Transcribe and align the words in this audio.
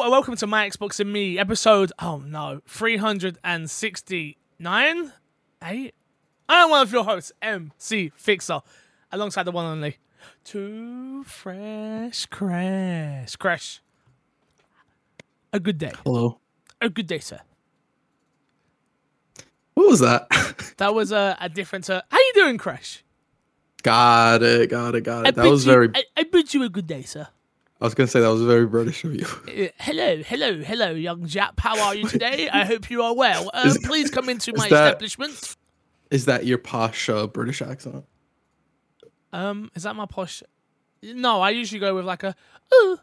Hello 0.00 0.08
and 0.08 0.12
welcome 0.12 0.36
to 0.36 0.46
My 0.46 0.66
Xbox 0.66 0.98
and 0.98 1.12
Me, 1.12 1.38
episode, 1.38 1.92
oh 1.98 2.22
no, 2.24 2.62
369? 2.66 5.12
8? 5.62 5.94
I 6.48 6.62
am 6.62 6.70
one 6.70 6.80
of 6.80 6.90
your 6.90 7.04
hosts, 7.04 7.32
MC 7.42 8.10
Fixer, 8.16 8.62
alongside 9.12 9.42
the 9.42 9.52
one 9.52 9.66
and 9.66 9.74
only, 9.74 9.98
Too 10.42 11.22
Fresh 11.24 12.24
Crash. 12.30 13.36
Crash. 13.36 13.82
A 15.52 15.60
good 15.60 15.76
day. 15.76 15.92
Hello. 16.06 16.38
A 16.80 16.88
good 16.88 17.06
day, 17.06 17.18
sir. 17.18 17.40
What 19.74 19.90
was 19.90 20.00
that? 20.00 20.28
That 20.78 20.94
was 20.94 21.12
a, 21.12 21.36
a 21.38 21.50
different, 21.50 21.90
uh, 21.90 22.00
how 22.10 22.16
you 22.16 22.32
doing, 22.36 22.56
Crash? 22.56 23.04
got 23.82 24.42
it. 24.42 24.70
Got 24.70 24.94
it. 24.94 25.02
Got 25.02 25.26
I 25.26 25.28
it. 25.28 25.34
That 25.34 25.50
was 25.50 25.66
you- 25.66 25.72
very. 25.72 25.90
I, 25.94 26.04
I 26.16 26.22
bid 26.22 26.54
you 26.54 26.62
a 26.62 26.70
good 26.70 26.86
day, 26.86 27.02
sir. 27.02 27.28
I 27.80 27.84
was 27.84 27.94
gonna 27.94 28.08
say 28.08 28.20
that 28.20 28.28
was 28.28 28.42
very 28.42 28.66
British 28.66 29.04
of 29.04 29.14
you. 29.14 29.26
Uh, 29.50 29.68
hello, 29.78 30.22
hello, 30.22 30.62
hello, 30.62 30.90
young 30.90 31.22
Jap. 31.22 31.58
How 31.58 31.80
are 31.80 31.94
you 31.94 32.06
today? 32.06 32.48
I 32.52 32.64
hope 32.64 32.90
you 32.90 33.02
are 33.02 33.14
well. 33.14 33.50
Uh, 33.52 33.64
Is- 33.66 33.78
please 33.78 34.10
come 34.10 34.28
into 34.28 34.52
my 34.54 34.68
that- 34.68 34.86
establishment. 34.86 35.56
Is 36.10 36.24
that 36.24 36.44
your 36.44 36.58
posh 36.58 37.08
uh, 37.08 37.26
British 37.28 37.62
accent? 37.62 38.04
Um, 39.32 39.70
is 39.76 39.84
that 39.84 39.94
my 39.94 40.06
posh? 40.06 40.42
No, 41.02 41.40
I 41.40 41.50
usually 41.50 41.78
go 41.78 41.94
with 41.94 42.04
like 42.04 42.24
a 42.24 42.34
oh, 42.72 42.98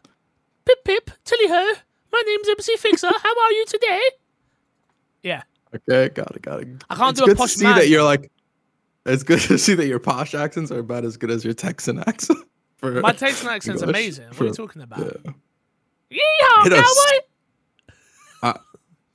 pip 0.64 0.84
pip, 0.84 1.10
tilly 1.24 1.48
ho. 1.48 1.72
My 2.12 2.22
name's 2.26 2.48
MC 2.48 2.76
Fixer. 2.76 3.08
How 3.08 3.40
are 3.42 3.52
you 3.52 3.64
today? 3.66 4.00
Yeah, 5.22 5.42
Okay, 5.74 6.08
got 6.14 6.34
it. 6.34 6.42
Got 6.42 6.62
it. 6.62 6.68
I 6.88 6.94
can't 6.94 7.10
it's 7.10 7.20
do 7.20 7.24
a 7.24 7.28
good 7.28 7.36
posh 7.36 7.52
to 7.54 7.58
see 7.58 7.64
man. 7.64 7.76
that 7.76 7.88
you're 7.88 8.04
like. 8.04 8.30
It's 9.06 9.22
good 9.22 9.40
to 9.40 9.58
see 9.58 9.74
that 9.74 9.86
your 9.86 9.98
posh 9.98 10.34
accents 10.34 10.70
are 10.70 10.80
about 10.80 11.04
as 11.04 11.16
good 11.16 11.30
as 11.30 11.44
your 11.44 11.54
Texan 11.54 11.98
accent. 12.06 12.38
For, 12.78 13.00
my 13.00 13.12
Texan 13.12 13.48
accent's 13.48 13.82
English. 13.82 13.96
amazing. 13.96 14.26
What 14.28 14.40
are 14.40 14.44
you 14.46 14.52
talking 14.54 14.82
about? 14.82 15.00
yeah. 15.00 15.32
Yeehaw, 16.10 16.62
Hit 16.64 16.72
cowboy! 18.42 18.60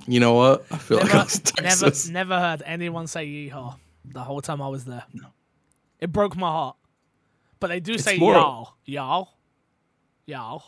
You 0.06 0.20
know 0.20 0.34
what? 0.34 0.66
I 0.70 0.78
feel 0.78 0.98
like 0.98 1.16
I 1.16 1.26
Never, 1.62 1.86
never, 1.86 2.12
never 2.12 2.40
heard 2.40 2.62
anyone 2.66 3.08
say 3.08 3.26
yeehaw 3.26 3.76
the 4.06 4.22
whole 4.22 4.42
time 4.42 4.62
I 4.62 4.68
was 4.68 4.84
there. 4.84 5.06
It 6.02 6.12
broke 6.12 6.36
my 6.36 6.50
heart. 6.50 6.76
But 7.62 7.68
they 7.68 7.80
do 7.80 7.94
It's 7.94 8.04
say 8.04 8.18
more- 8.18 8.34
y'all, 8.34 8.76
y'all, 8.86 9.30
y'all, 10.26 10.64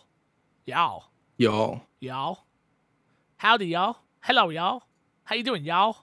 y'all. 0.66 1.04
Y'all. 1.38 1.82
y'all. 2.00 2.46
Howdy, 3.36 3.68
y'all. 3.68 3.98
Hello, 4.22 4.50
y'all. 4.50 4.84
How 5.26 5.36
you 5.36 5.44
doing, 5.44 5.66
y'all? 5.66 5.98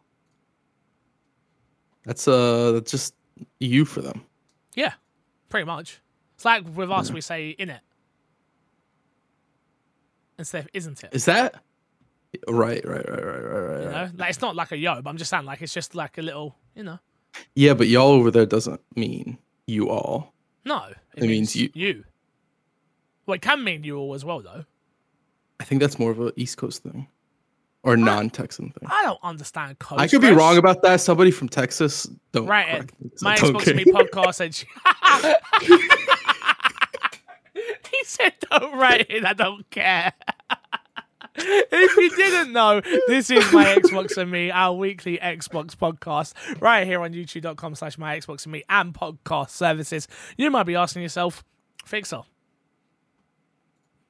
That's 2.04 2.28
uh, 2.28 2.72
that's 2.72 2.90
just 2.90 3.14
you 3.60 3.86
for 3.86 4.02
them. 4.02 4.22
Yeah, 4.74 4.92
pretty 5.48 5.64
much. 5.64 6.00
It's 6.42 6.44
like 6.44 6.64
with 6.76 6.90
us, 6.90 7.12
we 7.12 7.20
say 7.20 7.50
in 7.50 7.70
it 7.70 7.78
instead 10.40 10.64
of 10.64 10.70
isn't 10.74 11.04
it? 11.04 11.10
Is 11.12 11.24
that 11.26 11.62
right? 12.48 12.84
Right. 12.84 13.08
Right. 13.08 13.24
Right. 13.24 13.24
Right. 13.44 13.60
Right. 13.60 13.82
You 13.84 13.88
know, 13.90 14.08
like 14.16 14.30
it's 14.30 14.40
not 14.40 14.56
like 14.56 14.72
a 14.72 14.76
yo, 14.76 15.00
but 15.02 15.08
I'm 15.08 15.16
just 15.18 15.30
saying 15.30 15.44
like 15.44 15.62
it's 15.62 15.72
just 15.72 15.94
like 15.94 16.18
a 16.18 16.22
little, 16.22 16.56
you 16.74 16.82
know. 16.82 16.98
Yeah, 17.54 17.74
but 17.74 17.86
y'all 17.86 18.08
over 18.08 18.32
there 18.32 18.44
doesn't 18.44 18.80
mean 18.96 19.38
you 19.68 19.88
all. 19.88 20.32
No, 20.64 20.86
it, 21.14 21.22
It 21.22 21.28
means 21.28 21.54
you. 21.54 21.70
You. 21.74 22.02
Well, 23.24 23.36
it 23.36 23.42
can 23.42 23.62
mean 23.62 23.84
you 23.84 23.96
all 23.98 24.12
as 24.14 24.24
well, 24.24 24.40
though. 24.40 24.64
I 25.60 25.64
think 25.64 25.80
that's 25.80 25.96
more 26.00 26.10
of 26.10 26.18
a 26.18 26.32
East 26.34 26.56
Coast 26.56 26.82
thing 26.82 27.06
or 27.84 27.96
non-Texan 27.96 28.70
thing. 28.70 28.88
I 28.90 29.04
don't 29.04 29.20
understand 29.22 29.78
code. 29.78 30.00
I 30.00 30.08
could 30.08 30.20
be 30.20 30.26
Fresh. 30.26 30.38
wrong 30.38 30.58
about 30.58 30.82
that. 30.82 31.00
Somebody 31.00 31.30
from 31.30 31.48
Texas 31.48 32.08
don't 32.32 32.46
Right, 32.46 32.66
Ed. 32.68 32.72
correct 32.78 33.00
me 33.00 33.10
'cause 33.10 33.22
My 33.22 33.36
don't 33.36 33.54
Xbox 33.54 33.76
Me 33.76 33.84
podcast 33.84 34.34
said. 34.34 35.88
he 38.02 38.06
said, 38.06 38.34
"Don't 38.50 38.76
write 38.76 39.06
it. 39.10 39.24
I 39.24 39.32
don't 39.32 39.68
care." 39.70 40.12
if 41.34 41.96
you 41.96 42.10
didn't 42.10 42.52
know, 42.52 42.80
this 43.06 43.30
is 43.30 43.52
my 43.52 43.64
Xbox 43.64 44.16
and 44.16 44.30
Me, 44.30 44.50
our 44.50 44.74
weekly 44.74 45.18
Xbox 45.18 45.74
podcast, 45.74 46.34
right 46.60 46.86
here 46.86 47.00
on 47.00 47.12
YouTube.com 47.12 47.74
slash 47.74 47.96
my 47.96 48.18
Xbox 48.18 48.44
and 48.44 48.52
Me 48.52 48.64
and 48.68 48.92
podcast 48.92 49.50
services. 49.50 50.08
You 50.36 50.50
might 50.50 50.64
be 50.64 50.74
asking 50.74 51.02
yourself, 51.02 51.42
Fixer, 51.84 52.22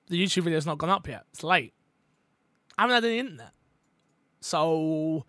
the 0.08 0.22
YouTube 0.22 0.44
video's 0.44 0.66
not 0.66 0.78
gone 0.78 0.91
up 0.91 1.06
yet. 1.06 1.25
It's 1.32 1.44
late. 1.44 1.75
I 2.76 2.82
haven't 2.82 2.94
had 2.94 3.04
any 3.04 3.19
internet. 3.19 3.52
So 4.41 5.26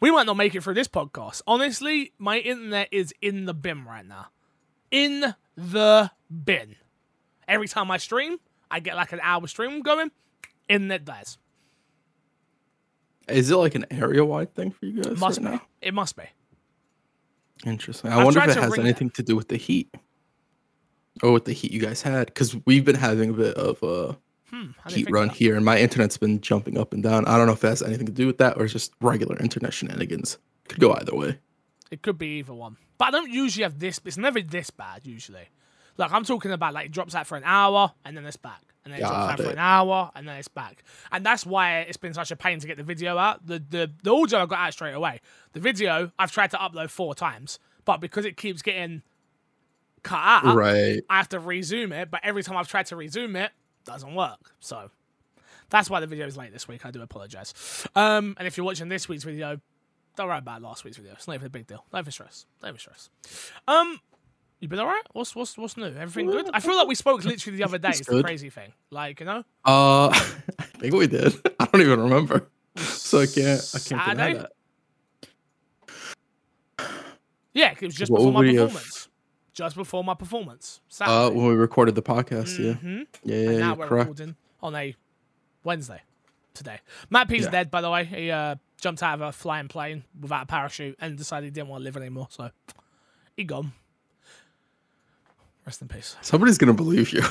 we 0.00 0.10
might 0.10 0.26
not 0.26 0.36
make 0.36 0.54
it 0.54 0.62
through 0.62 0.74
this 0.74 0.88
podcast. 0.88 1.42
Honestly, 1.46 2.12
my 2.18 2.38
internet 2.38 2.88
is 2.90 3.12
in 3.20 3.44
the 3.44 3.54
bin 3.54 3.84
right 3.84 4.06
now. 4.06 4.28
In 4.90 5.34
the 5.56 6.10
bin. 6.44 6.76
Every 7.48 7.68
time 7.68 7.90
I 7.90 7.98
stream, 7.98 8.38
I 8.70 8.80
get 8.80 8.96
like 8.96 9.12
an 9.12 9.20
hour 9.22 9.46
stream 9.46 9.80
going, 9.82 10.10
internet 10.68 11.04
dies. 11.04 11.38
Is 13.28 13.50
it 13.50 13.56
like 13.56 13.74
an 13.74 13.86
area-wide 13.90 14.54
thing 14.54 14.70
for 14.70 14.84
you 14.86 15.02
guys 15.02 15.18
Must 15.18 15.40
right 15.40 15.50
be. 15.52 15.56
now? 15.56 15.62
It 15.80 15.94
must 15.94 16.16
be. 16.16 16.24
Interesting. 17.64 18.10
I 18.12 18.18
I've 18.18 18.24
wonder 18.24 18.40
if 18.40 18.48
it 18.56 18.56
has 18.62 18.74
it. 18.74 18.80
anything 18.80 19.10
to 19.10 19.22
do 19.22 19.34
with 19.36 19.48
the 19.48 19.56
heat 19.56 19.94
or 21.22 21.32
with 21.32 21.44
the 21.46 21.52
heat 21.52 21.72
you 21.72 21.80
guys 21.80 22.02
had 22.02 22.26
because 22.26 22.54
we've 22.66 22.84
been 22.84 22.96
having 22.96 23.30
a 23.30 23.32
bit 23.32 23.54
of 23.56 23.82
a 23.82 24.16
Hmm. 24.50 24.70
Heat 24.88 25.10
run 25.10 25.28
that. 25.28 25.36
here, 25.36 25.56
and 25.56 25.64
my 25.64 25.78
internet's 25.80 26.16
been 26.16 26.40
jumping 26.40 26.78
up 26.78 26.92
and 26.92 27.02
down. 27.02 27.24
I 27.26 27.36
don't 27.38 27.46
know 27.48 27.54
if 27.54 27.64
it 27.64 27.68
has 27.68 27.82
anything 27.82 28.06
to 28.06 28.12
do 28.12 28.26
with 28.28 28.38
that 28.38 28.56
or 28.56 28.64
it's 28.64 28.72
just 28.72 28.92
regular 29.00 29.36
internet 29.38 29.72
shenanigans. 29.72 30.38
Could 30.68 30.78
go 30.80 30.92
either 30.94 31.14
way. 31.16 31.38
It 31.90 32.02
could 32.02 32.18
be 32.18 32.38
either 32.38 32.54
one. 32.54 32.76
But 32.98 33.08
I 33.08 33.10
don't 33.12 33.32
usually 33.32 33.64
have 33.64 33.80
this. 33.80 34.00
It's 34.04 34.16
never 34.16 34.40
this 34.40 34.70
bad 34.70 35.06
usually. 35.06 35.48
Like 35.96 36.12
I'm 36.12 36.24
talking 36.24 36.50
about 36.52 36.74
like 36.74 36.86
it 36.86 36.92
drops 36.92 37.14
out 37.14 37.26
for 37.26 37.36
an 37.36 37.44
hour 37.44 37.92
and 38.04 38.16
then 38.16 38.24
it's 38.26 38.36
back. 38.36 38.60
And 38.84 38.92
then 38.92 39.00
it 39.00 39.04
drops 39.04 39.32
out 39.32 39.40
for 39.40 39.50
an 39.50 39.58
hour 39.58 40.10
and 40.14 40.28
then 40.28 40.36
it's 40.36 40.48
back. 40.48 40.84
And 41.10 41.24
that's 41.24 41.46
why 41.46 41.80
it's 41.80 41.96
been 41.96 42.12
such 42.12 42.30
a 42.30 42.36
pain 42.36 42.58
to 42.60 42.66
get 42.66 42.76
the 42.76 42.82
video 42.82 43.16
out. 43.16 43.46
The 43.46 43.62
the, 43.70 43.90
the 44.02 44.14
audio 44.14 44.40
I 44.42 44.46
got 44.46 44.58
out 44.58 44.72
straight 44.72 44.92
away. 44.94 45.20
The 45.52 45.60
video 45.60 46.10
I've 46.18 46.32
tried 46.32 46.50
to 46.50 46.56
upload 46.58 46.90
four 46.90 47.14
times, 47.14 47.58
but 47.84 47.98
because 48.00 48.24
it 48.24 48.36
keeps 48.36 48.60
getting 48.62 49.02
cut 50.02 50.20
out, 50.20 50.56
Right. 50.56 51.02
I 51.08 51.16
have 51.16 51.28
to 51.30 51.38
resume 51.38 51.92
it. 51.92 52.10
But 52.10 52.20
every 52.24 52.42
time 52.42 52.56
I've 52.56 52.68
tried 52.68 52.86
to 52.86 52.96
resume 52.96 53.36
it, 53.36 53.52
doesn't 53.86 54.14
work. 54.14 54.52
So 54.60 54.90
that's 55.70 55.88
why 55.88 56.00
the 56.00 56.06
video 56.06 56.26
is 56.26 56.36
late 56.36 56.52
this 56.52 56.68
week. 56.68 56.84
I 56.84 56.90
do 56.90 57.00
apologize. 57.02 57.54
Um, 57.94 58.34
and 58.38 58.46
if 58.46 58.56
you're 58.56 58.66
watching 58.66 58.88
this 58.88 59.08
week's 59.08 59.24
video, 59.24 59.60
don't 60.16 60.28
worry 60.28 60.38
about 60.38 60.62
last 60.62 60.84
week's 60.84 60.96
video. 60.96 61.12
It's 61.12 61.26
not 61.26 61.34
even 61.34 61.46
a 61.46 61.50
big 61.50 61.66
deal. 61.66 61.84
Don't 61.90 62.00
even 62.00 62.12
stress. 62.12 62.46
Don't 62.60 62.68
even 62.68 62.78
stress. 62.78 63.08
Um, 63.66 63.98
you 64.64 64.68
been 64.68 64.80
alright? 64.80 65.04
What's 65.12 65.36
what's 65.36 65.58
what's 65.58 65.76
new? 65.76 65.84
Everything 65.86 66.26
good? 66.26 66.48
I 66.54 66.60
feel 66.60 66.74
like 66.76 66.88
we 66.88 66.94
spoke 66.94 67.22
literally 67.24 67.58
the 67.58 67.64
other 67.64 67.76
day. 67.78 67.90
It's 67.90 68.00
It's 68.00 68.08
the 68.08 68.22
crazy 68.22 68.48
thing. 68.50 68.72
Like 68.90 69.20
you 69.20 69.26
know, 69.26 69.44
Uh, 69.64 70.08
I 70.58 70.62
think 70.78 70.94
we 70.94 71.06
did. 71.06 71.34
I 71.60 71.66
don't 71.66 71.82
even 71.82 72.00
remember, 72.00 72.46
so 72.76 73.20
I 73.20 73.26
can't. 73.26 73.60
I 73.74 73.78
can't 73.78 74.10
deny 74.18 74.34
that. 74.34 74.52
yeah, 77.52 77.72
it 77.72 77.82
was 77.82 77.94
just 77.94 78.10
What 78.10 78.18
before 78.18 78.32
my 78.32 78.40
we 78.40 78.54
have- 78.56 78.68
performance. 78.68 79.08
Just 79.52 79.76
before 79.76 80.02
my 80.02 80.14
performance. 80.14 80.80
Uh, 81.00 81.30
when 81.30 81.46
we 81.46 81.54
recorded 81.54 81.94
the 81.94 82.02
podcast, 82.02 82.58
yeah, 82.58 82.72
hmm 82.74 83.02
yeah, 83.22 83.36
and 83.36 83.52
yeah, 83.52 83.58
now 83.60 83.74
we're 83.74 83.86
correct. 83.86 84.08
recording 84.08 84.34
on 84.60 84.74
a 84.74 84.96
Wednesday 85.62 86.00
today. 86.54 86.80
Matt 87.08 87.28
P's 87.28 87.44
Yeah. 87.44 87.50
dead, 87.50 87.70
by 87.70 87.80
the 87.80 87.88
way. 87.88 88.04
He 88.04 88.32
uh, 88.32 88.56
jumped 88.80 89.00
out 89.04 89.14
of 89.14 89.20
a 89.20 89.30
flying 89.30 89.68
plane 89.68 90.02
without 90.20 90.42
a 90.42 90.46
parachute 90.46 90.96
and 91.00 91.16
decided 91.16 91.44
he 91.44 91.50
didn't 91.52 91.68
want 91.68 91.82
to 91.82 91.84
live 91.84 91.96
anymore. 91.96 92.26
So 92.30 92.50
he 93.36 93.44
gone. 93.44 93.72
Rest 95.66 95.82
in 95.82 95.88
peace. 95.88 96.16
Somebody's 96.20 96.58
gonna 96.58 96.74
believe 96.74 97.12
you. 97.12 97.22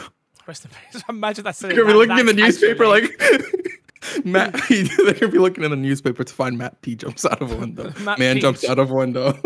Rest 0.47 0.65
in 0.65 0.71
peace. 0.91 1.03
Imagine 1.09 1.43
that. 1.45 1.61
You're 1.61 1.71
gonna 1.85 1.87
be 1.87 1.93
looking 1.93 2.19
in 2.19 2.25
the 2.25 2.33
newspaper 2.33 2.87
like 2.87 3.21
Matt 4.25 4.55
P. 4.63 4.83
They're 5.03 5.13
gonna 5.13 5.31
be 5.31 5.37
looking 5.39 5.63
in 5.63 5.71
the 5.71 5.77
newspaper 5.77 6.23
to 6.23 6.33
find 6.33 6.57
Matt 6.57 6.81
P. 6.81 6.95
jumps 6.95 7.25
out 7.25 7.41
of 7.41 7.51
a 7.51 7.55
window. 7.55 7.93
Matt 8.01 8.19
Man 8.19 8.35
P. 8.35 8.41
jumps 8.41 8.67
out 8.67 8.79
of 8.79 8.89
a 8.91 8.93
window. 8.93 9.39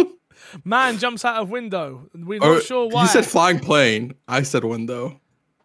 man 0.64 0.98
jumps 0.98 1.26
out 1.26 1.42
of 1.42 1.50
window. 1.50 2.10
We're 2.16 2.38
Or- 2.42 2.54
not 2.54 2.58
oh, 2.58 2.60
sure 2.62 2.88
why. 2.90 3.04
You 3.04 3.08
said 3.10 3.26
flying 3.26 3.60
plane. 3.60 4.14
I 4.28 4.42
said 4.44 4.64
window. 4.64 5.20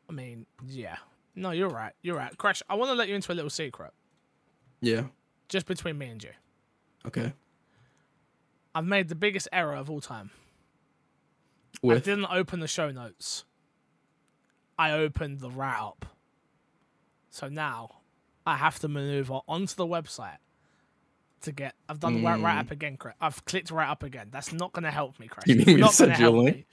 I 0.08 0.12
mean, 0.12 0.46
yeah. 0.67 0.96
No, 1.35 1.50
you're 1.52 1.70
right. 1.70 1.93
You're 2.02 2.17
right. 2.17 2.37
Crash. 2.37 2.62
I 2.69 2.75
want 2.75 2.91
to 2.91 2.94
let 2.94 3.08
you 3.08 3.14
into 3.14 3.32
a 3.32 3.35
little 3.35 3.49
secret, 3.49 3.93
Yeah. 4.82 5.05
just 5.49 5.64
between 5.67 5.96
me 5.96 6.08
and 6.08 6.23
you. 6.23 6.31
Okay. 7.06 7.32
I've 8.75 8.85
made 8.85 9.08
the 9.08 9.14
biggest 9.14 9.49
error 9.52 9.75
of 9.75 9.91
all 9.91 10.00
time. 10.02 10.31
I 11.84 11.98
didn't 11.98 12.26
open 12.30 12.60
the 12.60 12.69
show 12.69 12.90
notes. 12.90 13.44
I 14.78 14.92
opened 14.92 15.40
the 15.40 15.50
up. 15.50 16.06
So 17.30 17.48
now 17.48 18.02
I 18.46 18.56
have 18.56 18.78
to 18.80 18.88
maneuver 18.88 19.40
onto 19.48 19.74
the 19.74 19.86
website 19.86 20.38
to 21.42 21.52
get. 21.52 21.74
I've 21.88 22.00
done 22.00 22.14
the 22.14 22.20
write 22.22 22.40
Mm. 22.40 22.58
up 22.60 22.70
again. 22.70 22.96
Cra- 22.96 23.14
I've 23.20 23.44
clicked 23.44 23.70
write 23.70 23.88
up 23.88 24.02
again. 24.02 24.28
That's 24.30 24.52
not 24.52 24.72
going 24.72 24.84
to 24.84 24.90
help 24.90 25.19
me, 25.19 25.28
Crash. 25.28 25.46
You 25.46 25.54
need 25.56 25.60
It's 25.62 25.66
me 25.69 25.74
to 25.74 25.80
not 25.80 25.96
gonna 25.98 26.10
you 26.10 26.14
a 26.14 26.19
help 26.19 26.34
link? 26.44 26.66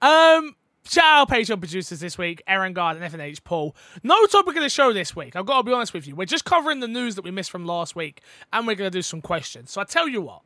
Um. 0.00 0.56
Shout 0.84 1.04
out 1.04 1.28
Patreon 1.30 1.60
producers 1.60 2.00
this 2.00 2.18
week, 2.18 2.42
Aaron 2.48 2.72
Guard 2.72 2.96
and 2.96 3.04
FNH 3.04 3.44
Paul. 3.44 3.76
No 4.02 4.26
topic 4.26 4.56
of 4.56 4.64
the 4.64 4.68
show 4.68 4.92
this 4.92 5.14
week. 5.14 5.36
I've 5.36 5.46
got 5.46 5.58
to 5.58 5.62
be 5.62 5.72
honest 5.72 5.94
with 5.94 6.08
you. 6.08 6.16
We're 6.16 6.24
just 6.24 6.44
covering 6.44 6.80
the 6.80 6.88
news 6.88 7.14
that 7.14 7.22
we 7.22 7.30
missed 7.30 7.52
from 7.52 7.64
last 7.64 7.94
week, 7.94 8.20
and 8.52 8.66
we're 8.66 8.74
going 8.74 8.90
to 8.90 8.98
do 8.98 9.00
some 9.00 9.20
questions. 9.20 9.70
So 9.70 9.80
I 9.80 9.84
tell 9.84 10.08
you 10.08 10.20
what, 10.22 10.42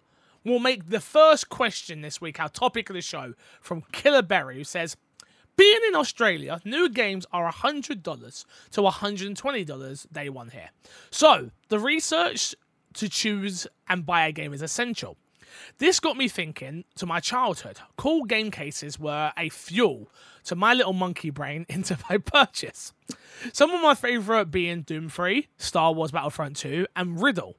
we'll 0.46 0.60
make 0.60 0.88
the 0.88 1.00
first 1.00 1.48
question 1.48 2.00
this 2.00 2.20
week 2.20 2.40
our 2.40 2.48
topic 2.48 2.88
of 2.88 2.94
the 2.94 3.02
show 3.02 3.34
from 3.60 3.82
Killer 3.93 4.22
Berry, 4.22 4.56
who 4.56 4.64
says, 4.64 4.96
Being 5.56 5.81
in 5.88 5.96
Australia, 5.96 6.60
new 6.64 6.88
games 6.88 7.26
are 7.32 7.50
$100 7.52 8.44
to 8.70 8.81
$120 8.81 10.12
day 10.12 10.28
one 10.28 10.48
here. 10.50 10.70
So, 11.10 11.50
the 11.69 11.81
research 11.81 12.54
to 12.94 13.08
choose 13.08 13.66
and 13.88 14.06
buy 14.06 14.26
a 14.26 14.32
game 14.32 14.54
is 14.54 14.62
essential. 14.62 15.16
This 15.78 16.00
got 16.00 16.16
me 16.16 16.28
thinking 16.28 16.84
to 16.96 17.06
my 17.06 17.20
childhood. 17.20 17.78
Cool 17.96 18.25
game 18.25 18.50
cases 18.50 18.99
were 18.99 19.32
a 19.37 19.49
fuel 19.49 20.10
to 20.44 20.54
my 20.54 20.75
little 20.75 20.92
monkey 20.92 21.31
brain 21.31 21.66
into 21.69 21.99
my 22.08 22.19
purchase. 22.19 22.92
Some 23.52 23.70
of 23.70 23.82
my 23.82 23.94
favourite 23.94 24.50
being 24.50 24.82
Doom 24.82 25.08
3, 25.08 25.49
Star 25.58 25.92
Wars 25.92 26.12
Battlefront 26.12 26.56
2, 26.56 26.87
and 26.94 27.19
Riddick. 27.19 27.54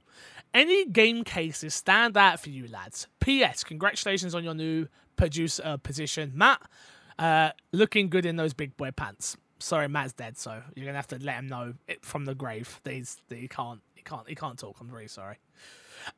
Any 0.54 0.86
game 0.86 1.24
cases 1.24 1.74
stand 1.74 2.18
out 2.18 2.40
for 2.40 2.50
you, 2.50 2.68
lads? 2.68 3.08
P.S. 3.20 3.64
Congratulations 3.64 4.34
on 4.34 4.44
your 4.44 4.54
new 4.54 4.88
producer 5.16 5.62
uh, 5.66 5.78
position, 5.78 6.32
Matt. 6.36 6.62
Uh, 7.20 7.52
looking 7.72 8.10
good 8.10 8.26
in 8.26 8.36
those 8.36 8.54
big 8.54 8.76
boy 8.78 8.92
pants. 8.92 9.38
Sorry, 9.60 9.88
Matt's 9.88 10.14
dead, 10.14 10.38
so 10.38 10.62
you're 10.76 10.86
gonna 10.86 10.98
have 10.98 11.08
to 11.08 11.20
let 11.20 11.36
him 11.36 11.48
know 11.48 11.74
it 11.88 12.06
from 12.06 12.26
the 12.26 12.36
grave 12.36 12.80
that 12.84 12.94
he's 12.94 13.18
that 13.30 13.40
he 13.40 13.48
can't 13.48 13.82
he 13.96 14.04
can't 14.04 14.28
he 14.30 14.36
can't 14.36 14.58
talk. 14.58 14.78
I'm 14.80 14.90
very 14.90 15.08
sorry. 15.08 15.38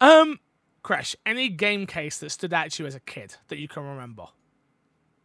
Um, 0.01 0.39
Crash, 0.83 1.15
any 1.25 1.49
game 1.49 1.85
case 1.85 2.17
that 2.19 2.29
stood 2.31 2.53
out 2.53 2.71
to 2.71 2.83
you 2.83 2.87
as 2.87 2.95
a 2.95 2.99
kid 2.99 3.35
that 3.47 3.57
you 3.59 3.67
can 3.67 3.83
remember? 3.83 4.25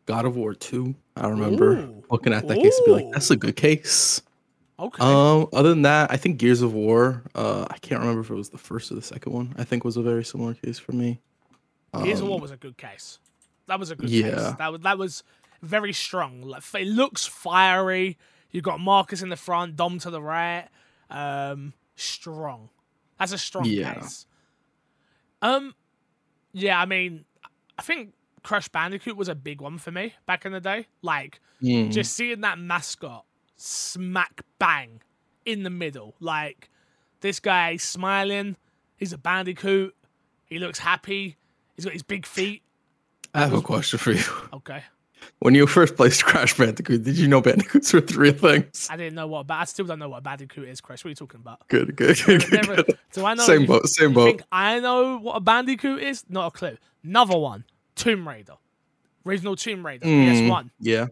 God 0.07 0.27
of 0.27 0.37
War 0.37 0.55
2. 0.55 0.95
I 1.17 1.29
remember 1.29 1.73
Ooh. 1.73 2.05
looking 2.11 2.33
at 2.33 2.47
that 2.47 2.59
case 2.59 2.77
and 2.79 2.87
be 2.87 3.05
like, 3.05 3.13
that's 3.13 3.31
a 3.31 3.37
good 3.37 3.57
case. 3.57 4.21
Okay. 4.79 5.03
Um, 5.05 5.47
other 5.53 5.69
than 5.69 5.83
that, 5.83 6.11
I 6.11 6.17
think 6.17 6.39
Gears 6.39 6.61
of 6.63 6.75
War. 6.75 7.23
Uh, 7.35 7.67
I 7.71 7.79
can't 7.79 8.01
remember 8.01 8.23
if 8.23 8.31
it 8.31 8.35
was 8.35 8.51
the 8.51 8.59
first 8.59 8.91
or 8.91 8.97
the 8.97 9.03
second 9.03 9.33
one. 9.33 9.55
I 9.57 9.65
think 9.65 9.85
was 9.85 9.97
a 9.97 10.03
very 10.03 10.25
similar 10.25 10.55
case 10.55 10.79
for 10.79 10.93
me. 10.93 11.21
Gears 12.03 12.19
of 12.19 12.25
Um, 12.25 12.31
War 12.31 12.41
was 12.41 12.51
a 12.51 12.57
good 12.57 12.77
case. 12.77 13.19
That 13.67 13.79
was 13.79 13.91
a 13.91 13.97
good 13.97 14.11
yeah. 14.11 14.31
case. 14.31 14.53
That 14.59 14.73
was 14.73 14.81
that 14.81 14.99
was 14.99 15.23
very 15.63 15.93
strong. 15.93 16.43
Like 16.43 16.63
it 16.75 16.89
looks 16.89 17.25
fiery. 17.25 18.19
You've 18.51 18.65
got 18.65 18.81
Marcus 18.81 19.23
in 19.23 19.29
the 19.29 19.37
front, 19.37 19.77
Dom 19.77 19.99
to 20.01 20.11
the 20.11 20.21
right. 20.21 20.69
Um, 21.09 21.73
strong. 21.95 22.69
That's 23.19 23.33
a 23.33 23.39
strong 23.39 23.65
Yeah. 23.67 23.95
case. 23.95 24.27
Um, 25.41 25.75
yeah. 26.53 26.81
I 26.81 26.85
mean, 26.87 27.25
I 27.79 27.83
think 27.83 28.15
Crash 28.43 28.69
Bandicoot 28.69 29.17
was 29.17 29.29
a 29.29 29.35
big 29.35 29.61
one 29.61 29.79
for 29.79 29.91
me 29.93 30.15
back 30.27 30.45
in 30.45 30.53
the 30.53 30.61
day. 30.61 30.87
Like 31.01 31.41
mm, 31.63 31.91
just 31.93 32.13
seeing 32.15 32.41
that 32.43 32.59
mascot 32.59 33.25
smack 33.65 34.43
bang 34.59 35.01
in 35.45 35.63
the 35.63 35.71
middle. 35.71 36.15
Like 36.21 36.71
this 37.21 37.41
guy 37.41 37.77
smiling. 37.77 38.57
He's 38.97 39.13
a 39.13 39.19
bandicoot. 39.19 39.95
He 40.47 40.59
looks 40.59 40.79
happy. 40.79 41.37
He's 41.75 41.85
got 41.85 41.93
his 41.95 42.03
big 42.03 42.27
feet. 42.27 42.63
I 43.35 43.41
have 43.41 43.53
a 43.53 43.61
question 43.61 43.99
for 43.99 44.13
you. 44.13 44.23
Okay. 44.53 44.83
When 45.39 45.55
you 45.55 45.67
first 45.67 45.97
placed 45.97 46.25
Crash 46.25 46.57
Bandicoot, 46.57 47.03
did 47.03 47.17
you 47.17 47.27
know 47.27 47.41
Bandicoots 47.41 47.93
were 47.95 48.03
three 48.03 48.31
things? 48.31 48.89
I 48.91 48.97
didn't 48.97 49.15
know 49.15 49.27
what, 49.27 49.47
but 49.47 49.55
I 49.55 49.65
still 49.65 49.87
don't 49.87 49.99
know 49.99 50.11
what 50.11 50.19
a 50.19 50.21
bandicoot 50.21 50.69
is, 50.69 50.83
Chris. 50.83 51.03
What 51.03 51.09
are 51.09 51.11
you 51.11 51.15
talking 51.17 51.41
about? 51.41 51.67
Good, 51.69 51.97
good, 51.97 52.19
good, 52.25 52.43
good, 52.43 52.53
Never, 52.53 52.83
good. 52.83 52.99
do 53.13 53.25
I 53.25 53.35
know? 53.35 53.45
Same 53.45 53.65
boat, 53.65 53.89
same 53.89 54.13
boat. 54.13 54.27
think 54.27 54.43
I 54.53 54.81
know 54.81 55.17
what 55.19 55.37
a 55.37 55.41
bandicoot 55.41 56.03
is? 56.03 56.25
Not 56.29 56.49
a 56.49 56.51
clue. 56.51 56.77
Another 57.03 57.39
one. 57.39 57.65
Tomb 57.97 58.29
Raider. 58.29 58.55
Original 59.27 59.57
Tomb 59.57 59.85
Raider. 59.85 60.07
Mm, 60.07 60.49
PS1. 60.49 60.71
Yeah. 60.79 61.07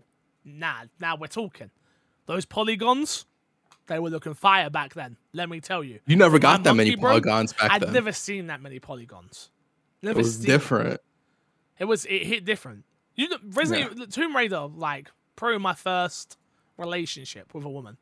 Nah, 0.44 0.84
now 1.00 1.16
we're 1.16 1.26
talking. 1.26 1.70
Those 2.32 2.46
polygons, 2.46 3.26
they 3.88 3.98
were 3.98 4.08
looking 4.08 4.32
fire 4.32 4.70
back 4.70 4.94
then. 4.94 5.18
Let 5.34 5.50
me 5.50 5.60
tell 5.60 5.84
you. 5.84 6.00
You 6.06 6.16
never 6.16 6.38
got 6.38 6.64
that 6.64 6.74
many 6.74 6.96
polygons 6.96 7.52
back 7.52 7.78
then. 7.78 7.90
I'd 7.90 7.92
never 7.92 8.10
seen 8.10 8.46
that 8.46 8.62
many 8.62 8.78
polygons. 8.78 9.50
Never 10.00 10.18
it 10.18 10.22
was 10.22 10.38
different. 10.38 11.02
It 11.78 11.84
was 11.84 12.06
it 12.06 12.22
hit 12.22 12.46
different. 12.46 12.84
You 13.16 13.28
know, 13.28 13.36
Resident 13.50 13.92
Evil 13.92 14.06
Tomb 14.06 14.34
Raider, 14.34 14.60
like 14.60 15.10
probably 15.36 15.58
my 15.58 15.74
first 15.74 16.38
relationship 16.78 17.52
with 17.54 17.66
a 17.66 17.68
woman. 17.68 17.98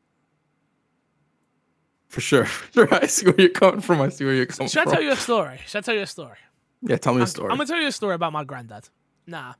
For 2.07 2.21
sure. 2.21 2.47
Sure. 2.73 2.87
I 2.89 3.07
see 3.07 3.25
where 3.25 3.35
you're 3.37 3.49
coming 3.49 3.81
from. 3.81 3.99
I 3.99 4.07
see 4.07 4.23
where 4.23 4.33
you're 4.33 4.45
coming 4.45 4.69
from. 4.69 4.85
Should 4.85 4.87
I 4.87 4.91
tell 4.93 5.03
you 5.03 5.11
a 5.11 5.17
story? 5.17 5.59
Should 5.67 5.79
I 5.79 5.81
tell 5.81 5.95
you 5.95 6.03
a 6.03 6.07
story? 6.07 6.37
yeah, 6.83 6.95
tell 6.95 7.13
me 7.13 7.19
a 7.19 7.23
I'm- 7.23 7.27
story. 7.27 7.51
I'm 7.51 7.57
gonna 7.57 7.67
tell 7.67 7.81
you 7.81 7.87
a 7.87 7.91
story 7.91 8.15
about 8.15 8.31
my 8.31 8.45
granddad. 8.45 8.87
Nah, 9.27 9.55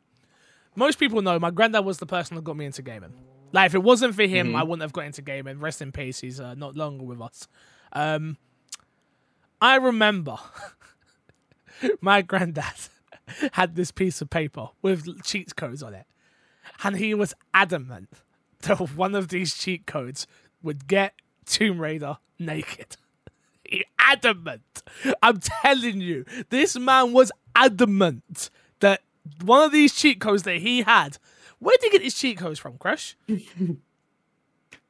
most 0.77 0.97
people 0.97 1.21
know 1.21 1.37
my 1.39 1.51
granddad 1.51 1.83
was 1.83 1.97
the 1.97 2.05
person 2.05 2.37
that 2.37 2.45
got 2.45 2.55
me 2.55 2.63
into 2.63 2.81
gaming. 2.81 3.11
Like 3.51 3.67
if 3.67 3.75
it 3.75 3.83
wasn't 3.83 4.15
for 4.15 4.23
him, 4.23 4.55
I 4.55 4.63
wouldn't 4.63 4.81
have 4.81 4.93
got 4.93 5.05
into 5.05 5.21
gaming. 5.21 5.59
Rest 5.59 5.81
in 5.81 5.91
peace. 5.91 6.21
He's 6.21 6.39
uh, 6.39 6.53
not 6.55 6.75
longer 6.75 7.03
with 7.03 7.21
us. 7.21 7.47
Um, 7.93 8.37
I 9.61 9.75
remember 9.75 10.37
my 12.01 12.21
granddad 12.21 12.73
had 13.53 13.75
this 13.75 13.91
piece 13.91 14.21
of 14.21 14.29
paper 14.29 14.69
with 14.81 15.23
cheat 15.23 15.55
codes 15.55 15.83
on 15.83 15.93
it, 15.93 16.05
and 16.83 16.97
he 16.97 17.13
was 17.13 17.33
adamant 17.53 18.09
that 18.61 18.77
one 18.95 19.15
of 19.15 19.27
these 19.29 19.55
cheat 19.55 19.85
codes 19.85 20.27
would 20.63 20.87
get 20.87 21.13
Tomb 21.45 21.79
Raider 21.79 22.17
naked. 22.39 22.97
He 23.63 23.85
adamant. 23.97 24.83
I'm 25.23 25.39
telling 25.39 26.01
you, 26.01 26.25
this 26.49 26.77
man 26.77 27.13
was 27.13 27.31
adamant 27.55 28.49
that 28.81 28.99
one 29.41 29.63
of 29.63 29.71
these 29.71 29.95
cheat 29.95 30.19
codes 30.19 30.43
that 30.43 30.57
he 30.57 30.81
had. 30.81 31.17
Where 31.61 31.75
did 31.79 31.85
he 31.91 31.97
get 31.97 32.03
his 32.03 32.15
cheat 32.15 32.37
codes 32.37 32.59
from, 32.59 32.77
Crash? 32.77 33.15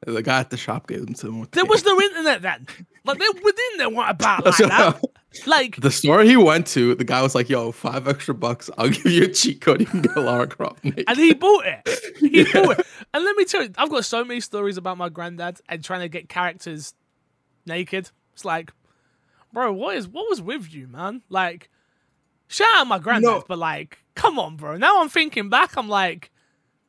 the 0.06 0.22
guy 0.22 0.40
at 0.40 0.50
the 0.50 0.56
shop 0.56 0.88
gave 0.88 1.04
them 1.04 1.14
to 1.14 1.28
him. 1.28 1.48
There 1.52 1.64
was 1.64 1.84
no 1.84 2.00
internet 2.00 2.42
then. 2.42 2.66
Like 3.04 3.18
they 3.18 3.26
within 3.28 3.78
there 3.78 3.90
weren't 3.90 4.10
about 4.10 4.44
like 4.46 4.56
that. 4.58 5.00
Like 5.46 5.76
The 5.80 5.90
store 5.90 6.22
he 6.22 6.36
went 6.36 6.66
to, 6.68 6.94
the 6.94 7.04
guy 7.04 7.22
was 7.22 7.34
like, 7.34 7.48
"Yo, 7.48 7.72
five 7.72 8.06
extra 8.06 8.34
bucks. 8.34 8.68
I'll 8.78 8.88
give 8.90 9.06
you 9.06 9.24
a 9.24 9.28
cheat 9.28 9.60
code. 9.60 9.80
You 9.80 9.86
can 9.86 10.02
get 10.02 10.16
Lara 10.16 10.46
Croft." 10.46 10.84
naked." 10.84 11.04
and 11.08 11.18
he 11.18 11.34
bought 11.34 11.64
it. 11.66 11.88
He 12.18 12.44
bought 12.44 12.78
it. 12.80 12.86
And 13.14 13.24
let 13.24 13.36
me 13.36 13.44
tell 13.44 13.62
you, 13.62 13.70
I've 13.78 13.90
got 13.90 14.04
so 14.04 14.24
many 14.24 14.40
stories 14.40 14.76
about 14.76 14.98
my 14.98 15.08
granddad 15.08 15.60
and 15.68 15.82
trying 15.82 16.00
to 16.00 16.08
get 16.08 16.28
characters 16.28 16.94
naked. 17.66 18.10
It's 18.34 18.44
like, 18.44 18.72
bro, 19.52 19.72
what 19.72 19.96
is 19.96 20.06
what 20.08 20.28
was 20.28 20.40
with 20.42 20.72
you, 20.74 20.86
man? 20.88 21.22
Like, 21.28 21.70
shout 22.48 22.68
out 22.74 22.86
my 22.86 22.98
granddad, 22.98 23.30
No. 23.30 23.44
but 23.48 23.58
like, 23.58 23.98
come 24.14 24.38
on, 24.38 24.56
bro. 24.56 24.76
Now 24.76 25.00
I'm 25.02 25.08
thinking 25.08 25.48
back, 25.48 25.76
I'm 25.76 25.88
like, 25.88 26.30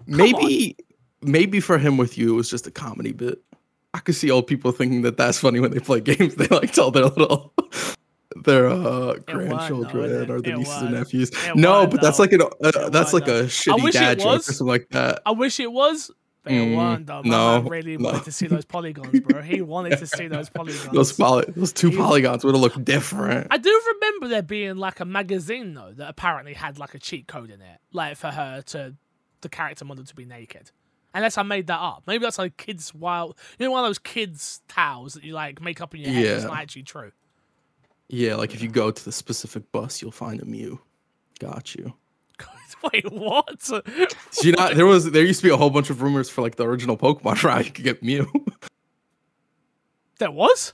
maybe, 0.07 0.77
maybe 1.21 1.59
for 1.59 1.77
him 1.77 1.97
with 1.97 2.17
you, 2.17 2.33
it 2.33 2.35
was 2.37 2.49
just 2.49 2.67
a 2.67 2.71
comedy 2.71 3.11
bit. 3.11 3.41
I 3.93 3.99
could 3.99 4.15
see 4.15 4.31
old 4.31 4.47
people 4.47 4.71
thinking 4.71 5.03
that 5.03 5.17
that's 5.17 5.37
funny 5.39 5.59
when 5.59 5.71
they 5.71 5.79
play 5.79 6.01
games. 6.11 6.35
They 6.35 6.47
like 6.47 6.71
tell 6.73 6.91
their 6.91 7.05
little. 7.05 7.53
Their 8.45 8.67
uh, 8.67 9.15
grandchildren 9.27 10.05
is 10.05 10.11
it? 10.21 10.29
or 10.31 10.41
their 10.41 10.53
It 10.53 10.57
nieces 10.57 10.81
and 10.81 10.91
wasn't. 10.91 10.93
nephews. 10.93 11.29
It 11.29 11.55
No, 11.55 11.71
wasn't, 11.71 11.91
but 11.91 12.01
that's 12.01 12.19
like 12.19 12.31
an 12.33 12.41
uh, 12.41 12.89
that's 12.89 13.13
like 13.13 13.27
a. 13.27 13.43
Shitty 13.43 13.91
dad 13.91 14.19
joke 14.19 14.39
or 14.39 14.39
something 14.41 14.67
like 14.67 14.87
that. 14.89 15.21
I 15.25 15.31
wish 15.31 15.59
it 15.59 15.71
was. 15.71 16.09
But 16.43 16.51
it 16.51 16.55
Mm, 16.57 16.75
wasn't, 16.75 17.07
though. 17.07 17.21
No, 17.21 17.61
man 17.61 17.69
really 17.69 17.95
no. 17.95 18.09
wanted 18.09 18.25
to 18.25 18.31
see 18.33 18.47
those 18.47 18.65
polygons, 18.65 19.21
bro. 19.21 19.41
He 19.41 19.61
wanted 19.61 19.97
to 19.99 20.07
see 20.07 20.27
those 20.27 20.49
polygons. 20.53 20.91
Those 20.91 21.13
poly, 21.13 21.45
those 21.55 21.71
two 21.71 21.89
He- 21.89 21.95
polygons 21.95 22.43
would 22.43 22.53
have 22.53 22.61
looked 22.61 22.83
different. 22.83 23.47
I 23.49 23.57
do 23.57 23.81
remember 23.93 24.27
there 24.27 24.41
being 24.41 24.75
like 24.75 24.99
a 24.99 25.05
magazine 25.05 25.73
though 25.73 25.93
that 25.95 26.09
apparently 26.09 26.53
had 26.53 26.77
like 26.79 26.95
a 26.95 26.99
cheat 26.99 27.27
code 27.29 27.49
in 27.49 27.61
it, 27.61 27.79
like 27.93 28.17
for 28.17 28.27
her 28.31 28.61
to 28.63 28.95
the 29.43 29.49
character 29.49 29.85
model 29.85 30.03
to 30.03 30.15
be 30.15 30.25
naked. 30.25 30.71
Unless 31.13 31.37
I 31.37 31.43
made 31.43 31.67
that 31.67 31.79
up. 31.79 32.03
Maybe 32.07 32.23
that's 32.23 32.39
like 32.39 32.57
kids 32.57 32.93
wild 32.93 33.37
you 33.59 33.65
know 33.67 33.71
one 33.71 33.83
of 33.83 33.89
those 33.89 33.99
kids 33.99 34.61
towels 34.67 35.13
that 35.13 35.23
you 35.23 35.33
like 35.33 35.61
make 35.61 35.79
up 35.79 35.93
in 35.93 36.01
your 36.01 36.11
head. 36.11 36.25
It's 36.25 36.45
not 36.45 36.57
actually 36.57 36.83
true. 36.83 37.11
Yeah, 38.09 38.35
like 38.35 38.53
if 38.53 38.61
you 38.61 38.69
go 38.69 38.91
to 38.91 39.05
the 39.05 39.11
specific 39.11 39.71
bus, 39.71 40.01
you'll 40.01 40.11
find 40.11 40.41
a 40.41 40.45
Mew. 40.45 40.79
Got 41.39 41.75
you. 41.75 41.93
Wait, 42.93 43.11
what? 43.11 43.69
You 44.43 44.51
know, 44.53 44.73
there 44.73 44.85
was 44.85 45.11
there 45.11 45.23
used 45.23 45.39
to 45.41 45.47
be 45.47 45.53
a 45.53 45.57
whole 45.57 45.69
bunch 45.69 45.89
of 45.89 46.01
rumors 46.01 46.29
for 46.29 46.41
like 46.41 46.55
the 46.55 46.67
original 46.67 46.97
Pokemon 46.97 47.41
route. 47.43 47.65
You 47.65 47.71
could 47.71 47.83
get 47.85 48.03
Mew. 48.03 48.27
there 50.19 50.31
was? 50.31 50.73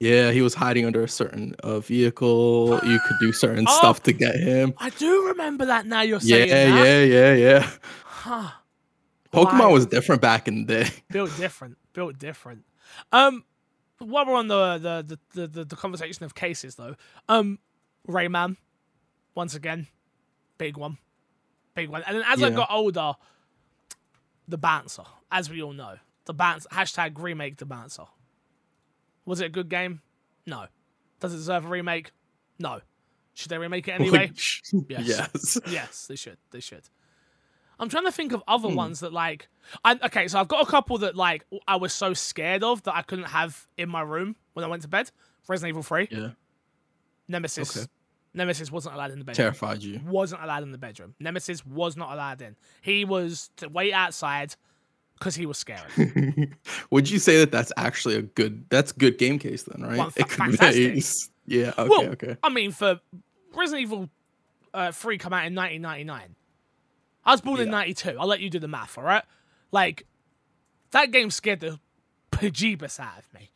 Yeah, 0.00 0.30
he 0.30 0.42
was 0.42 0.54
hiding 0.54 0.84
under 0.86 1.02
a 1.02 1.08
certain 1.08 1.54
uh, 1.62 1.80
vehicle. 1.80 2.78
You 2.84 2.98
could 3.06 3.16
do 3.20 3.32
certain 3.32 3.64
Oh. 3.68 3.78
stuff 3.78 4.02
to 4.04 4.12
get 4.12 4.36
him. 4.36 4.74
I 4.78 4.90
do 4.90 5.26
remember 5.28 5.66
that 5.66 5.86
now 5.86 6.02
you're 6.02 6.20
Yeah, 6.22 6.36
saying 6.44 6.48
that. 6.50 6.84
yeah, 6.86 7.02
yeah, 7.02 7.32
yeah. 7.34 7.34
Yeah. 7.34 7.70
Huh. 8.04 8.50
Pokemon 9.32 9.58
Wild. 9.60 9.72
was 9.72 9.86
different 9.86 10.22
back 10.22 10.48
in 10.48 10.64
the 10.64 10.84
day. 10.84 10.90
built 11.10 11.36
different 11.36 11.76
built 11.92 12.18
different 12.18 12.64
um 13.12 13.44
while 13.98 14.24
we're 14.24 14.34
on 14.36 14.46
the 14.48 14.78
the 14.78 15.04
the, 15.34 15.40
the, 15.40 15.46
the, 15.48 15.64
the 15.64 15.76
conversation 15.76 16.24
of 16.24 16.34
cases 16.34 16.76
though 16.76 16.94
um 17.28 17.58
rayman 18.08 18.56
once 19.34 19.54
again 19.54 19.86
big 20.58 20.76
one 20.76 20.96
big 21.74 21.88
one 21.90 22.02
and 22.06 22.16
then 22.16 22.24
as 22.26 22.42
i 22.42 22.48
got 22.50 22.68
older 22.70 23.12
the 24.46 24.56
bouncer 24.56 25.02
as 25.32 25.50
we 25.50 25.60
all 25.62 25.72
know 25.72 25.96
the 26.26 26.32
bouncer 26.34 26.68
hashtag 26.70 27.20
remake 27.20 27.56
the 27.58 27.66
bouncer 27.66 28.04
was 29.28 29.40
it 29.40 29.46
a 29.46 29.48
good 29.48 29.68
game 29.68 30.00
no 30.46 30.66
does 31.20 31.32
it 31.32 31.36
deserve 31.36 31.64
a 31.64 31.68
remake 31.68 32.10
no 32.58 32.80
should 33.34 33.50
they 33.50 33.58
remake 33.58 33.86
it 33.88 33.92
anyway 34.00 34.30
Yes. 34.88 35.06
yes. 35.06 35.58
Yes, 35.70 36.06
they 36.08 36.16
should. 36.16 36.38
They 36.50 36.60
should. 36.60 36.82
I'm 37.80 37.88
trying 37.88 38.06
to 38.06 38.10
think 38.12 38.32
of 38.32 38.42
other 38.48 38.68
Hmm. 38.68 38.74
ones 38.74 39.00
that 39.00 39.12
like. 39.12 39.48
I, 39.84 39.96
okay, 40.06 40.26
so 40.26 40.40
I've 40.40 40.48
got 40.48 40.66
a 40.66 40.70
couple 40.70 40.98
that 40.98 41.14
like 41.14 41.44
I 41.68 41.76
was 41.76 41.92
so 41.92 42.12
scared 42.12 42.64
of 42.64 42.82
that 42.82 42.94
I 42.96 43.02
couldn't 43.02 43.26
have 43.26 43.68
in 43.76 43.88
my 43.88 44.00
room 44.00 44.34
when 44.54 44.64
I 44.64 44.68
went 44.68 44.82
to 44.82 44.88
bed. 44.88 45.12
Resident 45.46 45.70
Evil 45.70 45.82
3, 45.84 46.08
Yeah. 46.10 46.30
Nemesis, 47.28 47.76
Okay. 47.76 47.86
Nemesis 48.34 48.70
wasn't 48.72 48.94
allowed 48.96 49.12
in 49.12 49.18
the 49.20 49.24
bedroom. 49.24 49.44
Terrified 49.44 49.82
you. 49.82 50.00
Wasn't 50.04 50.42
allowed 50.42 50.62
in 50.64 50.72
the 50.72 50.78
bedroom. 50.78 51.14
Nemesis 51.20 51.64
was 51.64 51.96
not 51.96 52.12
allowed 52.12 52.42
in. 52.42 52.56
He 52.82 53.04
was 53.04 53.50
to 53.58 53.68
wait 53.68 53.92
outside 53.92 54.56
because 55.18 55.34
he 55.34 55.46
was 55.46 55.58
scary. 55.58 56.52
Would 56.90 57.10
you 57.10 57.18
say 57.18 57.38
that 57.38 57.50
that's 57.50 57.72
actually 57.76 58.16
a 58.16 58.22
good? 58.22 58.64
That's 58.70 58.92
good 58.92 59.18
game 59.18 59.38
case 59.38 59.64
then, 59.64 59.82
right? 59.82 59.98
Well, 59.98 60.12
be 60.16 60.22
fantastic. 60.22 61.04
Yeah. 61.46 61.72
Okay. 61.78 61.88
well, 61.88 62.04
okay. 62.12 62.36
I 62.42 62.50
mean, 62.50 62.72
for 62.72 63.00
Resident 63.54 63.82
Evil 63.82 64.10
uh, 64.74 64.92
3 64.92 65.18
come 65.18 65.32
out 65.32 65.46
in 65.46 65.54
1999. 65.54 66.34
I 67.24 67.32
was 67.32 67.40
born 67.40 67.60
in 67.60 67.70
92. 67.70 68.16
I'll 68.18 68.26
let 68.26 68.40
you 68.40 68.48
do 68.48 68.58
the 68.58 68.68
math, 68.68 68.96
all 68.96 69.04
right? 69.04 69.24
Like, 69.70 70.06
that 70.92 71.10
game 71.10 71.30
scared 71.30 71.60
the 71.60 71.78
bejeebus 72.30 72.98
out 73.00 73.18
of 73.18 73.34
me. 73.34 73.50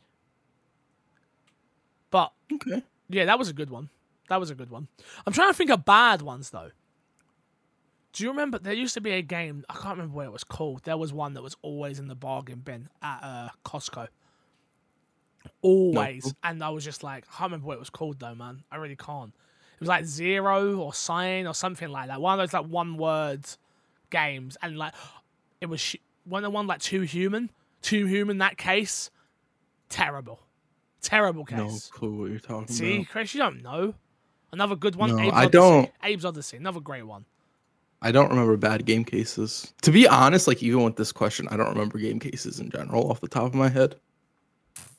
But 2.10 2.32
Okay. 2.52 2.82
yeah, 3.08 3.24
that 3.24 3.38
was 3.38 3.48
a 3.48 3.52
good 3.54 3.70
one. 3.70 3.88
That 4.28 4.40
was 4.40 4.50
a 4.50 4.54
good 4.54 4.70
one. 4.70 4.88
I'm 5.26 5.32
trying 5.32 5.48
to 5.48 5.54
think 5.54 5.70
of 5.70 5.84
bad 5.84 6.22
ones 6.22 6.50
though. 6.50 6.70
Do 8.12 8.24
you 8.24 8.30
remember 8.30 8.58
there 8.58 8.74
used 8.74 8.94
to 8.94 9.00
be 9.00 9.12
a 9.12 9.22
game? 9.22 9.64
I 9.70 9.74
can't 9.74 9.96
remember 9.96 10.14
what 10.16 10.26
it 10.26 10.32
was 10.32 10.44
called. 10.44 10.82
There 10.84 10.96
was 10.98 11.12
one 11.12 11.34
that 11.34 11.42
was 11.42 11.56
always 11.62 11.98
in 11.98 12.08
the 12.08 12.14
bargain 12.14 12.60
bin 12.60 12.88
at 13.02 13.20
uh, 13.22 13.48
Costco. 13.64 14.08
Always, 15.60 16.34
and 16.44 16.62
I 16.62 16.68
was 16.70 16.84
just 16.84 17.02
like, 17.02 17.24
I 17.28 17.38
can't 17.38 17.50
remember 17.50 17.66
what 17.68 17.74
it 17.74 17.80
was 17.80 17.90
called 17.90 18.20
though, 18.20 18.34
man. 18.34 18.62
I 18.70 18.76
really 18.76 18.96
can't. 18.96 19.32
It 19.74 19.80
was 19.80 19.88
like 19.88 20.04
Zero 20.04 20.76
or 20.78 20.94
Sign 20.94 21.46
or 21.46 21.54
something 21.54 21.88
like 21.88 22.08
that. 22.08 22.20
One 22.20 22.38
of 22.38 22.42
those 22.42 22.52
like 22.52 22.70
one 22.70 22.96
word 22.96 23.44
games, 24.10 24.56
and 24.62 24.76
like 24.76 24.94
it 25.60 25.66
was 25.66 25.80
sh- 25.80 25.96
one 26.24 26.44
of 26.44 26.52
one 26.52 26.66
like 26.66 26.80
Too 26.80 27.00
Human, 27.00 27.50
Too 27.80 28.06
Human. 28.06 28.38
That 28.38 28.56
case, 28.56 29.10
terrible, 29.88 30.40
terrible 31.00 31.44
case. 31.44 31.58
No 31.58 31.78
clue 31.98 32.20
what 32.20 32.30
you're 32.30 32.38
talking 32.38 32.68
See, 32.68 32.94
about. 32.94 33.00
See, 33.00 33.04
Chris, 33.10 33.34
you 33.34 33.40
don't 33.40 33.62
know. 33.62 33.94
Another 34.52 34.76
good 34.76 34.96
one. 34.96 35.10
No, 35.10 35.18
Abe's 35.18 35.32
I 35.32 35.36
Odyssey. 35.36 35.50
don't. 35.50 35.90
Abe's 36.02 36.24
Odyssey, 36.24 36.56
another 36.58 36.80
great 36.80 37.04
one. 37.06 37.24
I 38.04 38.10
don't 38.10 38.30
remember 38.30 38.56
bad 38.56 38.84
game 38.84 39.04
cases. 39.04 39.72
To 39.82 39.92
be 39.92 40.08
honest, 40.08 40.48
like 40.48 40.60
even 40.60 40.82
with 40.82 40.96
this 40.96 41.12
question, 41.12 41.46
I 41.50 41.56
don't 41.56 41.68
remember 41.68 41.98
game 41.98 42.18
cases 42.18 42.58
in 42.58 42.68
general 42.68 43.08
off 43.08 43.20
the 43.20 43.28
top 43.28 43.44
of 43.44 43.54
my 43.54 43.68
head. 43.68 43.94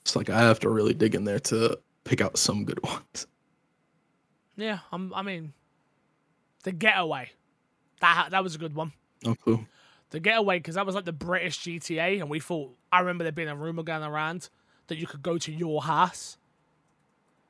It's 0.01 0.15
like 0.15 0.29
I 0.29 0.39
have 0.39 0.59
to 0.61 0.69
really 0.69 0.93
dig 0.93 1.13
in 1.13 1.25
there 1.25 1.39
to 1.39 1.77
pick 2.05 2.21
out 2.21 2.37
some 2.37 2.63
good 2.63 2.81
ones. 2.83 3.27
Yeah, 4.55 4.79
I'm, 4.91 5.13
I 5.13 5.21
mean, 5.21 5.51
the 6.63 6.71
Getaway. 6.71 7.31
That 7.99 8.29
that 8.31 8.43
was 8.43 8.55
a 8.55 8.57
good 8.57 8.73
one. 8.73 8.93
No 9.25 9.35
clue. 9.35 9.65
The 10.11 10.19
Getaway 10.21 10.59
because 10.59 10.75
that 10.75 10.85
was 10.85 10.95
like 10.95 11.05
the 11.05 11.11
British 11.11 11.59
GTA, 11.59 12.21
and 12.21 12.29
we 12.29 12.39
thought. 12.39 12.75
I 12.91 12.99
remember 12.99 13.23
there 13.23 13.31
being 13.31 13.49
a 13.49 13.55
rumor 13.55 13.83
going 13.83 14.03
around 14.03 14.49
that 14.87 14.97
you 14.97 15.07
could 15.07 15.23
go 15.23 15.37
to 15.37 15.51
your 15.51 15.83
house. 15.83 16.37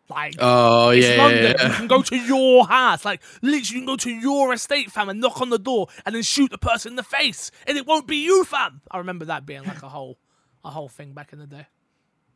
Like 0.10 0.36
Oh 0.38 0.90
it's 0.90 1.08
yeah, 1.08 1.16
London, 1.16 1.56
yeah, 1.58 1.68
you 1.68 1.74
can 1.74 1.88
go 1.88 2.02
to 2.02 2.16
your 2.16 2.68
house. 2.68 3.06
Like 3.06 3.22
literally, 3.42 3.60
you 3.60 3.80
can 3.82 3.86
go 3.86 3.96
to 3.96 4.12
your 4.12 4.54
estate, 4.54 4.92
fam, 4.92 5.10
and 5.10 5.22
knock 5.22 5.42
on 5.42 5.50
the 5.50 5.58
door, 5.60 5.88
and 6.06 6.14
then 6.14 6.24
shoot 6.24 6.52
the 6.52 6.58
person 6.58 6.92
in 6.92 6.96
the 6.98 7.04
face, 7.04 7.52
and 7.66 7.78
it 7.78 7.88
won't 7.88 8.08
be 8.08 8.18
you, 8.18 8.44
fam. 8.44 8.82
I 8.92 8.98
remember 8.98 9.26
that 9.26 9.46
being 9.46 9.64
like 9.64 9.82
a 9.82 9.90
whole, 9.90 10.18
a 10.64 10.70
whole 10.70 10.90
thing 10.90 11.14
back 11.14 11.32
in 11.34 11.40
the 11.40 11.48
day. 11.48 11.68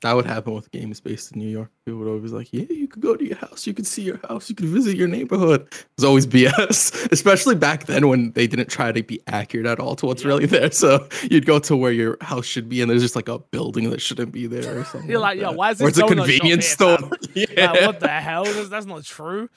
That 0.01 0.13
would 0.13 0.27
happen 0.27 0.53
with 0.53 0.69
games 0.69 0.99
based 0.99 1.31
in 1.31 1.39
New 1.39 1.49
York. 1.49 1.71
People 1.83 1.99
would 2.01 2.07
always 2.07 2.31
like, 2.31 2.53
yeah, 2.53 2.65
you 2.69 2.87
could 2.87 3.01
go 3.01 3.15
to 3.15 3.25
your 3.25 3.37
house, 3.37 3.65
you 3.65 3.73
could 3.73 3.87
see 3.87 4.03
your 4.03 4.19
house, 4.27 4.47
you 4.47 4.53
could 4.55 4.67
visit 4.67 4.95
your 4.95 5.07
neighborhood. 5.07 5.61
It 5.71 5.85
was 5.97 6.03
always 6.05 6.27
BS, 6.37 7.11
especially 7.11 7.55
back 7.55 7.85
then 7.85 8.07
when 8.07 8.31
they 8.33 8.45
didn't 8.45 8.69
try 8.69 8.91
to 8.91 9.01
be 9.01 9.19
accurate 9.25 9.65
at 9.65 9.79
all 9.79 9.95
to 9.95 10.05
what's 10.05 10.23
really 10.23 10.45
there. 10.45 10.69
So 10.71 11.07
you'd 11.31 11.47
go 11.47 11.57
to 11.59 11.75
where 11.75 11.91
your 11.91 12.15
house 12.21 12.45
should 12.45 12.69
be, 12.69 12.81
and 12.81 12.91
there's 12.91 13.01
just 13.01 13.15
like 13.15 13.27
a 13.27 13.39
building 13.39 13.89
that 13.89 13.99
shouldn't 13.99 14.31
be 14.31 14.45
there 14.45 14.79
or 14.79 14.83
something. 14.85 15.09
You're 15.09 15.19
like, 15.19 15.39
yo, 15.39 15.49
that. 15.49 15.55
why 15.57 15.71
is 15.71 15.81
Or 15.81 15.87
it's 15.89 15.97
a 15.97 16.05
convenience 16.05 16.67
store? 16.67 16.99
yeah. 17.33 17.71
Like, 17.71 17.81
what 17.87 17.99
the 17.99 18.07
hell? 18.07 18.43
That's, 18.43 18.69
that's 18.69 18.85
not 18.85 19.03
true. 19.03 19.49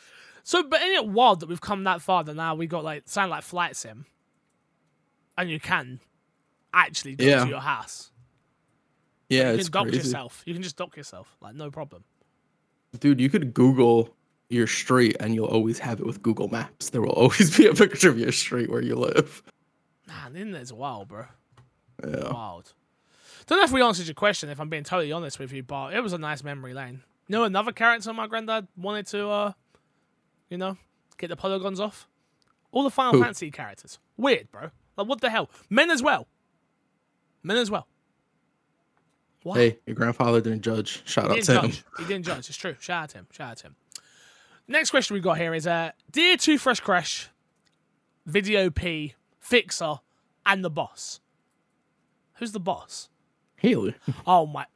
So, 0.42 0.62
but 0.62 0.80
ain't 0.80 0.94
it 0.94 1.06
wild 1.06 1.40
that 1.40 1.50
we've 1.50 1.60
come 1.60 1.84
that 1.84 2.00
far 2.00 2.24
that 2.24 2.34
now 2.34 2.54
we 2.54 2.66
got 2.66 2.82
like 2.82 3.02
sound 3.04 3.30
like 3.30 3.42
flight 3.42 3.76
sim, 3.76 4.06
and 5.36 5.50
you 5.50 5.60
can 5.60 6.00
actually 6.72 7.16
go 7.16 7.26
Yeah. 7.26 7.44
to 7.44 7.50
your 7.50 7.60
house. 7.60 8.09
Yeah, 9.30 9.52
You 9.52 9.58
it's 9.58 9.68
can 9.68 9.72
dock 9.72 9.82
crazy. 9.84 9.98
yourself. 9.98 10.42
You 10.44 10.52
can 10.52 10.62
just 10.62 10.76
dock 10.76 10.96
yourself, 10.96 11.34
like 11.40 11.54
no 11.54 11.70
problem. 11.70 12.04
Dude, 12.98 13.20
you 13.20 13.30
could 13.30 13.54
Google 13.54 14.14
your 14.50 14.66
street 14.66 15.16
and 15.20 15.34
you'll 15.34 15.46
always 15.46 15.78
have 15.78 16.00
it 16.00 16.06
with 16.06 16.22
Google 16.22 16.48
Maps. 16.48 16.90
There 16.90 17.00
will 17.00 17.10
always 17.22 17.56
be 17.56 17.66
a 17.66 17.72
picture 17.74 18.10
of 18.10 18.18
your 18.18 18.32
street 18.32 18.68
where 18.68 18.82
you 18.82 18.96
live. 18.96 19.42
Man, 20.06 20.36
internet's 20.36 20.72
wild, 20.72 21.08
bro. 21.08 21.24
Yeah. 22.06 22.32
Wild. 22.32 22.74
Don't 23.46 23.58
know 23.58 23.64
if 23.64 23.72
we 23.72 23.80
answered 23.82 24.06
your 24.06 24.14
question. 24.14 24.48
If 24.48 24.60
I'm 24.60 24.68
being 24.68 24.84
totally 24.84 25.12
honest 25.12 25.38
with 25.38 25.52
you, 25.52 25.62
but 25.62 25.94
it 25.94 26.00
was 26.02 26.12
a 26.12 26.18
nice 26.18 26.42
memory 26.44 26.74
lane. 26.74 27.02
You 27.28 27.36
know, 27.36 27.44
another 27.44 27.72
character 27.72 28.12
my 28.12 28.26
granddad 28.26 28.66
wanted 28.76 29.06
to, 29.08 29.28
uh, 29.28 29.52
you 30.48 30.58
know, 30.58 30.76
get 31.16 31.28
the 31.28 31.36
polygons 31.36 31.78
off. 31.78 32.08
All 32.72 32.82
the 32.82 32.90
Final 32.90 33.12
Who? 33.14 33.22
Fantasy 33.22 33.50
characters. 33.50 33.98
Weird, 34.16 34.50
bro. 34.50 34.70
Like, 34.96 35.06
what 35.06 35.20
the 35.20 35.30
hell? 35.30 35.48
Men 35.68 35.90
as 35.90 36.02
well. 36.02 36.26
Men 37.42 37.56
as 37.56 37.70
well. 37.70 37.86
What? 39.42 39.56
Hey, 39.56 39.78
your 39.86 39.96
grandfather 39.96 40.40
didn't 40.40 40.62
judge. 40.62 41.02
Shout 41.06 41.30
He 41.30 41.38
out 41.38 41.44
to 41.44 41.60
him. 41.62 41.70
He 41.98 42.04
didn't 42.04 42.24
judge. 42.26 42.48
It's 42.48 42.56
true. 42.58 42.76
Shout 42.78 43.04
out 43.04 43.08
to 43.10 43.18
him. 43.18 43.26
Shout 43.30 43.50
out 43.52 43.56
to 43.58 43.66
him. 43.68 43.76
Next 44.68 44.90
question 44.90 45.14
we 45.14 45.20
got 45.20 45.38
here 45.38 45.54
is 45.54 45.66
uh, 45.66 45.90
Dear 46.10 46.36
Toothbrush 46.36 46.80
Crash, 46.80 47.28
Video 48.26 48.70
P, 48.70 49.14
Fixer, 49.40 49.96
and 50.46 50.64
the 50.64 50.70
boss. 50.70 51.20
Who's 52.34 52.52
the 52.52 52.60
boss? 52.60 53.08
Haley. 53.56 53.94
Oh 54.26 54.46
my, 54.46 54.66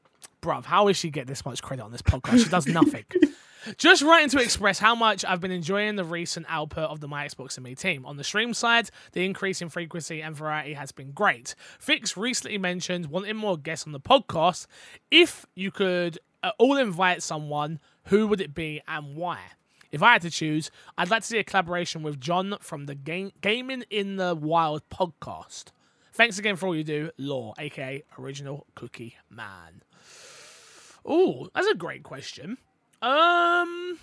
bruv, 0.43 0.65
how 0.65 0.89
is 0.89 0.97
she 0.97 1.11
get 1.11 1.27
this 1.27 1.45
much 1.45 1.63
credit 1.63 1.83
on 1.83 1.93
this 1.93 2.03
podcast? 2.03 2.45
She 2.45 2.49
does 2.51 2.67
nothing. 2.67 3.05
Just 3.77 4.03
writing 4.03 4.29
to 4.31 4.39
express 4.43 4.79
how 4.79 4.95
much 4.95 5.25
I've 5.25 5.41
been 5.41 5.51
enjoying 5.51 5.97
the 5.97 6.05
recent 6.05 6.47
output 6.49 6.91
of 6.91 7.01
the 7.01 7.09
My 7.09 7.27
Xbox 7.27 7.57
and 7.57 7.65
Me 7.65 7.75
team. 7.75 8.05
On 8.05 8.17
the 8.17 8.25
stream 8.25 8.53
side, 8.53 8.91
the 9.13 9.25
increase 9.25 9.63
in 9.63 9.69
frequency 9.69 10.21
and 10.23 10.37
variety 10.37 10.75
has 10.75 10.93
been 10.93 11.13
great. 11.13 11.55
Fix 11.79 12.17
recently 12.17 12.59
mentioned 12.59 13.07
wanting 13.07 13.37
more 13.37 13.57
guests 13.57 13.87
on 13.87 13.93
the 13.93 14.01
podcast. 14.01 14.67
If 15.11 15.47
you 15.55 15.71
could 15.71 16.19
uh, 16.43 16.53
all 16.59 16.77
invite 16.77 17.23
someone, 17.23 17.81
who 18.05 18.27
would 18.27 18.41
it 18.41 18.55
be 18.55 18.83
and 18.87 19.17
why? 19.17 19.39
If 19.91 20.03
I 20.03 20.13
had 20.15 20.23
to 20.23 20.31
choose, 20.31 20.71
I'd 20.99 21.11
like 21.11 21.23
to 21.23 21.29
see 21.29 21.39
a 21.39 21.45
collaboration 21.45 22.03
with 22.03 22.21
John 22.21 22.57
from 22.61 22.87
the 22.87 22.95
Game- 22.95 23.33
Gaming 23.41 23.85
in 23.91 24.17
the 24.17 24.35
Wild 24.35 24.83
podcast. 24.91 25.67
Thanks 26.13 26.39
again 26.39 26.57
for 26.57 26.67
all 26.67 26.77
you 26.77 26.85
do, 26.85 27.11
Law, 27.17 27.55
aka 27.59 28.03
Original 28.19 28.67
Cookie 28.75 29.17
Man. 29.31 29.83
Oh, 31.07 31.49
that's 31.55 31.67
a 31.67 31.75
great 31.75 32.03
question. 32.03 32.59
Um, 33.05 33.99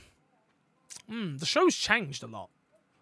hmm, 1.09 1.37
the 1.37 1.45
show's 1.45 1.75
changed 1.75 2.23
a 2.23 2.27
lot 2.27 2.49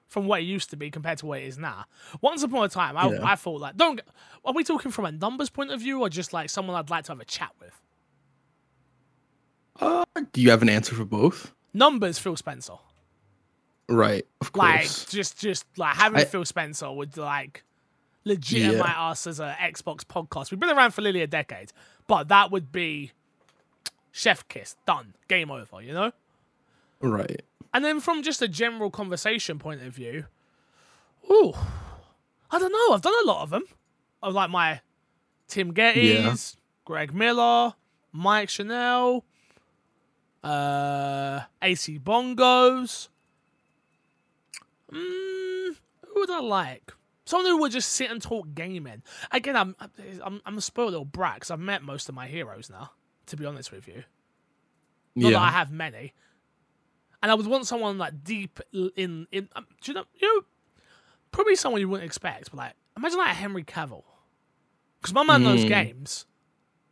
from 0.07 0.25
what 0.27 0.41
it 0.41 0.45
used 0.45 0.69
to 0.71 0.75
be 0.77 0.89
compared 0.89 1.17
to 1.19 1.25
what 1.25 1.39
it 1.41 1.45
is 1.45 1.57
now. 1.57 1.85
Once 2.21 2.41
upon 2.43 2.63
a 2.65 2.69
time, 2.69 2.97
I, 2.97 3.09
Yeah. 3.09 3.19
I 3.23 3.35
thought 3.35 3.61
like, 3.61 3.75
don't. 3.77 4.01
Are 4.45 4.53
we 4.53 4.63
talking 4.63 4.91
from 4.91 5.05
a 5.05 5.11
numbers 5.11 5.49
point 5.49 5.71
of 5.71 5.79
view 5.81 6.01
or 6.01 6.09
just 6.09 6.33
like 6.33 6.49
someone 6.49 6.75
I'd 6.77 6.89
like 6.89 7.05
to 7.05 7.11
have 7.11 7.19
a 7.19 7.25
chat 7.25 7.51
with? 7.59 7.79
Uh, 9.79 10.03
do 10.33 10.41
you 10.41 10.49
have 10.49 10.61
an 10.61 10.69
answer 10.69 10.95
for 10.95 11.05
both? 11.05 11.53
Numbers, 11.73 12.17
Phil 12.19 12.35
Spencer. 12.35 12.73
Right, 13.87 14.25
of 14.41 14.51
Like 14.55 14.83
just, 15.09 15.39
just 15.39 15.65
like 15.77 15.95
having 15.95 16.19
I- 16.21 16.25
Phil 16.25 16.45
Spencer 16.45 16.91
would 16.91 17.17
like 17.17 17.63
legitimize 18.23 18.95
us 18.97 19.25
as 19.27 19.39
an 19.39 19.49
Xbox 19.59 20.03
podcast. 20.03 20.51
We've 20.51 20.59
been 20.59 20.69
around 20.69 20.91
for 20.91 21.01
nearly 21.01 21.21
a 21.21 21.27
decade, 21.27 21.71
but 22.07 22.27
that 22.27 22.51
would 22.51 22.71
be 22.71 23.11
chef 24.11 24.47
kiss 24.47 24.75
done, 24.85 25.13
game 25.27 25.51
over. 25.51 25.81
You 25.81 25.93
know. 25.93 26.11
right. 27.01 27.41
And 27.73 27.85
then 27.85 27.99
from 27.99 28.23
just 28.23 28.41
a 28.41 28.47
general 28.47 28.89
conversation 28.89 29.59
point 29.59 29.81
of 29.83 29.93
view, 29.93 30.25
ooh, 31.31 31.53
I 32.49 32.57
don't 32.57 32.71
know. 32.71 32.95
I've 32.95 33.01
done 33.01 33.13
a 33.23 33.27
lot 33.27 33.43
of 33.43 33.51
them. 33.51 33.63
Of 34.21 34.33
like 34.33 34.49
my 34.49 34.81
Tim 35.47 35.73
Gettys, 35.73 36.55
Greg 36.83 37.13
Miller, 37.13 37.73
Mike 38.11 38.49
Channell, 38.49 39.23
uh, 40.43 41.41
AC 41.61 41.99
Bongos. 41.99 43.07
Mm, 44.91 45.75
who 46.07 46.19
would 46.19 46.29
I 46.31 46.39
like? 46.39 46.91
Someone 47.25 47.51
who 47.51 47.57
would 47.59 47.71
just 47.71 47.91
sit 47.91 48.09
and 48.09 48.21
talk 48.21 48.47
gaming. 48.55 49.03
Again, 49.31 49.55
I'm 49.55 49.75
I'm, 50.23 50.41
I'm 50.45 50.57
a 50.57 50.61
spoiled 50.61 50.91
little 50.91 51.05
brat 51.05 51.35
because 51.35 51.51
I've 51.51 51.59
met 51.59 51.83
most 51.83 52.09
of 52.09 52.15
my 52.15 52.27
heroes 52.27 52.69
now. 52.69 52.91
To 53.29 53.37
be 53.37 53.45
honest 53.45 53.71
with 53.71 53.87
you, 53.87 54.03
not 55.15 55.31
that 55.31 55.41
I 55.41 55.49
have 55.51 55.71
many. 55.71 56.13
And 57.21 57.31
I 57.31 57.35
would 57.35 57.47
want 57.47 57.67
someone 57.67 57.97
like 57.97 58.23
deep 58.23 58.59
in 58.73 59.27
in. 59.31 59.49
Um, 59.55 59.65
do 59.81 59.91
you 59.91 59.95
know? 59.95 60.05
You 60.15 60.35
know, 60.39 60.45
probably 61.31 61.55
someone 61.55 61.81
you 61.81 61.89
wouldn't 61.89 62.05
expect. 62.05 62.51
But 62.51 62.57
like, 62.57 62.73
imagine 62.97 63.17
like 63.17 63.35
Henry 63.35 63.63
Cavill, 63.63 64.03
because 65.01 65.13
my 65.13 65.23
man 65.23 65.43
knows 65.43 65.63
Mm. 65.65 65.67
games. 65.67 66.25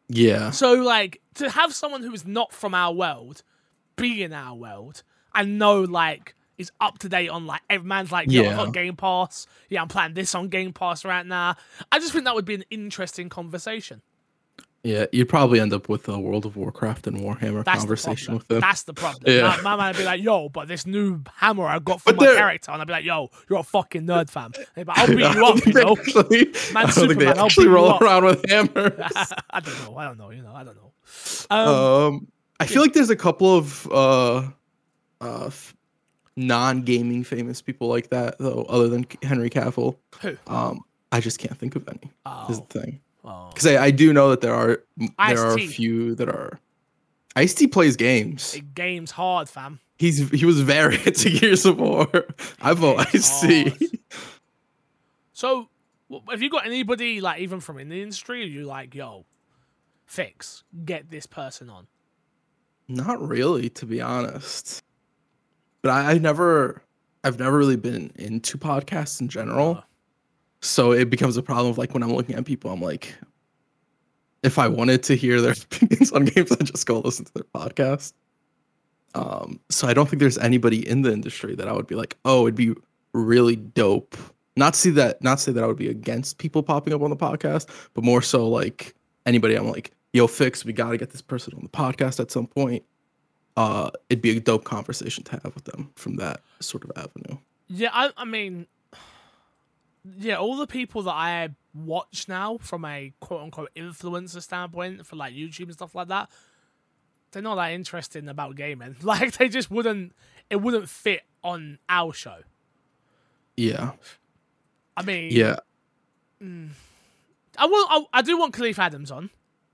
Yeah. 0.09 0.51
So 0.51 0.73
like 0.73 1.21
to 1.35 1.49
have 1.49 1.73
someone 1.73 2.03
who 2.03 2.13
is 2.13 2.25
not 2.25 2.51
from 2.53 2.73
our 2.73 2.93
world 2.93 3.43
be 3.95 4.21
in 4.23 4.31
our 4.31 4.55
world 4.55 5.03
and 5.33 5.57
know 5.57 5.81
like 5.81 6.35
is 6.57 6.71
up 6.79 6.97
to 6.99 7.09
date 7.09 7.29
on 7.29 7.45
like 7.45 7.61
every 7.69 7.87
man's 7.87 8.11
like 8.11 8.29
Yeah. 8.31 8.55
got 8.55 8.73
Game 8.73 8.95
Pass. 8.95 9.47
Yeah, 9.69 9.81
I'm 9.81 9.87
playing 9.87 10.13
this 10.13 10.33
on 10.35 10.49
Game 10.49 10.73
Pass 10.73 11.03
right 11.05 11.25
now. 11.25 11.55
I 11.91 11.99
just 11.99 12.13
think 12.13 12.25
that 12.25 12.35
would 12.35 12.45
be 12.45 12.55
an 12.55 12.63
interesting 12.69 13.29
conversation. 13.29 14.01
Yeah, 14.87 15.05
you'd 15.11 15.27
probably 15.27 15.59
end 15.59 15.73
up 15.73 15.89
with 15.89 16.07
a 16.07 16.17
World 16.17 16.45
of 16.45 16.55
Warcraft 16.55 17.07
and 17.07 17.17
Warhammer 17.19 17.65
That's 17.65 17.79
conversation 17.79 18.33
the 18.33 18.37
with 18.37 18.47
them. 18.47 18.61
That's 18.61 18.83
the 18.83 18.93
problem. 18.93 19.23
Yeah. 19.27 19.57
My, 19.61 19.61
my 19.61 19.75
man 19.75 19.87
would 19.89 19.97
be 19.97 20.05
like, 20.05 20.21
"Yo, 20.23 20.47
but 20.49 20.67
this 20.69 20.85
new 20.85 21.21
hammer 21.35 21.65
I 21.65 21.79
got 21.79 22.01
for 22.01 22.13
my 22.13 22.25
they're- 22.25 22.35
character," 22.37 22.71
and 22.71 22.81
I'd 22.81 22.87
be 22.87 22.93
like, 22.93 23.03
"Yo, 23.03 23.29
you're 23.49 23.59
a 23.59 23.63
fucking 23.63 24.03
nerd, 24.03 24.29
fam." 24.29 24.53
Like, 24.77 24.87
I'll 24.89 25.07
beat 25.17 25.19
you 25.19 25.45
up, 25.45 25.65
you 25.65 25.73
know. 25.73 25.95
Actually, 25.97 26.45
Man, 26.73 26.85
I 26.85 26.91
don't 26.91 26.93
think 26.93 27.19
they 27.19 27.25
Superman, 27.25 27.37
I'll 27.39 27.45
actually 27.45 27.67
roll 27.67 27.97
around 27.97 28.23
with 28.25 28.49
hammers. 28.49 28.93
I 29.49 29.59
don't 29.59 29.79
know. 29.83 29.97
I 29.97 30.05
don't 30.05 30.17
know. 30.17 30.29
You 30.29 30.41
know, 30.43 30.53
I 30.55 30.63
don't 30.63 30.75
know. 30.77 30.91
Um, 31.49 31.67
Um, 32.15 32.27
I 32.59 32.65
feel 32.65 32.81
like 32.81 32.93
there's 32.93 33.09
a 33.09 33.15
couple 33.15 33.57
of 33.57 33.87
uh, 33.91 34.47
uh, 35.21 35.45
f- 35.47 35.75
non-gaming 36.35 37.23
famous 37.23 37.61
people 37.61 37.87
like 37.87 38.09
that 38.09 38.37
though, 38.39 38.63
other 38.69 38.87
than 38.87 39.05
Henry 39.21 39.49
Cavill. 39.49 39.97
who? 40.21 40.37
Um, 40.47 40.81
I 41.11 41.19
just 41.19 41.39
can't 41.39 41.57
think 41.57 41.75
of 41.75 41.87
any. 41.87 41.99
Is 42.03 42.09
Oh, 42.25 42.47
the 42.69 42.79
thing 42.79 42.99
oh. 42.99 43.06
Oh. 43.27 43.49
because 43.49 43.67
I, 43.67 43.85
I 43.85 43.91
do 43.91 44.13
know 44.13 44.29
that 44.29 44.39
there 44.39 44.53
are 44.53 44.83
there 44.95 45.45
are 45.45 45.57
a 45.57 45.67
few 45.67 46.15
that 46.15 46.29
are. 46.29 46.59
Ice 47.35 47.53
T 47.53 47.67
plays 47.67 47.95
games. 47.95 48.55
It 48.55 48.73
game's 48.73 49.11
hard, 49.11 49.47
fam. 49.49 49.79
He's 49.99 50.29
he 50.31 50.45
was 50.45 50.61
very 50.61 50.95
into 51.05 51.29
Gears 51.29 51.65
of 51.65 51.77
War. 51.77 52.07
I 52.61 52.73
vote 52.73 53.05
Ice 53.13 53.41
T. 53.41 53.73
So, 55.33 55.69
have 56.31 56.41
you 56.41 56.49
got 56.49 56.65
anybody 56.65 57.21
like 57.21 57.41
even 57.41 57.59
from 57.59 57.77
in 57.77 57.89
the 57.89 58.01
industry? 58.01 58.41
Are 58.41 58.47
you 58.47 58.63
like, 58.63 58.95
yo, 58.95 59.23
fix, 60.07 60.63
get 60.83 61.11
this 61.11 61.27
person 61.27 61.69
on? 61.69 61.85
Not 62.87 63.21
really, 63.21 63.69
to 63.69 63.85
be 63.85 64.01
honest. 64.01 64.81
But 65.83 65.91
I, 65.91 66.13
I 66.13 66.17
never, 66.17 66.81
I've 67.23 67.37
never 67.37 67.55
really 67.55 67.75
been 67.75 68.11
into 68.15 68.57
podcasts 68.57 69.21
in 69.21 69.27
general. 69.27 69.75
Uh. 69.75 69.81
So 70.61 70.91
it 70.91 71.09
becomes 71.09 71.37
a 71.37 71.43
problem 71.43 71.69
of 71.69 71.77
like 71.77 71.93
when 71.93 72.03
I'm 72.03 72.13
looking 72.13 72.35
at 72.35 72.45
people, 72.45 72.71
I'm 72.71 72.81
like, 72.81 73.13
if 74.43 74.57
I 74.57 74.67
wanted 74.67 75.03
to 75.03 75.15
hear 75.15 75.41
their 75.41 75.51
opinions 75.71 76.11
on 76.11 76.25
games, 76.25 76.51
I'd 76.51 76.65
just 76.65 76.85
go 76.85 76.99
listen 76.99 77.25
to 77.25 77.33
their 77.33 77.43
podcast. 77.43 78.13
Um, 79.15 79.59
so 79.69 79.87
I 79.87 79.93
don't 79.93 80.07
think 80.09 80.19
there's 80.19 80.37
anybody 80.37 80.87
in 80.87 81.01
the 81.01 81.11
industry 81.11 81.55
that 81.55 81.67
I 81.67 81.73
would 81.73 81.87
be 81.87 81.95
like, 81.95 82.17
oh, 82.25 82.43
it'd 82.43 82.55
be 82.55 82.75
really 83.13 83.55
dope. 83.55 84.15
Not 84.55 84.73
to 84.73 84.79
see 84.79 84.89
that, 84.91 85.21
not 85.21 85.37
to 85.37 85.43
say 85.45 85.51
that 85.51 85.63
I 85.63 85.67
would 85.67 85.77
be 85.77 85.89
against 85.89 86.37
people 86.37 86.63
popping 86.63 86.93
up 86.93 87.01
on 87.01 87.09
the 87.09 87.15
podcast, 87.15 87.67
but 87.93 88.03
more 88.03 88.21
so 88.21 88.47
like 88.47 88.95
anybody 89.25 89.55
I'm 89.55 89.69
like, 89.69 89.91
yo, 90.13 90.27
fix, 90.27 90.65
we 90.65 90.73
gotta 90.73 90.97
get 90.97 91.11
this 91.11 91.21
person 91.21 91.53
on 91.55 91.61
the 91.63 91.69
podcast 91.69 92.19
at 92.19 92.31
some 92.31 92.47
point. 92.47 92.83
Uh, 93.55 93.89
it'd 94.09 94.21
be 94.21 94.37
a 94.37 94.39
dope 94.39 94.63
conversation 94.63 95.23
to 95.23 95.31
have 95.31 95.55
with 95.55 95.65
them 95.65 95.91
from 95.95 96.17
that 96.17 96.41
sort 96.59 96.83
of 96.83 96.91
avenue. 96.95 97.39
Yeah, 97.67 97.89
I, 97.91 98.11
I 98.17 98.25
mean, 98.25 98.67
yeah, 100.17 100.35
all 100.35 100.55
the 100.57 100.67
people 100.67 101.03
that 101.03 101.13
I 101.13 101.49
watch 101.73 102.27
now 102.27 102.57
from 102.57 102.85
a 102.85 103.13
quote 103.19 103.41
unquote 103.41 103.69
influencer 103.75 104.41
standpoint 104.41 105.05
for 105.05 105.15
like 105.15 105.33
YouTube 105.33 105.63
and 105.65 105.73
stuff 105.73 105.93
like 105.95 106.07
that, 106.09 106.29
they're 107.31 107.41
not 107.41 107.55
that 107.55 107.71
interested 107.71 108.27
about 108.27 108.55
gaming. 108.55 108.95
Like 109.03 109.37
they 109.37 109.49
just 109.49 109.69
wouldn't, 109.71 110.13
it 110.49 110.57
wouldn't 110.57 110.89
fit 110.89 111.21
on 111.43 111.79
our 111.89 112.13
show. 112.13 112.37
Yeah. 113.55 113.91
I 114.95 115.03
mean, 115.03 115.31
Yeah. 115.31 115.57
I 116.41 117.65
will. 117.65 117.85
I, 117.89 118.05
I 118.13 118.21
do 118.21 118.37
want 118.37 118.53
Kahlief 118.53 118.77
Adams 118.77 119.09
on, 119.11 119.29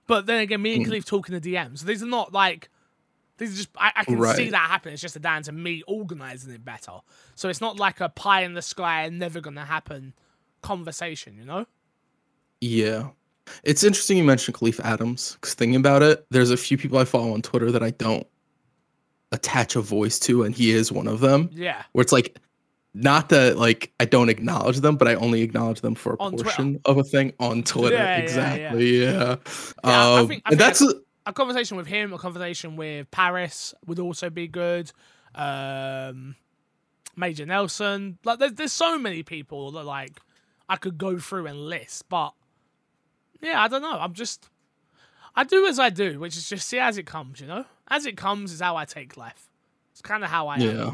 but 0.08 0.26
then 0.26 0.40
again, 0.40 0.62
me 0.62 0.76
and 0.76 0.86
Mm. 0.86 0.90
Kahlief 0.90 1.06
talking 1.06 1.38
the 1.38 1.54
DMs. 1.54 1.80
So 1.80 1.86
these 1.86 2.02
are 2.02 2.08
not 2.08 2.32
like 2.32 2.70
these 3.38 3.54
are 3.54 3.58
just. 3.58 3.70
I, 3.78 3.92
I 3.98 4.04
can 4.06 4.24
see 4.36 4.50
that 4.52 4.70
happen. 4.70 4.94
It's 4.94 5.02
just 5.02 5.16
a 5.18 5.20
down 5.20 5.44
to 5.44 5.52
me 5.52 5.84
organizing 5.88 6.54
it 6.54 6.64
better. 6.64 7.00
So 7.36 7.50
it's 7.50 7.60
not 7.62 7.78
like 7.78 8.00
a 8.00 8.08
pie 8.10 8.44
in 8.44 8.54
the 8.54 8.62
sky 8.62 9.04
and 9.04 9.20
never 9.20 9.42
gonna 9.42 9.66
happen 9.66 10.14
conversation. 10.64 11.38
You 11.38 11.46
know? 11.46 11.66
Yeah. 12.62 13.10
It's 13.64 13.84
interesting 13.84 14.18
you 14.18 14.24
mentioned 14.24 14.56
Kahlief 14.58 14.80
Adams 14.80 15.34
because 15.34 15.54
thinking 15.54 15.76
about 15.76 16.02
it, 16.02 16.26
there's 16.32 16.50
a 16.50 16.58
few 16.58 16.78
people 16.78 16.98
I 16.98 17.06
follow 17.06 17.34
on 17.34 17.42
Twitter 17.42 17.72
that 17.72 17.84
I 17.84 17.92
don't 17.92 18.26
attach 19.34 19.76
a 19.76 19.82
voice 19.82 20.18
to, 20.20 20.44
and 20.44 20.56
he 20.56 20.72
is 20.72 20.92
one 20.92 21.08
of 21.08 21.20
them. 21.20 21.50
Yeah. 21.54 21.84
Where 21.92 22.02
it's 22.02 22.14
like, 22.14 22.38
not 22.94 23.30
that 23.30 23.58
like 23.58 23.92
I 24.00 24.06
don't 24.06 24.30
acknowledge 24.30 24.78
them, 24.80 24.96
but 24.96 25.08
I 25.08 25.16
only 25.16 25.42
acknowledge 25.42 25.82
them 25.82 25.96
for 25.96 26.14
a 26.14 26.18
On 26.20 26.32
Twitter. 26.32 26.44
portion 26.46 26.80
of 26.86 26.98
a 27.00 27.04
thing 27.04 27.34
on 27.40 27.64
Twitter. 27.64 27.96
Yeah, 27.96 28.04
yeah, 28.04 28.18
yeah. 28.18 28.24
exactly. 28.24 29.02
Yeah. 29.02 29.12
Yeah, 29.12 29.36
I 29.84 30.20
Um, 30.20 30.28
think- 30.28 30.44
I 30.46 30.50
and 30.52 30.60
think 30.60 30.60
that's 30.60 30.82
a- 30.82 31.02
A 31.26 31.34
conversation 31.34 31.76
with 31.78 31.88
him, 31.88 32.14
a 32.14 32.18
conversation 32.18 32.76
with 32.76 33.10
Paris 33.12 33.74
would 33.86 33.98
also 34.00 34.30
be 34.30 34.48
good. 34.48 34.92
Um, 35.36 36.36
Major 37.16 37.46
Nelson, 37.46 38.18
like 38.24 38.40
there's 38.40 38.54
there's 38.54 38.72
so 38.74 38.98
many 39.00 39.24
people 39.24 39.72
that 39.72 39.84
like 39.86 40.20
I 40.74 40.78
could 40.78 40.98
go 40.98 41.20
through 41.20 41.46
and 41.46 41.68
list, 41.68 42.10
but 42.10 42.34
yeah, 43.42 43.62
I 43.62 43.68
don't 43.68 43.84
know. 43.84 44.00
I'm 44.00 44.14
just 44.14 44.50
I 45.36 45.44
do 45.44 45.68
as 45.68 45.78
I 45.78 45.92
do, 45.92 46.20
which 46.20 46.36
is 46.36 46.50
just 46.50 46.68
see 46.68 46.80
as 46.80 46.98
it 46.98 47.06
comes. 47.06 47.40
You 47.40 47.46
know, 47.46 47.66
as 47.88 48.08
it 48.08 48.18
comes 48.18 48.52
is 48.52 48.60
how 48.60 48.76
I 48.76 48.86
take 48.86 49.16
life. 49.16 49.50
It's 49.92 50.02
kind 50.02 50.24
of 50.24 50.32
how 50.32 50.48
I 50.48 50.56
am. 50.56 50.62
yeah. 50.62 50.92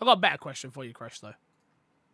I 0.00 0.04
got 0.04 0.18
a 0.18 0.20
better 0.20 0.38
question 0.38 0.72
for 0.72 0.84
you, 0.84 0.92
Crush. 0.92 1.20
Though 1.20 1.34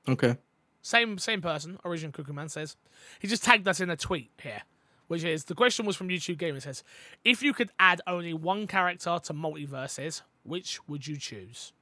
Okay. 0.06 0.36
same 0.82 1.16
same 1.16 1.40
person, 1.40 1.78
Origin 1.82 2.12
Cookie 2.12 2.32
Man 2.32 2.50
says 2.50 2.76
he 3.18 3.26
just 3.26 3.42
tagged 3.42 3.66
us 3.66 3.80
in 3.80 3.88
a 3.88 3.96
tweet 3.96 4.30
here, 4.42 4.60
which 5.08 5.24
is 5.24 5.44
the 5.46 5.54
question 5.54 5.86
was 5.86 5.96
from 5.96 6.08
YouTube 6.08 6.36
Gamer. 6.36 6.60
Says, 6.60 6.84
if 7.24 7.42
you 7.42 7.54
could 7.54 7.70
add 7.78 8.02
only 8.06 8.34
one 8.34 8.66
character 8.66 9.18
to 9.24 9.32
MultiVersus, 9.32 10.20
which 10.42 10.86
would 10.86 11.06
you 11.06 11.16
choose? 11.16 11.72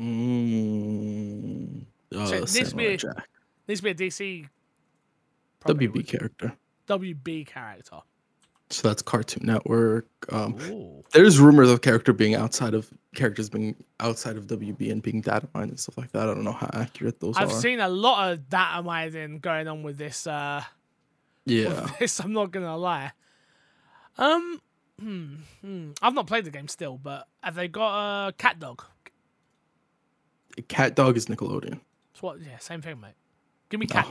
Mm, 0.00 1.84
uh, 2.14 2.26
So 2.26 2.40
this 2.40 2.70
Samurai 2.70 2.90
be- 2.90 2.96
Jack. 2.96 3.28
Needs 3.66 3.80
to 3.80 3.84
be 3.84 3.90
a 3.90 3.94
DC 3.94 4.48
WB 5.66 6.06
character. 6.06 6.52
WB 6.88 7.46
character. 7.46 8.00
So 8.70 8.88
that's 8.88 9.02
Cartoon 9.02 9.46
Network. 9.46 10.06
Um, 10.30 10.56
there's 11.12 11.38
rumors 11.38 11.70
of 11.70 11.80
character 11.80 12.12
being 12.12 12.34
outside 12.34 12.74
of 12.74 12.90
characters 13.14 13.48
being 13.48 13.76
outside 14.00 14.36
of 14.36 14.46
WB 14.46 14.90
and 14.90 15.02
being 15.02 15.20
data 15.20 15.48
mined 15.54 15.70
and 15.70 15.78
stuff 15.78 15.96
like 15.96 16.12
that. 16.12 16.22
I 16.22 16.26
don't 16.26 16.44
know 16.44 16.52
how 16.52 16.68
accurate 16.72 17.20
those 17.20 17.36
are. 17.36 17.42
I've 17.42 17.52
seen 17.52 17.80
a 17.80 17.88
lot 17.88 18.32
of 18.32 18.48
data 18.48 18.82
mining 18.82 19.38
going 19.38 19.68
on 19.68 19.82
with 19.82 19.96
this. 19.98 20.26
Uh, 20.26 20.62
yeah. 21.46 21.82
with 21.82 21.98
this, 22.00 22.20
I'm 22.20 22.32
not 22.32 22.50
gonna 22.50 22.76
lie. 22.76 23.12
Um, 24.18 24.60
hmm, 24.98 25.34
hmm. 25.60 25.90
I've 26.02 26.14
not 26.14 26.26
played 26.26 26.44
the 26.44 26.50
game 26.50 26.68
still, 26.68 26.98
but 26.98 27.28
have 27.42 27.54
they 27.54 27.68
got 27.68 28.28
a 28.28 28.32
cat 28.32 28.58
dog? 28.58 28.82
Cat 30.68 30.94
Dog 30.94 31.16
is 31.16 31.26
Nickelodeon. 31.26 31.80
What? 32.20 32.40
Yeah, 32.40 32.58
same 32.58 32.80
thing, 32.82 33.00
mate. 33.00 33.12
Give 33.70 33.80
me 33.80 33.86
Oh. 33.90 33.94
cat 33.94 34.06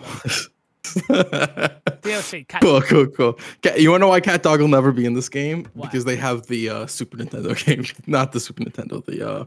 dog. 1.14 1.72
DLC 2.02 2.48
cat. 2.48 2.62
cool, 2.62 2.82
cool, 2.82 3.08
cool. 3.08 3.40
Cat, 3.62 3.80
you 3.80 3.90
want 3.92 4.02
to 4.02 4.06
know 4.06 4.10
why 4.10 4.20
Cat 4.20 4.44
Dog 4.44 4.60
will 4.60 4.68
never 4.68 4.92
be 4.92 5.06
in 5.06 5.14
this 5.14 5.30
game? 5.30 5.68
Why? 5.74 5.88
Because 5.88 6.06
they 6.06 6.16
have 6.18 6.46
the 6.48 6.70
uh, 6.70 6.88
Super 6.88 7.18
Nintendo 7.18 7.56
game, 7.66 7.86
not 8.06 8.32
the 8.34 8.40
Super 8.40 8.64
Nintendo, 8.64 9.04
the 9.06 9.28
uh, 9.28 9.46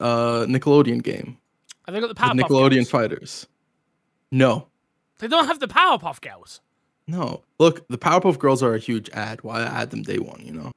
uh, 0.00 0.46
Nickelodeon 0.46 1.02
game, 1.02 1.38
Have 1.86 1.94
they 1.94 2.00
got 2.00 2.08
the 2.08 2.14
the 2.14 2.20
Powerpuff 2.20 2.40
Nickelodeon 2.48 2.74
Girls? 2.76 2.90
Fighters. 2.90 3.46
No, 4.32 4.66
They 5.18 5.28
don't 5.28 5.46
have 5.46 5.60
the 5.60 5.68
Powerpuff 5.68 6.20
Girls. 6.20 6.60
no. 7.06 7.42
Look, 7.58 7.86
the 7.88 7.98
Powerpuff 7.98 8.38
Girls 8.38 8.62
are 8.62 8.74
a 8.74 8.78
huge 8.78 9.08
ad. 9.10 9.42
Why 9.44 9.60
I 9.60 9.64
add 9.82 9.90
them 9.90 10.02
day 10.02 10.18
one? 10.18 10.40
You 10.44 10.52
know. 10.52 10.72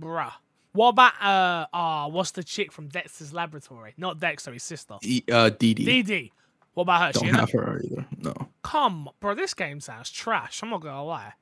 Bruh. 0.00 0.32
What 0.72 0.88
about 0.88 1.12
uh 1.20 1.66
ah, 1.72 2.08
what's 2.08 2.30
the 2.30 2.42
chick 2.42 2.72
from 2.72 2.88
Dexter's 2.88 3.32
Laboratory? 3.32 3.94
Not 3.96 4.18
Dexter, 4.18 4.52
his 4.52 4.62
sister. 4.62 4.96
E- 5.02 5.22
uh, 5.30 5.50
Dee 5.50 5.74
Dee. 5.74 5.84
Dee 5.84 6.02
Dee. 6.02 6.32
What 6.74 6.84
about 6.84 7.06
her? 7.06 7.12
Don't 7.12 7.28
She 7.28 7.36
have 7.36 7.52
her 7.52 7.82
either. 7.84 8.06
No. 8.18 8.34
Come, 8.62 9.10
bro, 9.20 9.34
this 9.34 9.52
game 9.52 9.80
sounds 9.80 10.10
trash. 10.10 10.62
I'm 10.62 10.70
not 10.70 10.80
gonna 10.80 11.04
lie. 11.04 11.34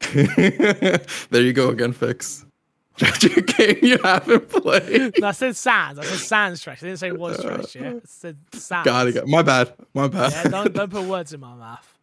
there 0.14 1.42
you 1.42 1.52
go 1.52 1.68
again, 1.68 1.92
fix. 1.92 2.44
A 3.00 3.40
game 3.40 3.78
you 3.82 3.98
haven't 3.98 4.48
played. 4.48 5.14
No, 5.18 5.28
I 5.28 5.32
said 5.32 5.56
sounds. 5.56 5.98
I 5.98 6.04
said 6.04 6.18
sounds 6.18 6.62
trash. 6.62 6.82
I 6.82 6.86
didn't 6.86 6.98
say 6.98 7.12
was 7.12 7.40
trash. 7.40 7.74
Yeah, 7.74 7.90
I 7.90 8.00
said 8.04 8.36
sounds. 8.52 8.84
Got 8.84 9.08
it. 9.08 9.26
My 9.26 9.42
bad. 9.42 9.72
My 9.94 10.08
bad. 10.08 10.32
Yeah, 10.32 10.48
don't 10.48 10.72
don't 10.72 10.90
put 10.90 11.04
words 11.04 11.32
in 11.32 11.40
my 11.40 11.54
mouth. 11.54 11.98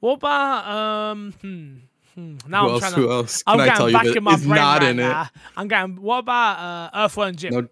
What 0.00 0.14
about 0.14 0.66
um? 0.66 1.34
Hmm. 1.40 1.76
Hmm. 2.18 2.36
Now 2.50 2.62
Who 2.62 2.68
I'm 2.68 2.72
else? 2.74 2.80
trying 2.80 2.94
Who 2.94 3.06
to. 3.06 3.12
else? 3.12 3.42
I'm 3.46 3.52
Can 3.54 3.60
I 3.60 3.64
getting 3.66 3.76
tell 3.78 3.88
you 3.90 3.96
back 4.10 4.16
in 4.16 4.24
my 4.24 4.36
brain 4.36 4.48
not 4.48 4.80
right 4.82 4.90
in 4.90 4.96
now. 4.96 5.28
I'm 5.56 5.68
getting. 5.68 6.02
What 6.02 6.18
about 6.18 6.58
uh, 6.58 7.04
Earthworm 7.04 7.36
Jim? 7.36 7.54
No. 7.54 7.68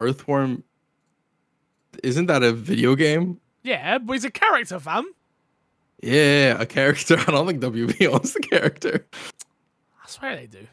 Earthworm. 0.00 0.64
Isn't 2.02 2.26
that 2.26 2.42
a 2.42 2.52
video 2.52 2.96
game? 2.96 3.40
Yeah, 3.62 3.98
but 3.98 4.14
he's 4.14 4.24
a 4.24 4.30
character, 4.30 4.80
fam. 4.80 5.12
Yeah, 6.02 6.60
a 6.60 6.66
character. 6.66 7.16
I 7.26 7.30
don't 7.30 7.46
think 7.46 7.60
WB 7.62 8.12
owns 8.12 8.32
the 8.32 8.40
character. 8.40 9.06
I 9.14 10.08
swear 10.08 10.34
they 10.36 10.46
do. 10.46 10.66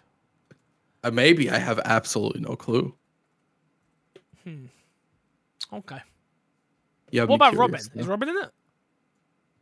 Uh, 1.04 1.12
maybe 1.12 1.50
I 1.50 1.58
have 1.60 1.80
absolutely 1.86 2.41
no 2.41 2.56
clue. 2.56 2.93
Hmm. 4.43 4.65
Okay. 5.72 6.00
Yeah. 7.12 7.26
What 7.26 7.36
about 7.36 7.56
Robin? 7.56 7.80
Is 7.95 8.08
Robin 8.08 8.30
in 8.30 8.38
it? 8.38 8.50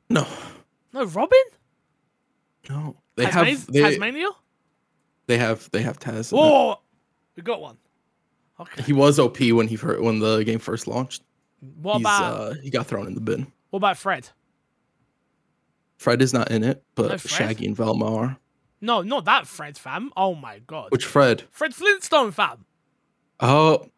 No, 0.10 0.26
No, 0.94 1.04
Robin. 1.06 1.38
No. 2.70 2.98
They 3.16 3.26
Tasmania? 3.26 3.56
have. 3.58 3.68
They, 3.68 3.82
Tasmania. 3.82 4.30
they 5.28 5.38
have. 5.38 5.70
They 5.72 5.82
have 5.82 6.00
Taz. 6.00 6.32
in. 6.32 6.40
Oh, 6.40 6.80
we 7.36 7.44
got 7.44 7.62
one. 7.62 7.78
Okay. 8.60 8.82
He 8.84 8.94
was 8.94 9.20
OP 9.20 9.40
when 9.40 9.68
he 9.68 9.76
when 9.76 10.20
the 10.20 10.44
game 10.44 10.60
first 10.60 10.88
launched. 10.88 11.24
What 11.82 11.96
He's 11.98 12.02
about 12.02 12.24
uh 12.42 12.54
he 12.62 12.70
got 12.70 12.88
thrown 12.88 13.08
in 13.08 13.14
the 13.16 13.22
bin. 13.22 13.52
what 13.72 13.78
about 13.78 13.98
Fred? 13.98 14.30
Fred 15.98 16.22
is 16.22 16.34
not 16.34 16.52
in 16.52 16.64
it, 16.64 16.84
but 16.96 17.10
No 17.12 17.18
Shaggy 17.18 17.66
and 17.66 17.76
Velma 17.76 18.16
are. 18.16 18.38
No, 18.82 19.02
not 19.02 19.26
that 19.26 19.48
Fred, 19.48 19.78
fam. 19.78 20.12
Oh 20.16 20.36
my 20.36 20.60
god. 20.60 20.92
Which 20.92 21.06
Fred? 21.06 21.44
Fred 21.50 21.74
Flintstone, 21.74 22.32
fam. 22.32 22.66
Oh, 23.40 23.90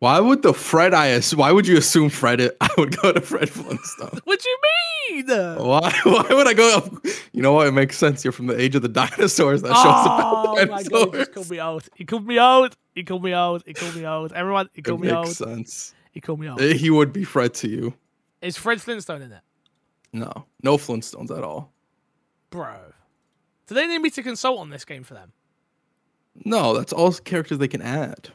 why 0.00 0.20
would 0.20 0.42
the 0.42 0.52
Fred 0.54 0.94
I 0.94 1.08
ass- 1.08 1.34
Why 1.34 1.50
would 1.52 1.66
you 1.66 1.76
assume 1.76 2.08
Fred? 2.10 2.40
i- 2.40 2.50
I 2.60 2.68
would 2.78 2.96
go 3.00 3.12
to 3.12 3.20
Fred 3.20 3.48
Flintstone. 3.50 4.20
What 4.24 4.44
you 4.44 4.58
mean? 4.62 5.26
Why? 5.26 5.92
Why 6.04 6.26
would 6.30 6.46
I 6.46 6.52
go? 6.54 6.76
Up? 6.78 7.04
You 7.32 7.42
know 7.42 7.52
what? 7.54 7.66
It 7.66 7.72
makes 7.72 7.96
sense. 7.96 8.24
You're 8.24 8.32
from 8.32 8.46
the 8.46 8.60
age 8.60 8.74
of 8.74 8.82
the 8.82 8.88
dinosaurs. 8.88 9.62
That 9.62 9.68
shows 9.74 9.84
oh 9.86 10.52
about 10.54 10.70
my 10.70 10.82
god, 10.82 11.12
he 11.14 11.18
just 11.18 11.32
called 11.32 11.50
me 11.50 11.60
old. 11.60 11.88
He 11.96 12.04
called 12.04 12.26
me 12.26 12.38
out. 12.38 12.76
He 12.94 13.02
called 13.04 13.24
me 13.24 13.32
out. 13.32 13.62
He 13.66 13.72
called 13.74 13.96
me 13.96 14.04
out. 14.04 14.32
Everyone, 14.32 14.68
he 14.74 14.80
It 14.80 14.84
called 14.84 15.00
me 15.00 15.08
makes 15.10 15.16
old. 15.40 15.48
sense. 15.50 15.94
He 16.12 16.20
called 16.20 16.40
me 16.40 16.46
out. 16.48 16.60
Eh, 16.60 16.74
He 16.74 16.90
would 16.90 17.12
be 17.12 17.24
Fred 17.24 17.54
to 17.54 17.68
you. 17.68 17.94
Is 18.42 18.56
Fred 18.56 18.80
Flintstone 18.80 19.22
in 19.22 19.32
it? 19.32 19.40
No, 20.12 20.44
no 20.62 20.76
Flintstones 20.78 21.36
at 21.36 21.42
all. 21.42 21.72
Bro. 22.50 22.76
Do 23.66 23.74
they 23.74 23.86
need 23.86 23.98
me 23.98 24.10
to 24.10 24.22
consult 24.22 24.60
on 24.60 24.70
this 24.70 24.84
game 24.84 25.04
for 25.04 25.14
them? 25.14 25.32
No, 26.44 26.74
that's 26.74 26.92
all 26.92 27.12
characters 27.12 27.58
they 27.58 27.68
can 27.68 27.82
add. 27.82 28.28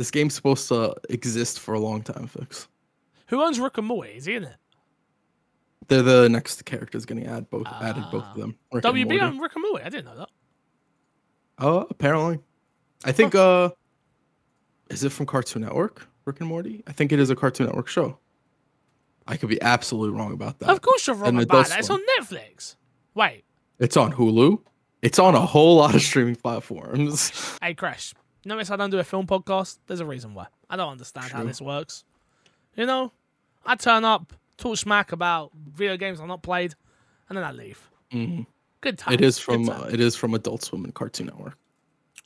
This 0.00 0.10
game's 0.10 0.32
supposed 0.32 0.66
to 0.68 0.94
exist 1.10 1.60
for 1.60 1.74
a 1.74 1.78
long 1.78 2.00
time, 2.00 2.26
fix. 2.26 2.68
Who 3.26 3.42
owns 3.42 3.60
Rick 3.60 3.76
and 3.76 3.86
Morty? 3.86 4.12
Is 4.12 4.24
he 4.24 4.34
in 4.34 4.44
it? 4.44 4.56
They're 5.88 6.00
the 6.00 6.26
next 6.30 6.64
characters 6.64 7.04
getting 7.04 7.26
add 7.26 7.50
both 7.50 7.66
added 7.66 8.04
both 8.10 8.24
of 8.24 8.34
them. 8.38 8.56
Rick 8.72 8.82
and 8.86 8.94
WB 8.96 9.20
on 9.20 9.38
Rick 9.38 9.56
and 9.56 9.62
Morty? 9.68 9.84
I 9.84 9.90
didn't 9.90 10.06
know 10.06 10.16
that. 10.16 10.30
Oh, 11.58 11.86
apparently. 11.90 12.38
I 13.04 13.12
think 13.12 13.34
uh 13.34 13.72
is 14.88 15.04
it 15.04 15.12
from 15.12 15.26
Cartoon 15.26 15.60
Network? 15.60 16.08
Rick 16.24 16.40
and 16.40 16.48
Morty? 16.48 16.82
I 16.86 16.92
think 16.92 17.12
it 17.12 17.20
is 17.20 17.28
a 17.28 17.36
Cartoon 17.36 17.66
Network 17.66 17.88
show. 17.88 18.16
I 19.26 19.36
could 19.36 19.50
be 19.50 19.60
absolutely 19.60 20.18
wrong 20.18 20.32
about 20.32 20.60
that. 20.60 20.70
Of 20.70 20.80
course 20.80 21.06
you're 21.08 21.14
wrong 21.16 21.28
And 21.28 21.42
about 21.42 21.68
that. 21.68 21.78
It's 21.78 21.90
on 21.90 22.00
Netflix. 22.18 22.76
Wait, 23.14 23.44
It's 23.78 23.98
on 23.98 24.14
Hulu. 24.14 24.62
It's 25.02 25.18
on 25.18 25.34
a 25.34 25.44
whole 25.44 25.76
lot 25.76 25.94
of 25.94 26.00
streaming 26.00 26.36
platforms. 26.36 27.58
hey 27.60 27.74
Crash. 27.74 28.14
Notice 28.44 28.70
I 28.70 28.76
don't 28.76 28.90
do 28.90 28.98
a 28.98 29.04
film 29.04 29.26
podcast? 29.26 29.78
There's 29.86 30.00
a 30.00 30.06
reason 30.06 30.34
why. 30.34 30.46
I 30.68 30.76
don't 30.76 30.90
understand 30.92 31.30
how 31.30 31.44
this 31.44 31.60
works. 31.60 32.04
You 32.74 32.86
know, 32.86 33.12
I 33.66 33.76
turn 33.76 34.04
up, 34.04 34.32
talk 34.56 34.76
smack 34.78 35.12
about 35.12 35.50
video 35.54 35.96
games 35.96 36.20
I've 36.20 36.26
not 36.28 36.42
played, 36.42 36.74
and 37.28 37.36
then 37.36 37.44
I 37.44 37.52
leave. 37.52 37.90
Mhm. 38.12 38.46
Good 38.80 38.98
time. 38.98 39.12
It 39.14 39.20
is 39.20 39.38
from 39.38 39.68
uh, 39.68 39.88
it 39.92 40.00
is 40.00 40.16
from 40.16 40.32
Adult 40.34 40.62
Swim 40.62 40.84
and 40.84 40.94
Cartoon 40.94 41.26
Network. 41.26 41.58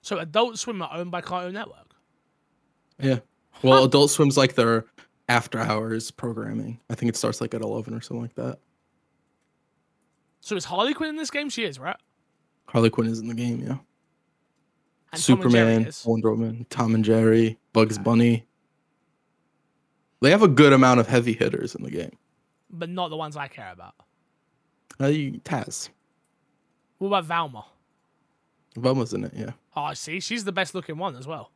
so 0.02 0.18
Adult 0.18 0.58
Swim 0.58 0.80
are 0.82 0.90
owned 0.92 1.10
by 1.10 1.20
Cartoon 1.20 1.54
Network. 1.54 1.94
Yeah. 2.98 3.18
Well, 3.62 3.84
Adult 3.84 4.10
Swim's 4.10 4.36
like 4.36 4.54
their 4.54 4.84
after 5.28 5.58
hours 5.58 6.10
programming. 6.10 6.78
I 6.90 6.94
think 6.94 7.08
it 7.08 7.16
starts 7.16 7.40
like 7.40 7.54
at 7.54 7.62
11 7.62 7.94
or 7.94 8.00
something 8.02 8.22
like 8.22 8.34
that. 8.34 8.58
So 10.40 10.54
is 10.56 10.66
Harley 10.66 10.92
Quinn 10.94 11.08
in 11.10 11.16
this 11.16 11.30
game? 11.30 11.48
She 11.48 11.64
is, 11.64 11.78
right? 11.78 11.96
Harley 12.66 12.90
Quinn 12.90 13.06
is 13.08 13.18
in 13.20 13.28
the 13.28 13.34
game, 13.34 13.60
yeah. 13.66 13.78
And 15.14 15.22
Tom 15.24 15.40
and 15.42 15.50
Jerry 15.50 15.92
Superman. 15.92 15.92
Wonder 16.04 16.30
Woman, 16.30 16.66
Tom 16.70 16.94
and 16.94 17.04
Jerry, 17.04 17.58
Bugs 17.72 17.98
Bunny. 17.98 18.46
They 20.20 20.30
have 20.30 20.42
a 20.42 20.48
good 20.48 20.72
amount 20.72 21.00
of 21.00 21.08
heavy 21.08 21.32
hitters 21.34 21.74
in 21.74 21.82
the 21.82 21.90
game. 21.90 22.16
but 22.70 22.88
not 22.88 23.08
the 23.08 23.16
ones 23.16 23.36
I 23.36 23.48
care 23.48 23.70
about. 23.72 23.94
Uh, 25.00 25.06
you, 25.06 25.32
Taz. 25.44 25.90
What 26.98 27.08
about 27.08 27.24
Velma? 27.24 27.64
Velma's 28.76 29.12
in 29.12 29.24
it, 29.24 29.32
yeah. 29.36 29.50
Oh, 29.76 29.82
I 29.82 29.94
see. 29.94 30.20
She's 30.20 30.44
the 30.44 30.52
best 30.52 30.74
looking 30.74 30.96
one 30.96 31.16
as 31.16 31.26
well. 31.26 31.50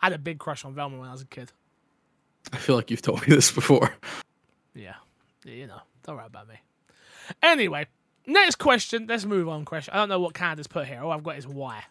I 0.00 0.06
had 0.06 0.12
a 0.12 0.18
big 0.18 0.38
crush 0.38 0.64
on 0.64 0.74
Velma 0.74 0.98
when 0.98 1.08
I 1.08 1.12
was 1.12 1.22
a 1.22 1.26
kid. 1.26 1.52
I 2.52 2.56
feel 2.58 2.76
like 2.76 2.90
you've 2.90 3.02
told 3.02 3.22
me 3.22 3.34
this 3.34 3.50
before. 3.52 3.92
Yeah. 4.74 4.94
yeah 5.44 5.54
you 5.54 5.66
know, 5.66 5.80
don't 6.04 6.16
worry 6.16 6.26
about 6.26 6.48
me. 6.48 6.56
Anyway, 7.42 7.86
next 8.26 8.56
question. 8.56 9.06
Let's 9.08 9.24
move 9.24 9.48
on, 9.48 9.64
question. 9.64 9.94
I 9.94 9.98
don't 9.98 10.08
know 10.08 10.20
what 10.20 10.34
Canada's 10.34 10.66
put 10.66 10.86
here. 10.86 11.00
All 11.00 11.12
I've 11.12 11.22
got 11.22 11.38
is 11.38 11.46
why. 11.46 11.84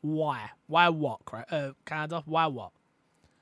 Why? 0.00 0.50
Why 0.66 0.88
what, 0.88 1.20
uh, 1.50 1.70
Canada? 1.84 2.22
Why 2.26 2.46
what? 2.46 2.70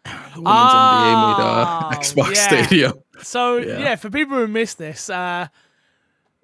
The 0.04 0.10
women's 0.36 0.46
NBA 0.46 1.36
made 1.36 1.42
uh, 1.42 1.80
Oh, 1.82 1.90
Xbox 1.94 2.34
yeah. 2.34 2.48
Stadium. 2.48 2.92
So 3.22 3.56
yeah. 3.58 3.78
Yeah. 3.78 3.96
for 3.96 4.10
people 4.10 4.36
who 4.36 4.46
missed 4.46 4.76
this, 4.78 5.08
uh, 5.08 5.48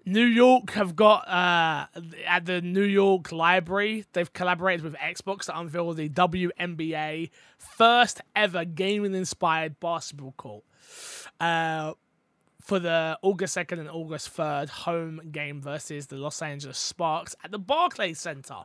New 0.07 0.25
York 0.25 0.71
have 0.73 0.97
got 0.97 1.29
uh, 1.29 1.87
at 2.27 2.45
the 2.47 2.61
New 2.61 2.83
York 2.83 3.31
Liberty. 3.31 4.05
They've 4.15 4.33
collaborated 4.33 4.83
with 4.83 4.95
Xbox 4.95 5.45
to 5.47 5.59
unveil 5.59 5.93
the 5.93 6.09
WNBA 6.09 7.31
first 7.59 8.21
ever 8.35 8.65
gaming-inspired 8.65 9.79
basketball 9.81 10.33
court 10.37 10.65
uh, 11.41 11.93
for 12.61 12.79
the 12.81 13.19
August 13.23 13.55
second 13.55 13.79
and 13.81 13.89
August 13.91 14.31
third 14.31 14.69
home 14.71 15.21
game 15.31 15.61
versus 15.61 16.07
the 16.09 16.17
Los 16.17 16.43
Angeles 16.43 16.79
Sparks 16.79 17.37
at 17.45 17.51
the 17.53 17.59
Barclays 17.59 18.19
Center. 18.19 18.65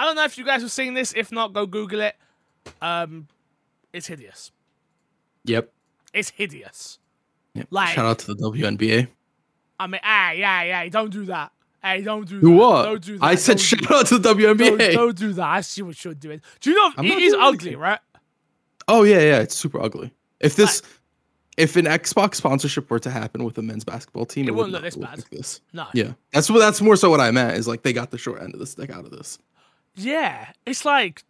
I 0.00 0.04
don't 0.06 0.16
know 0.16 0.24
if 0.24 0.38
you 0.38 0.46
guys 0.46 0.62
have 0.62 0.72
seen 0.72 0.94
this. 0.94 1.12
If 1.14 1.30
not, 1.30 1.52
go 1.52 1.66
Google 1.66 2.00
it. 2.00 2.16
Um, 2.80 3.28
it's 3.92 4.06
hideous. 4.06 4.50
Yep. 5.44 5.70
It's 6.14 6.30
hideous. 6.30 6.98
yep. 7.52 7.66
Like- 7.70 7.90
Shout 7.94 8.06
out 8.06 8.18
to 8.20 8.28
the 8.28 8.36
WNBA. 8.36 9.08
I 9.78 9.86
mean, 9.86 10.00
hey, 10.02 10.40
hey, 10.40 10.72
hey, 10.74 10.88
don't 10.88 11.10
do 11.12 11.26
that. 11.26 11.52
Hey, 11.82 12.00
don't 12.00 12.26
do 12.26 12.40
that. 12.40 12.48
what? 12.50 12.82
Don't 12.84 13.04
do 13.04 13.18
that. 13.18 13.24
I 13.24 13.34
said 13.34 13.58
Don't 13.58 13.60
shout 13.60 13.90
out 13.92 14.06
to 14.06 14.18
the 14.18 14.34
WNBA. 14.34 14.78
Don't, 14.78 14.94
don't 14.94 15.18
do 15.18 15.32
that. 15.34 15.46
I 15.46 15.60
see 15.60 15.82
what 15.82 16.02
you're 16.02 16.14
doing. 16.14 16.40
Do 16.60 16.70
you 16.70 16.76
know 16.76 16.92
I'm 16.96 17.04
it 17.04 17.18
is 17.22 17.34
ugly, 17.34 17.48
anything. 17.48 17.78
right? 17.78 17.98
Oh 18.88 19.02
yeah, 19.02 19.18
yeah, 19.20 19.38
it's 19.40 19.54
super 19.54 19.80
ugly. 19.82 20.12
If 20.40 20.56
this, 20.56 20.80
if 21.58 21.76
an 21.76 21.84
Xbox 21.84 22.36
sponsorship 22.36 22.90
were 22.90 22.98
to 23.00 23.10
happen 23.10 23.44
with 23.44 23.58
a 23.58 23.62
men's 23.62 23.84
basketball 23.84 24.24
team, 24.24 24.48
It 24.48 24.52
would 24.52 24.56
wouldn't 24.70 24.72
look 24.72 24.82
this 24.82 24.96
bad. 24.96 25.18
Like 25.18 25.28
this. 25.30 25.60
No. 25.74 25.86
Yeah, 25.92 26.12
that's 26.32 26.48
what. 26.50 26.58
That's 26.60 26.80
more 26.80 26.96
so 26.96 27.10
what 27.10 27.20
I 27.20 27.30
meant. 27.30 27.56
Is 27.58 27.68
like 27.68 27.82
they 27.82 27.92
got 27.92 28.10
the 28.10 28.18
short 28.18 28.40
end 28.42 28.54
of 28.54 28.60
the 28.60 28.66
stick 28.66 28.88
out 28.90 29.04
of 29.04 29.10
this. 29.10 29.38
Yeah. 30.04 30.50
It's 30.66 30.84
like, 30.84 31.24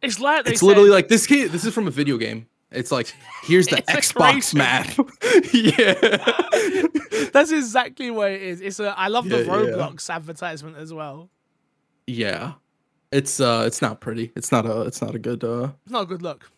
it's 0.00 0.18
like 0.20 0.44
they 0.44 0.52
It's 0.52 0.62
literally 0.62 0.88
said- 0.90 0.94
like 0.94 1.08
this. 1.08 1.26
Kid, 1.26 1.50
this 1.52 1.64
is 1.64 1.72
from 1.74 1.86
a 1.86 1.90
video 1.90 2.16
game. 2.18 2.46
It's 2.70 2.90
like 2.90 3.14
here's 3.42 3.66
the 3.66 3.76
Xbox 3.88 4.54
map. 4.54 4.86
yeah, 5.52 7.28
that's 7.32 7.50
exactly 7.52 8.10
what 8.10 8.30
it 8.32 8.40
is. 8.42 8.60
It's 8.62 8.80
a. 8.80 8.98
I 8.98 9.08
love 9.08 9.28
the 9.28 9.44
Yeah, 9.44 9.60
yeah. 9.60 9.70
Roblox 9.76 10.08
advertisement 10.08 10.76
as 10.78 10.92
well. 10.92 11.28
yeah. 12.06 12.54
It's 13.12 13.40
uh, 13.40 13.64
it's 13.66 13.82
not 13.82 14.00
pretty. 14.00 14.32
It's 14.34 14.50
not 14.50 14.64
a. 14.64 14.82
It's 14.82 15.02
not 15.02 15.14
a 15.14 15.18
good. 15.18 15.44
uh 15.44 15.68
It's 15.84 15.92
not 15.92 16.04
a 16.04 16.06
good 16.06 16.22
look. 16.22 16.50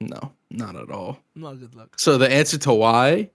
No, 0.00 0.32
not 0.50 0.76
at 0.76 0.90
all. 0.92 1.18
Not 1.34 1.54
a 1.54 1.56
good 1.56 1.74
look. 1.74 1.98
So 1.98 2.18
the 2.18 2.32
answer 2.32 2.56
to 2.58 2.72
why, 2.72 3.30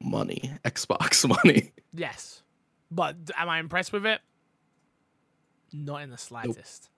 money, 0.00 0.50
Xbox 0.64 1.28
money. 1.44 1.72
Yes, 1.92 2.42
but 2.90 3.16
am 3.36 3.50
I 3.50 3.58
impressed 3.60 3.92
with 3.92 4.06
it? 4.06 4.22
Not 5.72 6.02
in 6.02 6.10
the 6.10 6.18
slightest. 6.18 6.90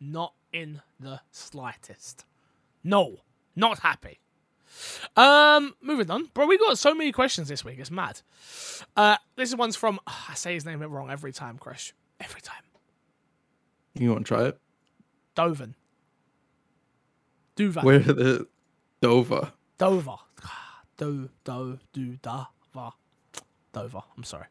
Not 0.00 0.34
in 0.52 0.82
the 0.98 1.20
slightest. 1.30 2.24
No, 2.82 3.18
not 3.56 3.80
happy. 3.80 4.20
Um, 5.16 5.74
moving 5.82 6.10
on, 6.10 6.30
bro. 6.32 6.46
We 6.46 6.58
got 6.58 6.78
so 6.78 6.94
many 6.94 7.12
questions 7.12 7.48
this 7.48 7.64
week. 7.64 7.78
It's 7.78 7.90
mad. 7.90 8.20
Uh, 8.96 9.16
this 9.36 9.54
one's 9.54 9.76
from. 9.76 10.00
I 10.06 10.34
say 10.34 10.54
his 10.54 10.64
name 10.64 10.82
it 10.82 10.86
wrong 10.86 11.10
every 11.10 11.32
time, 11.32 11.58
Crash. 11.58 11.94
Every 12.20 12.40
time. 12.40 12.62
You 13.94 14.10
want 14.10 14.26
to 14.26 14.34
try 14.34 14.44
it? 14.46 14.58
Dovan. 15.34 15.74
Duva. 17.56 17.82
Where 17.82 17.98
the 17.98 18.46
Dover? 19.00 19.52
Dover. 19.78 20.16
Do, 20.96 21.30
do, 21.44 21.78
do, 21.94 22.16
da, 22.20 22.44
va. 22.74 22.92
Dover. 23.72 24.00
I'm 24.16 24.24
sorry. 24.24 24.46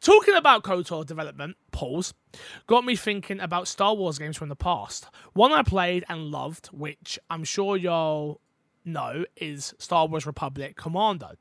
Talking 0.00 0.34
about 0.34 0.62
KOTOR 0.62 1.06
development, 1.06 1.56
pause, 1.72 2.14
got 2.66 2.84
me 2.84 2.96
thinking 2.96 3.40
about 3.40 3.68
Star 3.68 3.94
Wars 3.94 4.18
games 4.18 4.36
from 4.36 4.48
the 4.48 4.56
past. 4.56 5.06
One 5.32 5.52
I 5.52 5.62
played 5.62 6.04
and 6.08 6.30
loved, 6.30 6.66
which 6.68 7.18
I'm 7.30 7.44
sure 7.44 7.76
you'll 7.76 8.40
know, 8.88 9.24
is 9.36 9.74
Star 9.78 10.06
Wars 10.06 10.26
Republic 10.26 10.76
Commando. 10.76 11.32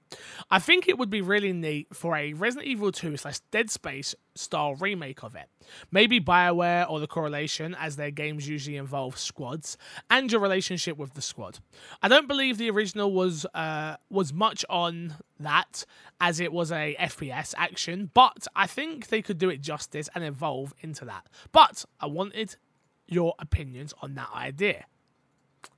I 0.52 0.60
think 0.60 0.88
it 0.88 0.98
would 0.98 1.10
be 1.10 1.22
really 1.22 1.54
neat 1.54 1.88
for 1.94 2.16
a 2.16 2.34
Resident 2.34 2.68
Evil 2.68 2.92
2 2.92 3.18
slash 3.18 3.40
Dead 3.52 3.70
Space 3.70 4.14
style 4.36 4.76
remake 4.76 5.24
of 5.24 5.36
it. 5.36 5.50
Maybe 5.92 6.20
BioWare 6.20 6.90
or 6.90 7.00
the 7.00 7.08
Coalition, 7.08 7.76
as 7.80 7.96
their 7.96 8.12
games 8.12 8.48
usually 8.48 8.78
involve 8.78 9.18
squads, 9.18 9.78
and 10.10 10.32
your 10.32 10.42
relationship 10.42 10.98
with 10.98 11.14
the 11.14 11.22
squad. 11.22 11.60
I 12.02 12.08
don't 12.08 12.28
believe 12.28 12.58
the 12.58 12.70
original 12.70 13.12
was 13.12 13.46
uh, 13.54 13.98
was 14.10 14.34
much 14.34 14.64
on 14.70 15.16
that, 15.40 15.86
as 16.22 16.40
it 16.40 16.54
was 16.54 16.72
a 16.72 16.96
FPS 17.00 17.54
action, 17.58 18.12
but 18.14 18.48
I 18.56 18.68
think 18.68 19.08
they 19.08 19.22
could 19.22 19.38
do 19.38 19.50
it 19.50 19.62
justice 19.62 20.10
and 20.14 20.24
evolve 20.24 20.74
into 20.82 21.06
that. 21.06 21.28
But 21.52 21.86
I 22.00 22.06
wanted 22.06 22.56
your 23.08 23.34
opinions 23.40 23.94
on 24.02 24.16
that 24.16 24.30
idea. 24.34 24.86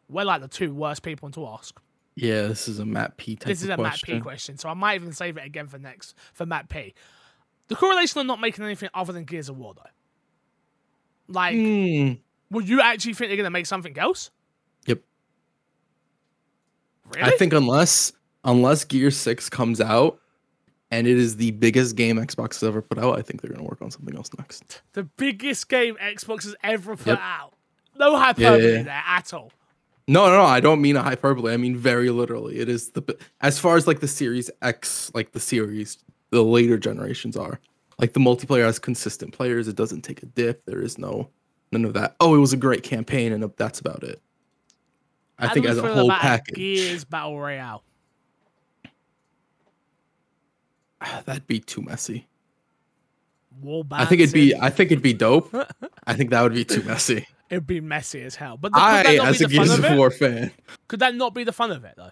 We're 0.09 0.25
like 0.25 0.41
the 0.41 0.47
two 0.47 0.73
worst 0.73 1.03
people 1.03 1.29
to 1.31 1.47
ask. 1.47 1.79
Yeah, 2.15 2.47
this 2.47 2.67
is 2.67 2.79
a 2.79 2.85
Matt 2.85 3.15
P 3.17 3.35
type 3.35 3.47
This 3.47 3.61
is 3.61 3.69
of 3.69 3.79
a 3.79 3.83
question. 3.83 4.15
Matt 4.15 4.19
P 4.19 4.23
question, 4.23 4.57
so 4.57 4.67
I 4.67 4.73
might 4.73 4.95
even 4.95 5.13
save 5.13 5.37
it 5.37 5.45
again 5.45 5.67
for 5.67 5.77
next 5.77 6.15
for 6.33 6.45
Matt 6.45 6.67
P. 6.67 6.93
The 7.67 7.75
Coalition 7.75 8.21
are 8.21 8.25
not 8.25 8.41
making 8.41 8.65
anything 8.65 8.89
other 8.93 9.13
than 9.13 9.23
Gears 9.23 9.47
of 9.47 9.57
War 9.57 9.73
though. 9.75 9.83
Like, 11.33 11.55
hmm. 11.55 12.13
would 12.49 12.67
you 12.67 12.81
actually 12.81 13.13
think 13.13 13.29
they're 13.29 13.37
gonna 13.37 13.51
make 13.51 13.67
something 13.67 13.97
else? 13.97 14.31
Yep. 14.87 15.01
Really? 17.13 17.23
I 17.23 17.37
think 17.37 17.53
unless 17.53 18.11
unless 18.43 18.83
Gear 18.83 19.11
Six 19.11 19.49
comes 19.49 19.79
out, 19.79 20.19
and 20.91 21.07
it 21.07 21.17
is 21.17 21.37
the 21.37 21.51
biggest 21.51 21.95
game 21.95 22.17
Xbox 22.17 22.55
has 22.55 22.63
ever 22.63 22.81
put 22.81 22.97
out, 22.97 23.17
I 23.17 23.21
think 23.21 23.41
they're 23.41 23.51
gonna 23.51 23.67
work 23.67 23.81
on 23.81 23.91
something 23.91 24.15
else 24.15 24.29
next. 24.37 24.81
The 24.93 25.03
biggest 25.03 25.69
game 25.69 25.95
Xbox 26.01 26.43
has 26.43 26.55
ever 26.63 26.97
put 26.97 27.07
Yep. 27.07 27.19
out. 27.21 27.53
No 27.97 28.17
hyperbole 28.17 28.61
Yeah, 28.61 28.67
yeah, 28.67 28.77
yeah. 28.77 28.83
there 28.83 29.03
at 29.05 29.33
all. 29.33 29.51
No, 30.09 30.25
no, 30.25 30.37
no, 30.37 30.43
I 30.43 30.59
don't 30.59 30.81
mean 30.81 30.95
a 30.95 31.03
hyperbole. 31.03 31.53
I 31.53 31.57
mean 31.57 31.77
very 31.77 32.09
literally. 32.09 32.57
It 32.57 32.67
is 32.67 32.89
the 32.89 33.15
as 33.41 33.59
far 33.59 33.77
as 33.77 33.85
like 33.85 33.99
the 33.99 34.07
Series 34.07 34.49
X, 34.63 35.11
like 35.13 35.33
the 35.33 35.39
series, 35.39 35.99
the 36.31 36.43
later 36.43 36.79
generations 36.79 37.37
are. 37.37 37.59
Like 37.99 38.13
the 38.13 38.19
multiplayer 38.19 38.63
has 38.63 38.79
consistent 38.79 39.33
players. 39.33 39.67
It 39.67 39.75
doesn't 39.75 40.01
take 40.01 40.23
a 40.23 40.25
dip. 40.25 40.65
There 40.65 40.81
is 40.81 40.97
no 40.97 41.29
none 41.71 41.85
of 41.85 41.93
that. 41.93 42.15
Oh, 42.19 42.33
it 42.33 42.39
was 42.39 42.53
a 42.53 42.57
great 42.57 42.81
campaign, 42.81 43.33
and 43.33 43.43
uh, 43.43 43.49
that's 43.55 43.79
about 43.79 44.01
it. 44.01 44.19
I 45.37 45.45
How 45.45 45.53
think 45.53 45.67
as 45.67 45.77
a 45.77 45.93
whole 45.93 46.09
package, 46.09 46.55
Gears 46.55 47.03
Battle 47.03 47.39
Royale. 47.39 47.83
that'd 51.25 51.45
be 51.45 51.59
too 51.59 51.83
messy. 51.83 52.27
I 53.91 54.05
think 54.05 54.21
it'd 54.21 54.33
be. 54.33 54.55
I 54.55 54.71
think 54.71 54.91
it'd 54.91 55.03
be 55.03 55.13
dope. 55.13 55.53
I 56.07 56.15
think 56.15 56.31
that 56.31 56.41
would 56.41 56.55
be 56.55 56.65
too 56.65 56.81
messy. 56.81 57.27
It'd 57.49 57.65
be 57.67 57.81
messy 57.81 58.21
as 58.21 58.35
hell. 58.35 58.57
But 58.57 58.71
the, 58.73 58.79
I, 58.79 59.01
as 59.27 59.41
a 59.41 59.47
the 59.47 59.55
fun 59.55 59.65
Gears 59.65 59.79
of 59.79 59.85
of 59.85 59.91
it? 59.91 59.97
War 59.97 60.12
fan, 60.12 60.51
Could 60.88 60.99
that 60.99 61.15
not 61.15 61.33
be 61.33 61.43
the 61.43 61.51
fun 61.53 61.71
of 61.71 61.83
it 61.85 61.93
though? 61.97 62.12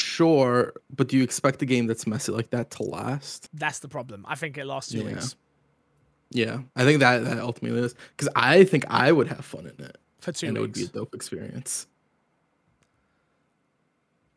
sure, 0.00 0.72
but 0.94 1.08
do 1.08 1.16
you 1.18 1.22
expect 1.22 1.60
a 1.60 1.66
game 1.66 1.86
that's 1.86 2.06
messy 2.06 2.32
like 2.32 2.48
that 2.50 2.70
to 2.70 2.82
last? 2.82 3.48
That's 3.52 3.80
the 3.80 3.88
problem. 3.88 4.24
I 4.26 4.34
think 4.34 4.56
it 4.56 4.64
lasts 4.64 4.92
two 4.92 4.98
Yeah. 4.98 5.04
weeks 5.04 5.36
Yeah, 6.30 6.58
I 6.74 6.84
think 6.84 7.00
that 7.00 7.24
that 7.24 7.38
ultimately 7.38 7.80
is 7.82 7.94
because 8.16 8.28
I 8.34 8.64
think 8.64 8.84
I 8.88 9.12
would 9.12 9.28
have 9.28 9.44
fun 9.44 9.66
in 9.78 9.84
it, 9.84 9.98
for 10.20 10.32
two 10.32 10.46
and 10.48 10.56
it 10.56 10.60
would 10.60 10.72
be 10.72 10.84
a 10.84 10.88
dope 10.88 11.14
experience. 11.14 11.86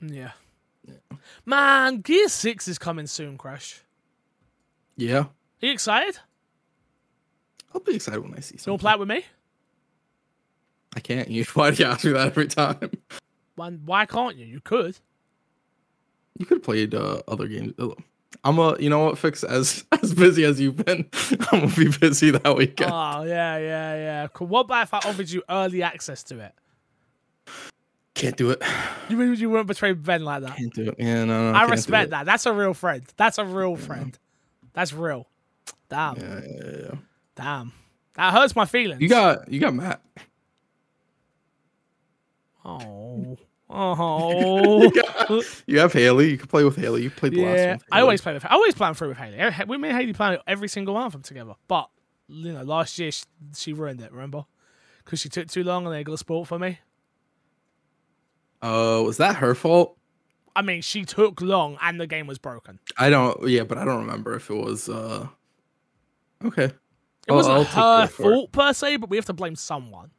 Yeah. 0.01 0.31
Man, 1.45 2.01
Gear 2.01 2.27
Six 2.29 2.67
is 2.67 2.77
coming 2.79 3.07
soon. 3.07 3.37
Crash. 3.37 3.81
Yeah, 4.97 5.19
Are 5.19 5.29
you 5.61 5.71
excited? 5.71 6.19
I'll 7.73 7.81
be 7.81 7.95
excited 7.95 8.21
when 8.21 8.33
I 8.35 8.39
see 8.39 8.55
You 8.55 8.55
want 8.55 8.61
something. 8.61 8.77
to 8.77 8.81
play 8.81 8.93
it 8.93 8.99
with 8.99 9.09
me? 9.09 9.25
I 10.95 10.99
can't. 10.99 11.29
You 11.29 11.43
why 11.53 11.71
do 11.71 11.83
you 11.83 11.89
ask 11.89 12.03
me 12.05 12.11
that 12.13 12.27
every 12.27 12.47
time? 12.47 12.91
Why, 13.55 13.71
why 13.71 14.05
can't 14.05 14.35
you? 14.37 14.45
You 14.45 14.59
could. 14.61 14.97
You 16.37 16.45
could 16.45 16.57
have 16.57 16.63
played 16.63 16.95
uh, 16.95 17.21
other 17.27 17.47
games. 17.47 17.73
Uh, 17.77 17.89
I'm 18.43 18.57
a, 18.57 18.79
you 18.79 18.89
know 18.89 18.99
what, 19.05 19.17
fix 19.17 19.43
as 19.43 19.83
as 20.01 20.13
busy 20.13 20.45
as 20.45 20.59
you've 20.59 20.77
been. 20.77 21.05
I'm 21.51 21.61
gonna 21.61 21.75
be 21.75 21.89
busy 21.89 22.31
that 22.31 22.55
weekend. 22.55 22.91
Oh 22.93 23.23
yeah, 23.23 23.57
yeah, 23.57 23.95
yeah. 23.95 24.27
Cool. 24.33 24.47
What 24.47 24.61
about 24.61 24.83
if 24.83 24.93
I 24.93 24.97
offered 24.99 25.29
you 25.29 25.43
early 25.49 25.83
access 25.83 26.23
to 26.23 26.39
it? 26.39 26.53
Can't 28.15 28.35
do 28.35 28.49
it. 28.51 28.61
You 29.09 29.17
mean 29.17 29.33
you 29.35 29.49
wouldn't 29.49 29.67
betray 29.67 29.93
Ben 29.93 30.23
like 30.23 30.41
that? 30.43 30.57
Can't 30.57 30.73
do 30.73 30.89
it. 30.89 30.95
Yeah, 30.97 31.25
no, 31.25 31.51
no. 31.51 31.57
I 31.57 31.63
respect 31.65 32.11
that. 32.11 32.25
That's 32.25 32.45
a 32.45 32.53
real 32.53 32.73
friend. 32.73 33.03
That's 33.17 33.37
a 33.37 33.45
real 33.45 33.75
friend. 33.75 34.17
That's 34.73 34.93
real. 34.93 35.27
Damn, 35.89 36.17
yeah, 36.17 36.41
yeah, 36.45 36.71
yeah. 36.83 36.91
Damn. 37.39 37.71
That 38.15 38.33
hurts 38.33 38.55
my 38.55 38.65
feelings. 38.65 39.01
You 39.01 39.09
got 39.09 39.51
you 39.51 39.59
got 39.59 39.73
Matt. 39.73 40.01
Oh. 42.63 43.37
Oh. 43.71 44.91
You 45.67 45.77
have 45.77 45.93
Haley. 45.93 46.31
You 46.31 46.37
can 46.39 46.47
play 46.47 46.63
with 46.63 46.75
Haley. 46.75 47.03
You 47.03 47.11
played 47.11 47.33
the 47.33 47.45
last 47.45 47.67
one. 47.67 47.79
I 47.91 48.01
always 48.01 48.19
play 48.19 48.33
with 48.33 48.43
I 48.43 48.55
always 48.55 48.73
plan 48.73 48.95
through 48.95 49.09
with 49.09 49.17
Haley. 49.19 49.37
We 49.67 49.75
and 49.75 49.85
Haley 49.85 50.11
plan 50.11 50.39
every 50.47 50.67
single 50.67 50.95
one 50.95 51.05
of 51.05 51.11
them 51.11 51.21
together. 51.21 51.53
But 51.67 51.87
you 52.27 52.51
know, 52.51 52.63
last 52.63 52.97
year 52.97 53.11
she, 53.11 53.25
she 53.55 53.73
ruined 53.73 54.01
it, 54.01 54.11
remember? 54.11 54.45
Because 55.05 55.19
she 55.19 55.29
took 55.29 55.49
too 55.49 55.63
long 55.63 55.85
and 55.85 55.93
they 55.93 56.03
got 56.03 56.17
sport 56.17 56.47
for 56.47 56.57
me. 56.57 56.79
Uh, 58.59 59.03
was 59.05 59.17
that 59.17 59.35
her 59.35 59.53
fault? 59.53 59.95
I 60.55 60.63
mean, 60.63 60.81
she 60.81 61.05
took 61.05 61.39
long 61.39 61.77
and 61.79 62.01
the 62.01 62.07
game 62.07 62.25
was 62.25 62.39
broken. 62.39 62.79
I 62.97 63.11
don't. 63.11 63.47
Yeah, 63.47 63.65
but 63.65 63.77
I 63.77 63.85
don't 63.85 63.99
remember 64.01 64.33
if 64.35 64.49
it 64.49 64.55
was. 64.55 64.89
uh 64.89 65.27
Okay. 66.43 66.71
It 67.27 67.33
wasn't 67.33 67.55
I'll 67.77 68.01
her 68.01 68.07
fault 68.07 68.51
per 68.51 68.73
se, 68.73 68.97
but 68.97 69.09
we 69.09 69.17
have 69.17 69.25
to 69.25 69.33
blame 69.33 69.55
someone. 69.55 70.11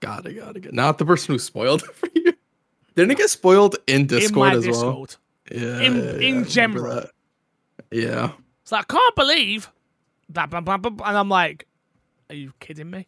Got 0.00 0.26
it. 0.26 0.34
Got 0.34 0.56
it. 0.56 0.60
Got 0.60 0.72
it. 0.72 0.74
Not 0.74 0.98
the 0.98 1.04
person 1.04 1.34
who 1.34 1.38
spoiled 1.38 1.82
it 1.88 1.94
for 1.94 2.08
you. 2.14 2.32
Didn't 2.94 3.12
it 3.12 3.18
get 3.18 3.30
spoiled 3.30 3.76
in 3.86 4.06
Discord 4.06 4.54
in 4.54 4.60
my 4.60 4.68
as 4.68 4.82
well? 4.82 5.06
Yeah. 5.50 5.80
In- 5.80 5.96
yeah, 5.96 6.28
in 6.28 6.34
yeah, 6.40 6.44
general. 6.44 7.04
Yeah. 7.90 8.32
It's 8.62 8.72
like, 8.72 8.84
I 8.92 8.94
can't 8.94 9.16
believe. 9.16 9.70
that. 10.30 10.50
blah, 10.50 10.60
blah, 10.60 10.76
blah, 10.76 10.90
blah. 10.90 11.08
And 11.08 11.16
I'm 11.16 11.28
like, 11.28 11.66
are 12.30 12.36
you 12.36 12.52
kidding 12.60 12.90
me? 12.90 13.06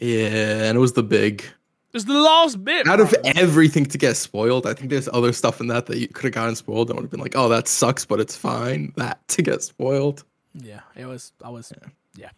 Yeah, 0.00 0.64
and 0.64 0.76
it 0.76 0.80
was 0.80 0.94
the 0.94 1.02
big. 1.02 1.44
It's 1.92 2.04
the 2.04 2.14
last 2.14 2.64
bit. 2.64 2.88
Out 2.88 2.98
of 2.98 3.14
everything 3.24 3.86
to 3.86 3.96
get 3.96 4.16
spoiled, 4.16 4.66
I 4.66 4.74
think 4.74 4.90
there's 4.90 5.08
other 5.12 5.32
stuff 5.32 5.60
in 5.60 5.68
that 5.68 5.86
that 5.86 5.98
you 5.98 6.08
could 6.08 6.24
have 6.24 6.32
gotten 6.32 6.56
spoiled 6.56 6.90
and 6.90 6.96
would 6.98 7.04
have 7.04 7.10
been 7.10 7.20
like, 7.20 7.36
"Oh, 7.36 7.48
that 7.50 7.68
sucks, 7.68 8.04
but 8.04 8.18
it's 8.18 8.36
fine." 8.36 8.92
That 8.96 9.26
to 9.28 9.42
get 9.42 9.62
spoiled 9.62 10.24
yeah, 10.54 10.80
it 10.96 11.06
was. 11.06 11.32
I 11.42 11.50
was. 11.50 11.72
Yeah. 12.16 12.30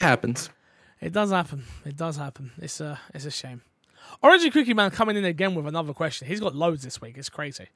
happens. 0.00 0.50
It 1.00 1.12
does 1.12 1.30
happen. 1.30 1.64
It 1.84 1.96
does 1.96 2.16
happen. 2.16 2.50
It's 2.58 2.80
a. 2.80 2.98
It's 3.14 3.24
a 3.24 3.30
shame. 3.30 3.62
Origin 4.22 4.50
Cookie 4.50 4.74
Man 4.74 4.90
coming 4.90 5.16
in 5.16 5.24
again 5.24 5.54
with 5.54 5.66
another 5.66 5.92
question. 5.92 6.26
He's 6.26 6.40
got 6.40 6.54
loads 6.54 6.82
this 6.82 7.00
week. 7.00 7.16
It's 7.16 7.28
crazy. 7.28 7.66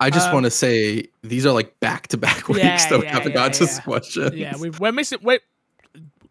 I 0.00 0.10
just 0.10 0.28
Um, 0.28 0.34
want 0.34 0.44
to 0.44 0.50
say 0.50 1.04
these 1.22 1.46
are 1.46 1.52
like 1.52 1.78
back 1.80 2.08
to 2.08 2.16
back 2.16 2.48
weeks 2.48 2.60
Yeah, 2.60 2.88
that 2.88 2.98
we 2.98 3.04
yeah, 3.04 3.12
haven't 3.12 3.28
yeah, 3.32 3.34
got 3.34 3.52
to 3.54 3.64
yeah. 3.64 3.80
questions. 3.80 4.34
Yeah, 4.34 4.56
we, 4.56 4.70
we're 4.70 4.92
missing. 4.92 5.18
Wait, 5.22 5.42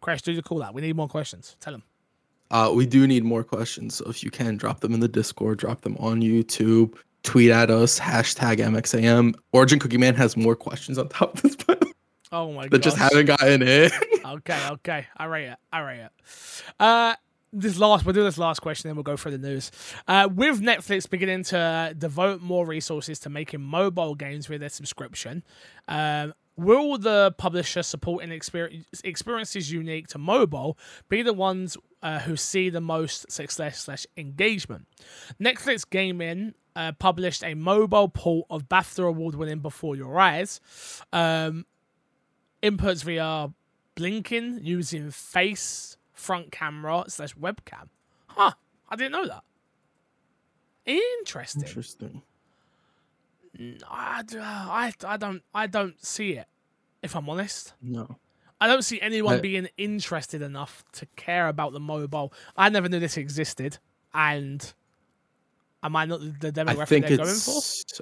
Crash, 0.00 0.22
do 0.22 0.34
the 0.36 0.42
call 0.42 0.62
out. 0.62 0.74
We 0.74 0.82
need 0.82 0.94
more 0.96 1.08
questions. 1.08 1.56
Tell 1.60 1.74
him. 1.74 1.82
Uh, 2.50 2.70
we 2.74 2.84
do 2.86 3.06
need 3.06 3.24
more 3.24 3.42
questions. 3.42 3.94
So 3.96 4.04
if 4.06 4.22
you 4.22 4.30
can, 4.30 4.56
drop 4.56 4.80
them 4.80 4.92
in 4.92 5.00
the 5.00 5.08
Discord, 5.08 5.58
drop 5.58 5.80
them 5.80 5.96
on 5.98 6.20
YouTube, 6.20 6.94
tweet 7.22 7.50
at 7.50 7.70
us, 7.70 7.98
hashtag 7.98 8.58
MXAM. 8.58 9.34
Origin 9.52 9.78
Cookie 9.78 9.96
Man 9.98 10.14
has 10.14 10.36
more 10.36 10.54
questions 10.54 10.98
on 10.98 11.08
top 11.08 11.34
of 11.36 11.42
this, 11.42 11.56
but 11.56 11.82
Oh 12.34 12.52
my 12.52 12.62
god. 12.62 12.72
that 12.72 12.82
just 12.82 12.96
haven't 12.96 13.26
gotten 13.26 13.62
in. 13.62 13.90
Okay, 14.26 14.68
okay. 14.70 15.06
I 15.18 15.26
rate 15.26 15.48
it. 15.48 15.58
I 15.70 15.80
rate 15.80 16.00
it. 16.00 16.10
Uh, 16.80 17.14
this 17.52 17.78
last, 17.78 18.06
we'll 18.06 18.14
do 18.14 18.24
this 18.24 18.38
last 18.38 18.60
question, 18.60 18.88
then 18.88 18.96
we'll 18.96 19.02
go 19.02 19.18
through 19.18 19.36
the 19.36 19.48
news. 19.48 19.70
Uh, 20.08 20.30
with 20.32 20.62
Netflix 20.62 21.08
beginning 21.08 21.44
to 21.44 21.94
devote 21.96 22.40
more 22.40 22.66
resources 22.66 23.18
to 23.20 23.28
making 23.30 23.60
mobile 23.60 24.14
games 24.14 24.48
with 24.48 24.60
their 24.60 24.70
subscription, 24.70 25.44
um, 25.88 26.32
will 26.56 26.96
the 26.96 27.34
publisher 27.36 27.82
supporting 27.82 28.32
experience, 28.32 28.86
experiences 29.04 29.70
unique 29.70 30.08
to 30.08 30.18
mobile 30.18 30.78
be 31.10 31.20
the 31.20 31.34
ones 31.34 31.76
uh, 32.02 32.20
who 32.20 32.34
see 32.34 32.70
the 32.70 32.80
most 32.80 33.30
success 33.30 33.80
slash 33.80 34.06
engagement? 34.16 34.86
Netflix 35.38 35.88
Gaming 35.88 36.54
uh, 36.76 36.92
published 36.92 37.44
a 37.44 37.54
mobile 37.54 38.08
port 38.08 38.46
of 38.50 38.68
BAFTA 38.68 39.06
award 39.06 39.34
winning 39.34 39.60
Before 39.60 39.94
Your 39.94 40.18
Eyes. 40.18 40.60
Um, 41.12 41.66
inputs 42.64 43.04
via 43.04 43.48
blinking 43.94 44.60
using 44.62 45.10
face 45.10 45.96
front 46.12 46.50
camera 46.50 47.04
slash 47.08 47.34
webcam. 47.34 47.88
Huh. 48.28 48.52
I 48.88 48.96
didn't 48.96 49.12
know 49.12 49.26
that. 49.26 49.42
Interesting. 50.86 51.62
Interesting. 51.62 52.22
I, 53.88 54.22
uh, 54.34 54.40
I, 54.40 54.92
I 55.06 55.16
don't 55.16 55.42
I 55.54 55.66
don't 55.66 56.04
see 56.04 56.32
it. 56.32 56.46
If 57.02 57.14
I'm 57.14 57.28
honest, 57.28 57.74
No. 57.82 58.18
I 58.60 58.66
don't 58.66 58.82
see 58.82 59.00
anyone 59.00 59.40
being 59.42 59.68
interested 59.76 60.40
enough 60.40 60.84
to 60.92 61.06
care 61.16 61.48
about 61.48 61.72
the 61.72 61.80
mobile. 61.80 62.32
I 62.56 62.68
never 62.70 62.88
knew 62.88 62.98
this 62.98 63.16
existed, 63.18 63.78
and 64.14 64.72
am 65.82 65.96
I 65.96 66.06
not 66.06 66.20
the 66.40 66.50
demographic 66.50 66.80
I 66.80 66.84
think 66.86 67.06
they're 67.08 67.16
going 67.18 67.34
for? 67.34 67.60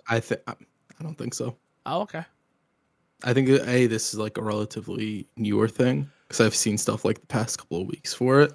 I 0.08 0.20
think. 0.20 0.40
I 0.46 0.54
don't 1.02 1.18
think 1.18 1.34
so. 1.34 1.56
Oh, 1.84 2.02
okay. 2.02 2.24
I 3.24 3.32
think 3.32 3.48
uh, 3.48 3.62
a 3.66 3.86
this 3.86 4.12
is 4.12 4.18
like 4.18 4.38
a 4.38 4.42
relatively 4.42 5.26
newer 5.36 5.68
thing 5.68 6.10
because 6.26 6.40
I've 6.40 6.54
seen 6.54 6.78
stuff 6.78 7.04
like 7.04 7.20
the 7.20 7.26
past 7.26 7.58
couple 7.58 7.80
of 7.80 7.86
weeks 7.86 8.14
for 8.14 8.40
it. 8.40 8.52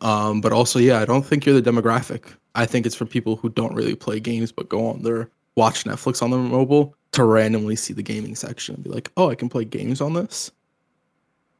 Um, 0.00 0.40
but 0.40 0.52
also, 0.52 0.78
yeah, 0.78 1.00
I 1.00 1.04
don't 1.04 1.26
think 1.26 1.44
you're 1.44 1.60
the 1.60 1.70
demographic. 1.70 2.24
I 2.54 2.66
think 2.66 2.86
it's 2.86 2.94
for 2.94 3.04
people 3.04 3.36
who 3.36 3.48
don't 3.48 3.74
really 3.74 3.94
play 3.94 4.20
games 4.20 4.52
but 4.52 4.68
go 4.68 4.88
on 4.88 5.02
their 5.02 5.30
watch 5.56 5.84
Netflix 5.84 6.22
on 6.22 6.30
their 6.30 6.38
mobile 6.38 6.94
to 7.12 7.24
randomly 7.24 7.76
see 7.76 7.92
the 7.92 8.02
gaming 8.02 8.36
section 8.36 8.76
and 8.76 8.84
be 8.84 8.90
like, 8.90 9.10
oh, 9.16 9.30
I 9.30 9.34
can 9.34 9.48
play 9.48 9.64
games 9.64 10.00
on 10.00 10.14
this. 10.14 10.50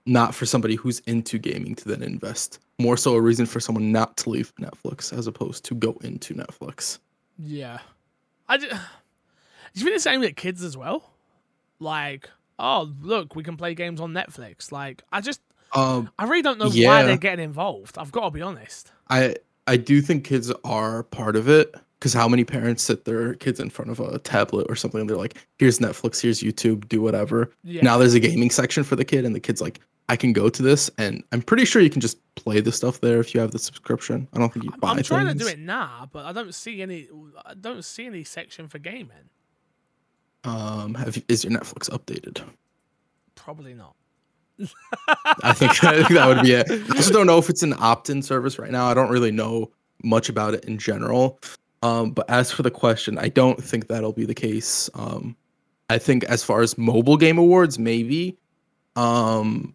Not 0.06 0.34
for 0.34 0.46
somebody 0.46 0.76
who's 0.76 1.00
into 1.00 1.38
gaming 1.38 1.74
to 1.74 1.88
then 1.88 2.02
invest. 2.02 2.60
More 2.78 2.96
so 2.96 3.14
a 3.14 3.20
reason 3.20 3.44
for 3.44 3.60
someone 3.60 3.90
not 3.90 4.16
to 4.18 4.30
leave 4.30 4.54
Netflix 4.56 5.16
as 5.16 5.26
opposed 5.26 5.64
to 5.66 5.74
go 5.74 5.98
into 6.02 6.34
Netflix. 6.34 6.98
Yeah. 7.38 7.78
I 8.48 8.58
just, 8.58 8.70
do 9.74 9.80
you 9.80 9.84
think 9.84 9.96
the 9.96 10.00
same 10.00 10.20
with 10.20 10.36
kids 10.36 10.62
as 10.62 10.76
well? 10.76 11.10
Like, 11.80 12.30
oh 12.58 12.92
look, 13.00 13.36
we 13.36 13.42
can 13.42 13.56
play 13.56 13.74
games 13.74 14.00
on 14.00 14.12
Netflix. 14.12 14.72
Like, 14.72 15.02
I 15.12 15.20
just 15.20 15.40
Um, 15.74 16.10
I 16.18 16.24
really 16.24 16.42
don't 16.42 16.58
know 16.58 16.70
why 16.70 17.02
they're 17.04 17.16
getting 17.16 17.44
involved. 17.44 17.98
I've 17.98 18.12
got 18.12 18.24
to 18.24 18.30
be 18.30 18.42
honest. 18.42 18.92
I 19.10 19.36
I 19.66 19.76
do 19.76 20.00
think 20.00 20.24
kids 20.24 20.50
are 20.64 21.02
part 21.02 21.36
of 21.36 21.48
it, 21.48 21.74
Because 21.98 22.14
how 22.14 22.28
many 22.28 22.44
parents 22.44 22.84
sit 22.84 23.04
their 23.04 23.34
kids 23.34 23.58
in 23.58 23.70
front 23.70 23.90
of 23.90 23.98
a 23.98 24.18
tablet 24.20 24.66
or 24.68 24.76
something 24.76 25.00
and 25.00 25.10
they're 25.10 25.16
like, 25.16 25.36
here's 25.58 25.80
Netflix, 25.80 26.20
here's 26.20 26.40
YouTube, 26.40 26.88
do 26.88 27.02
whatever. 27.02 27.50
Yeah. 27.64 27.82
Now 27.82 27.98
there's 27.98 28.14
a 28.14 28.20
gaming 28.20 28.50
section 28.50 28.84
for 28.84 28.94
the 28.94 29.04
kid, 29.04 29.24
and 29.24 29.34
the 29.34 29.40
kid's 29.40 29.60
like, 29.60 29.80
I 30.08 30.16
can 30.16 30.32
go 30.32 30.48
to 30.48 30.62
this, 30.62 30.90
and 30.96 31.24
I'm 31.32 31.42
pretty 31.42 31.64
sure 31.64 31.82
you 31.82 31.90
can 31.90 32.00
just 32.00 32.18
play 32.36 32.60
the 32.60 32.72
stuff 32.72 33.00
there 33.00 33.18
if 33.20 33.34
you 33.34 33.40
have 33.40 33.50
the 33.50 33.58
subscription. 33.58 34.28
I 34.32 34.38
don't 34.38 34.52
think 34.52 34.64
you 34.64 34.70
I'm, 34.74 34.80
buy 34.80 34.90
I'm 34.92 35.02
trying 35.02 35.26
to 35.26 35.34
do 35.34 35.46
it 35.48 35.58
now, 35.58 36.08
but 36.12 36.24
I 36.24 36.32
don't 36.32 36.54
see 36.54 36.80
any. 36.80 37.08
I 37.44 37.54
don't 37.54 37.84
see 37.84 38.06
any 38.06 38.24
section 38.24 38.68
for 38.68 38.78
gaming. 38.78 39.28
Um, 40.44 40.94
have 40.94 41.16
you, 41.16 41.22
is 41.28 41.44
your 41.44 41.52
Netflix 41.52 41.90
updated? 41.90 42.42
Probably 43.34 43.74
not. 43.74 43.94
I 45.42 45.52
think, 45.52 45.82
I 45.84 45.96
think 45.96 46.08
that 46.10 46.26
would 46.26 46.42
be 46.42 46.52
it. 46.52 46.66
I 46.70 46.94
just 46.96 47.12
don't 47.12 47.26
know 47.26 47.38
if 47.38 47.48
it's 47.48 47.62
an 47.62 47.74
opt-in 47.78 48.22
service 48.22 48.58
right 48.58 48.70
now. 48.70 48.86
I 48.88 48.94
don't 48.94 49.10
really 49.10 49.30
know 49.30 49.70
much 50.02 50.28
about 50.28 50.54
it 50.54 50.64
in 50.64 50.78
general. 50.78 51.40
Um, 51.82 52.10
but 52.10 52.28
as 52.28 52.50
for 52.50 52.62
the 52.62 52.70
question, 52.70 53.18
I 53.18 53.28
don't 53.28 53.62
think 53.62 53.86
that'll 53.88 54.12
be 54.12 54.24
the 54.24 54.34
case. 54.34 54.90
Um, 54.94 55.36
I 55.90 55.98
think 55.98 56.24
as 56.24 56.42
far 56.42 56.60
as 56.60 56.76
mobile 56.76 57.16
game 57.16 57.38
awards, 57.38 57.78
maybe. 57.78 58.36
Um, 58.96 59.74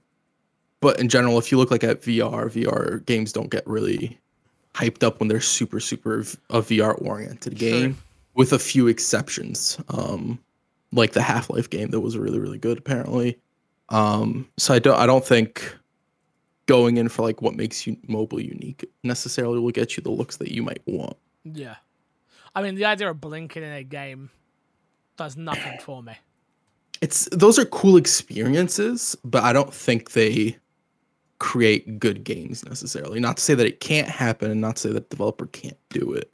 but 0.82 0.99
in 0.99 1.08
general, 1.08 1.39
if 1.39 1.52
you 1.52 1.58
look 1.58 1.71
like 1.71 1.84
at 1.84 2.02
VR, 2.02 2.52
VR 2.52 3.06
games 3.06 3.32
don't 3.32 3.49
get 3.49 3.65
really 3.65 4.19
hyped 4.73 5.02
up 5.04 5.19
when 5.19 5.30
they're 5.30 5.39
super, 5.39 5.80
super 5.80 6.23
v- 6.23 6.38
a 6.49 6.62
VR 6.62 7.02
oriented 7.06 7.58
Sure. 7.58 7.69
game, 7.69 7.97
with 8.34 8.52
a 8.52 8.60
few 8.60 8.88
exceptions. 8.88 9.78
Um, 9.89 10.39
like 10.93 11.13
the 11.13 11.21
Half 11.21 11.49
Life 11.49 11.69
game 11.69 11.89
that 11.91 11.99
was 11.99 12.17
really, 12.17 12.39
really 12.39 12.58
good 12.58 12.77
apparently. 12.77 13.39
Um, 13.89 14.47
so 14.58 14.73
I 14.73 14.79
don't, 14.79 14.97
I 14.97 15.06
don't 15.06 15.25
think 15.25 15.75
going 16.65 16.97
in 16.97 17.10
for 17.10 17.21
like 17.23 17.41
what 17.41 17.56
makes 17.56 17.86
you 17.86 17.97
mobile 18.08 18.39
unique 18.39 18.89
necessarily 19.03 19.60
will 19.60 19.71
get 19.71 19.97
you 19.97 20.03
the 20.03 20.12
looks 20.12 20.38
that 20.38 20.51
you 20.51 20.63
might 20.63 20.82
want. 20.86 21.17
Yeah. 21.43 21.75
I 22.56 22.62
mean, 22.62 22.75
the 22.75 22.86
idea 22.86 23.10
of 23.10 23.19
blinking 23.19 23.63
in 23.63 23.71
a 23.71 23.84
game 23.84 24.29
does 25.17 25.36
nothing 25.36 25.79
for 25.79 26.01
me. 26.01 26.13
It's 27.01 27.27
those 27.32 27.60
are 27.60 27.65
cool 27.65 27.97
experiences, 27.97 29.15
but 29.25 29.43
I 29.43 29.51
don't 29.51 29.73
think 29.73 30.12
they 30.12 30.58
create 31.39 31.99
good 31.99 32.23
games 32.23 32.63
necessarily. 32.63 33.19
Not 33.19 33.38
to 33.38 33.43
say 33.43 33.56
that 33.56 33.65
it 33.65 33.82
can't 33.82 34.08
happen, 34.08 34.49
and 34.49 34.62
not 34.62 34.77
to 34.77 34.82
say 34.84 34.93
that 34.93 35.10
the 35.10 35.15
developer 35.15 35.47
can't 35.47 35.77
do 35.89 36.13
it. 36.13 36.34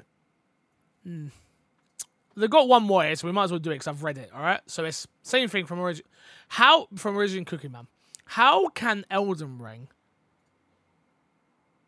They've 2.40 2.50
got 2.50 2.68
one 2.68 2.84
more 2.84 3.04
here, 3.04 3.16
so 3.16 3.28
we 3.28 3.34
might 3.34 3.46
as 3.46 3.52
well 3.52 3.60
do 3.60 3.72
it 3.72 3.76
because 3.76 3.88
I've 3.88 4.04
read 4.04 4.18
it. 4.18 4.32
All 4.34 4.42
right. 4.42 4.62
So 4.66 4.86
it's 4.86 5.08
same 5.24 5.50
thing 5.50 5.66
from 5.66 5.80
origin. 5.80 6.06
How 6.48 6.88
from 6.96 7.16
origin 7.16 7.44
Cookie 7.44 7.68
Man? 7.68 7.88
How 8.26 8.70
can 8.70 9.06
Elden 9.10 9.60
Ring 9.60 9.88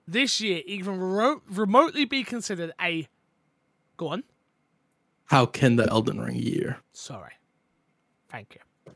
this 0.08 0.42
year 0.42 0.62
even 0.66 1.00
remo- 1.00 1.42
remotely 1.50 2.06
be 2.06 2.24
considered 2.24 2.74
a? 2.82 3.08
Go 3.96 4.10
on. 4.10 4.24
How 5.26 5.46
can 5.46 5.78
the 5.78 5.90
Elden 5.90 6.20
Ring 6.20 6.36
year? 6.36 6.80
Sorry. 6.92 7.34
Thank 8.30 8.56
you. 8.56 8.94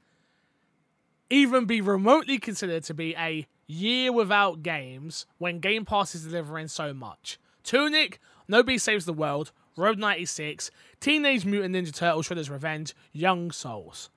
Even 1.30 1.66
be 1.66 1.80
remotely 1.80 2.38
considered 2.38 2.84
to 2.84 2.94
be 2.94 3.16
a 3.16 3.48
year 3.68 4.12
without 4.12 4.62
games 4.62 5.26
when 5.38 5.60
Game 5.60 5.86
Pass 5.86 6.14
is 6.16 6.26
delivering 6.26 6.68
so 6.68 6.94
much. 6.94 7.40
Tunic, 7.64 8.20
Nobody 8.48 8.78
Saves 8.78 9.06
the 9.06 9.14
World, 9.14 9.52
Road 9.78 10.00
96, 10.00 10.72
Teenage 11.00 11.46
Mutant 11.46 11.76
Ninja 11.76 11.94
Turtles 11.94 12.28
Shredder's 12.28 12.50
Revenge, 12.50 12.96
Young 13.12 13.52
Souls. 13.52 14.10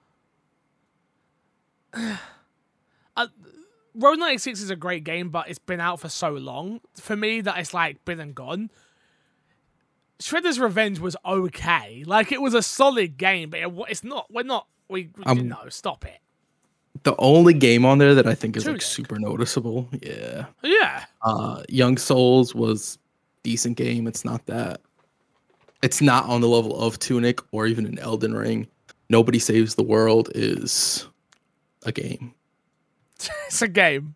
uh, 1.95 3.27
Road 3.95 4.19
96 4.19 4.61
is 4.61 4.71
a 4.71 4.77
great 4.77 5.05
game, 5.05 5.31
but 5.31 5.49
it's 5.49 5.59
been 5.59 5.81
out 5.81 6.01
for 6.01 6.09
so 6.09 6.31
long 6.31 6.81
for 6.95 7.17
me 7.17 7.41
that 7.41 7.59
it's 7.59 7.75
like 7.75 8.05
been 8.05 8.21
and 8.21 8.35
gone. 8.35 8.71
Shredder's 10.21 10.59
Revenge 10.59 10.99
was 10.99 11.17
okay. 11.25 12.05
Like 12.07 12.33
it 12.33 12.41
was 12.41 12.55
a 12.55 12.63
solid 12.63 13.17
game, 13.17 13.51
but 13.51 13.61
it, 13.61 13.73
it's 13.89 14.05
not. 14.05 14.27
We're 14.31 14.43
not. 14.43 14.67
We, 14.89 15.11
we 15.17 15.25
Um, 15.25 15.49
no 15.49 15.69
stop 15.69 16.05
it. 16.05 16.19
The 17.05 17.15
only 17.19 17.55
game 17.55 17.85
on 17.85 17.99
there 17.99 18.15
that 18.15 18.27
I 18.27 18.35
think 18.35 18.57
is 18.57 18.65
Tunic. 18.65 18.77
like 18.77 18.83
super 18.83 19.19
noticeable, 19.19 19.89
yeah. 20.03 20.47
Yeah, 20.63 21.05
Uh, 21.23 21.63
Young 21.69 21.97
Souls 21.97 22.55
was 22.55 22.99
decent 23.45 23.77
game. 23.77 24.09
It's 24.09 24.25
not 24.25 24.45
that. 24.47 24.81
It's 25.83 26.01
not 26.01 26.25
on 26.27 26.41
the 26.41 26.49
level 26.49 26.79
of 26.81 26.99
Tunic 26.99 27.41
or 27.53 27.67
even 27.67 27.87
an 27.87 27.99
Elden 27.99 28.35
Ring. 28.35 28.67
Nobody 29.09 29.39
Saves 29.39 29.75
the 29.75 29.83
World 29.83 30.31
is 30.35 31.07
a 31.85 31.93
game. 31.93 32.35
it's 33.47 33.63
a 33.63 33.69
game. 33.69 34.15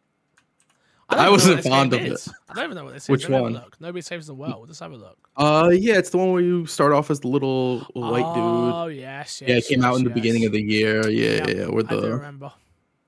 I 1.08 1.26
know 1.26 1.32
wasn't 1.32 1.62
fond 1.62 1.92
of 1.92 2.00
is. 2.00 2.28
I 2.48 2.54
don't 2.54 2.64
even 2.64 2.76
know 2.76 2.84
what 2.84 2.94
this 2.94 3.08
Which 3.08 3.24
is. 3.24 3.28
Let 3.28 3.30
me 3.30 3.34
have 3.34 3.40
a 3.40 3.44
one? 3.44 3.52
Look. 3.52 3.80
Nobody 3.80 4.00
saves 4.00 4.26
the 4.26 4.34
world. 4.34 4.68
Let's 4.68 4.80
have 4.80 4.92
a 4.92 4.96
look. 4.96 5.18
Uh, 5.36 5.70
yeah, 5.72 5.98
it's 5.98 6.10
the 6.10 6.18
one 6.18 6.32
where 6.32 6.40
you 6.40 6.66
start 6.66 6.92
off 6.92 7.10
as 7.10 7.20
the 7.20 7.28
little 7.28 7.80
white 7.92 8.34
dude. 8.34 8.42
Oh 8.42 8.86
yes, 8.86 9.40
yes. 9.40 9.48
Yeah, 9.48 9.56
it 9.56 9.66
came 9.66 9.84
out 9.84 9.92
yes, 9.92 9.98
in 9.98 10.04
the 10.04 10.10
beginning 10.10 10.46
of 10.46 10.52
the 10.52 10.62
year. 10.62 11.08
Yeah, 11.08 11.46
yeah, 11.46 11.48
yeah. 11.48 11.66
Where 11.66 11.84
I 11.86 11.94
the 11.94 12.12
remember. 12.12 12.52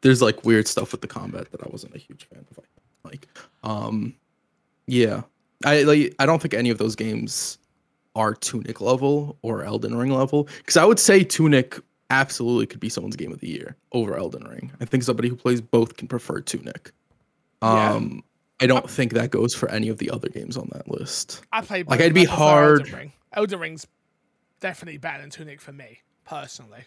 there's 0.02 0.20
like 0.20 0.44
weird 0.44 0.68
stuff 0.68 0.92
with 0.92 1.00
the 1.00 1.06
combat 1.06 1.50
that 1.52 1.62
I 1.62 1.68
wasn't 1.70 1.94
a 1.94 1.98
huge 1.98 2.26
fan 2.28 2.44
of. 2.50 2.64
Like, 3.04 3.26
um, 3.62 4.14
yeah, 4.86 5.22
I 5.64 5.82
like. 5.82 6.14
I 6.18 6.26
don't 6.26 6.42
think 6.42 6.54
any 6.54 6.70
of 6.70 6.78
those 6.78 6.96
games 6.96 7.58
are 8.14 8.34
Tunic 8.34 8.80
level 8.80 9.36
or 9.42 9.64
Elden 9.64 9.96
Ring 9.96 10.10
level 10.10 10.48
because 10.58 10.76
I 10.76 10.84
would 10.84 10.98
say 11.00 11.24
Tunic 11.24 11.78
absolutely 12.10 12.66
could 12.66 12.80
be 12.80 12.88
someone's 12.88 13.16
game 13.16 13.32
of 13.32 13.40
the 13.40 13.48
year 13.48 13.76
over 13.92 14.16
Elden 14.16 14.44
Ring. 14.44 14.70
I 14.80 14.84
think 14.84 15.02
somebody 15.02 15.28
who 15.28 15.36
plays 15.36 15.60
both 15.60 15.96
can 15.96 16.06
prefer 16.06 16.40
Tunic. 16.40 16.92
Yeah. 17.62 17.92
Um, 17.94 18.22
I 18.60 18.66
don't 18.66 18.88
think 18.88 19.14
that 19.14 19.30
goes 19.30 19.54
for 19.54 19.68
any 19.70 19.88
of 19.88 19.98
the 19.98 20.10
other 20.10 20.28
games 20.28 20.56
on 20.56 20.68
that 20.72 20.88
list. 20.88 21.42
I 21.52 21.60
played. 21.60 21.88
like, 21.88 22.00
I'd 22.00 22.14
be 22.14 22.24
hard- 22.24 22.82
Elden, 22.82 22.94
Ring. 22.96 23.12
Elden 23.32 23.58
Ring's 23.60 23.86
definitely 24.60 24.98
better 24.98 25.20
than 25.22 25.30
Tunic 25.30 25.60
for 25.60 25.72
me 25.72 25.98
personally. 26.24 26.84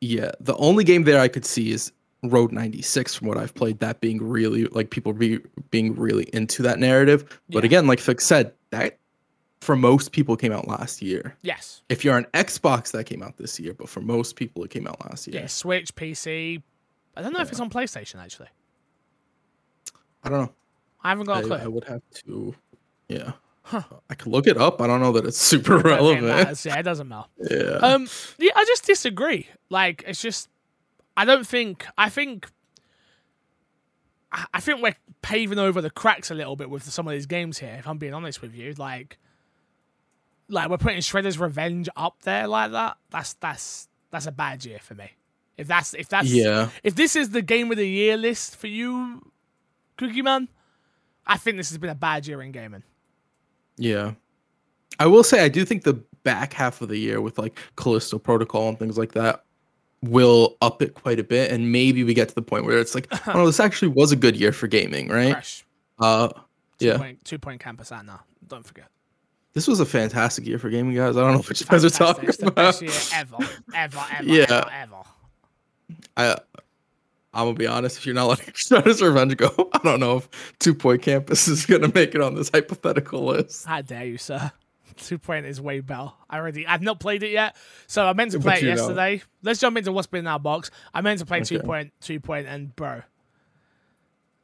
Yeah, 0.00 0.32
the 0.40 0.56
only 0.56 0.84
game 0.84 1.04
there 1.04 1.20
I 1.20 1.28
could 1.28 1.44
see 1.44 1.70
is 1.72 1.92
Road 2.22 2.52
96 2.52 3.14
from 3.14 3.28
what 3.28 3.38
I've 3.38 3.54
played 3.54 3.78
that 3.80 4.00
being 4.00 4.22
really 4.22 4.64
like 4.66 4.90
people 4.90 5.12
be 5.14 5.40
being 5.70 5.94
really 5.94 6.24
into 6.34 6.62
that 6.62 6.78
narrative. 6.78 7.40
But 7.48 7.62
Yeah. 7.64 7.68
again, 7.68 7.86
like 7.86 8.00
Fix 8.00 8.26
said, 8.26 8.52
that 8.70 8.98
for 9.60 9.76
most 9.76 10.12
people 10.12 10.36
came 10.36 10.52
out 10.52 10.66
last 10.66 11.02
year. 11.02 11.36
Yes. 11.42 11.82
If 11.88 12.04
you're 12.04 12.14
on 12.16 12.24
Xbox, 12.34 12.92
that 12.92 13.04
came 13.04 13.22
out 13.22 13.36
this 13.36 13.60
year, 13.60 13.74
but 13.74 13.88
for 13.88 14.00
most 14.00 14.36
people, 14.36 14.64
it 14.64 14.70
came 14.70 14.86
out 14.86 15.04
last 15.04 15.26
year. 15.26 15.42
Yeah. 15.42 15.46
Switch, 15.46 15.94
PC. 15.94 16.62
I 17.16 17.22
don't 17.22 17.32
know 17.32 17.40
if 17.40 17.50
it's 17.50 17.60
on 17.60 17.70
PlayStation 17.70 18.22
actually. 18.22 18.48
I 20.24 20.28
don't 20.28 20.42
know. 20.42 20.52
I 21.02 21.10
haven't 21.10 21.26
got 21.26 21.44
a 21.44 21.46
clue. 21.46 21.56
I 21.56 21.66
would 21.66 21.84
have 21.84 22.02
to. 22.26 22.54
Yeah, 23.08 23.32
Huh. 23.62 23.82
I 24.08 24.14
could 24.14 24.32
look 24.32 24.46
it 24.46 24.56
up. 24.56 24.80
I 24.80 24.86
don't 24.86 25.00
know 25.00 25.12
that 25.12 25.24
it's 25.24 25.38
super 25.52 25.78
it 25.78 25.84
relevant. 25.84 26.64
Yeah, 26.64 26.78
it 26.78 26.82
doesn't 26.82 27.08
matter. 27.08 27.28
Yeah. 27.38 27.78
Um, 27.80 28.08
yeah, 28.38 28.52
I 28.56 28.64
just 28.64 28.84
disagree. 28.84 29.48
Like, 29.68 30.02
it's 30.06 30.20
just, 30.20 30.48
I 31.16 31.24
don't 31.24 31.46
think, 31.46 31.86
I 31.96 32.08
think, 32.08 32.48
I 34.32 34.44
I 34.54 34.60
think 34.60 34.82
we're 34.82 34.96
paving 35.22 35.58
over 35.58 35.80
the 35.80 35.90
cracks 35.90 36.30
a 36.30 36.34
little 36.34 36.56
bit 36.56 36.68
with 36.70 36.82
some 36.84 37.06
of 37.06 37.12
these 37.12 37.26
games 37.26 37.58
here. 37.58 37.76
If 37.78 37.86
I'm 37.86 37.98
being 37.98 38.14
honest 38.14 38.42
with 38.42 38.54
you, 38.54 38.72
like, 38.74 39.18
like 40.50 40.68
we're 40.68 40.78
putting 40.78 40.98
Shredder's 40.98 41.38
Revenge 41.38 41.88
up 41.96 42.22
there 42.22 42.46
like 42.46 42.72
that. 42.72 42.96
That's 43.10 43.34
that's 43.34 43.88
that's 44.10 44.26
a 44.26 44.32
bad 44.32 44.64
year 44.64 44.78
for 44.80 44.94
me. 44.94 45.10
If 45.56 45.66
that's 45.66 45.94
if 45.94 46.08
that's 46.08 46.32
yeah. 46.32 46.70
if 46.82 46.94
this 46.94 47.16
is 47.16 47.30
the 47.30 47.42
game 47.42 47.70
of 47.70 47.76
the 47.76 47.88
year 47.88 48.16
list 48.16 48.56
for 48.56 48.66
you, 48.66 49.30
Cookie 49.96 50.22
Man, 50.22 50.48
I 51.26 51.36
think 51.36 51.56
this 51.56 51.68
has 51.70 51.78
been 51.78 51.90
a 51.90 51.94
bad 51.94 52.26
year 52.26 52.42
in 52.42 52.52
gaming. 52.52 52.82
Yeah. 53.76 54.12
I 54.98 55.06
will 55.06 55.24
say 55.24 55.44
I 55.44 55.48
do 55.48 55.64
think 55.64 55.84
the 55.84 55.94
back 56.22 56.52
half 56.52 56.82
of 56.82 56.88
the 56.88 56.98
year 56.98 57.20
with 57.20 57.38
like 57.38 57.58
Callisto 57.76 58.18
Protocol 58.18 58.68
and 58.68 58.78
things 58.78 58.98
like 58.98 59.12
that 59.12 59.44
will 60.02 60.56
up 60.60 60.82
it 60.82 60.94
quite 60.94 61.20
a 61.20 61.24
bit 61.24 61.50
and 61.50 61.70
maybe 61.70 62.04
we 62.04 62.14
get 62.14 62.28
to 62.28 62.34
the 62.34 62.42
point 62.42 62.64
where 62.64 62.78
it's 62.78 62.94
like 62.94 63.06
oh 63.28 63.32
no 63.32 63.46
this 63.46 63.60
actually 63.60 63.88
was 63.88 64.12
a 64.12 64.16
good 64.16 64.34
year 64.34 64.50
for 64.50 64.66
gaming 64.66 65.08
right 65.08 65.32
Fresh. 65.32 65.66
uh 65.98 66.28
Two 66.78 66.86
yeah 66.86 66.96
point 66.96 67.22
two 67.24 67.38
point 67.38 67.60
campus 67.60 67.92
out 67.92 68.06
now. 68.06 68.20
Don't 68.46 68.66
forget. 68.66 68.88
This 69.52 69.66
was 69.66 69.80
a 69.80 69.86
fantastic 69.86 70.46
year 70.46 70.58
for 70.58 70.70
gaming 70.70 70.94
guys 70.94 71.16
i 71.16 71.20
don't 71.20 71.32
know 71.32 71.38
what 71.38 71.60
you 71.60 71.66
guys 71.66 71.84
are 71.84 71.90
talking 71.90 72.28
It's 72.28 72.36
the 72.38 72.46
about 72.48 72.54
best 72.56 72.82
year 72.82 72.92
ever, 73.14 73.36
ever, 73.74 74.06
ever, 74.12 74.24
Yeah. 74.28 74.44
ever, 74.48 74.70
ever. 74.72 75.02
i 76.16 76.36
i'm 77.34 77.46
gonna 77.46 77.54
be 77.54 77.66
honest 77.66 77.98
if 77.98 78.06
you're 78.06 78.14
not 78.14 78.26
letting 78.28 78.46
Shredder's 78.54 79.02
Revenge 79.02 79.36
go 79.36 79.48
i 79.72 79.78
don't 79.82 80.00
know 80.00 80.18
if 80.18 80.28
two 80.58 80.74
point 80.74 81.02
campus 81.02 81.48
is 81.48 81.66
gonna 81.66 81.90
make 81.94 82.14
it 82.14 82.20
on 82.20 82.34
this 82.34 82.50
hypothetical 82.52 83.24
list 83.24 83.64
How 83.66 83.82
dare 83.82 84.04
you, 84.06 84.18
sir? 84.18 84.50
Two 84.96 85.18
point 85.18 85.46
is 85.46 85.60
way 85.62 85.80
better. 85.80 86.10
I 86.28 86.36
already, 86.36 86.66
I've 86.66 86.82
not 86.82 87.00
played 87.00 87.22
it 87.22 87.30
yet, 87.30 87.56
so 87.86 88.06
I 88.06 88.12
meant 88.12 88.32
to 88.32 88.38
But 88.38 88.42
play 88.44 88.54
it 88.56 88.62
you 88.64 88.68
know. 88.70 88.74
yesterday. 88.74 89.22
Let's 89.42 89.58
jump 89.58 89.78
into 89.78 89.92
what's 89.92 90.08
been 90.08 90.20
in 90.20 90.26
our 90.26 90.38
box. 90.40 90.70
I 90.92 91.00
meant 91.00 91.20
to 91.20 91.26
play 91.26 91.40
two 91.42 91.56
Okay. 91.56 91.64
point, 91.66 91.92
two 92.00 92.20
point, 92.20 92.46
and 92.48 92.74
bro, 92.76 93.00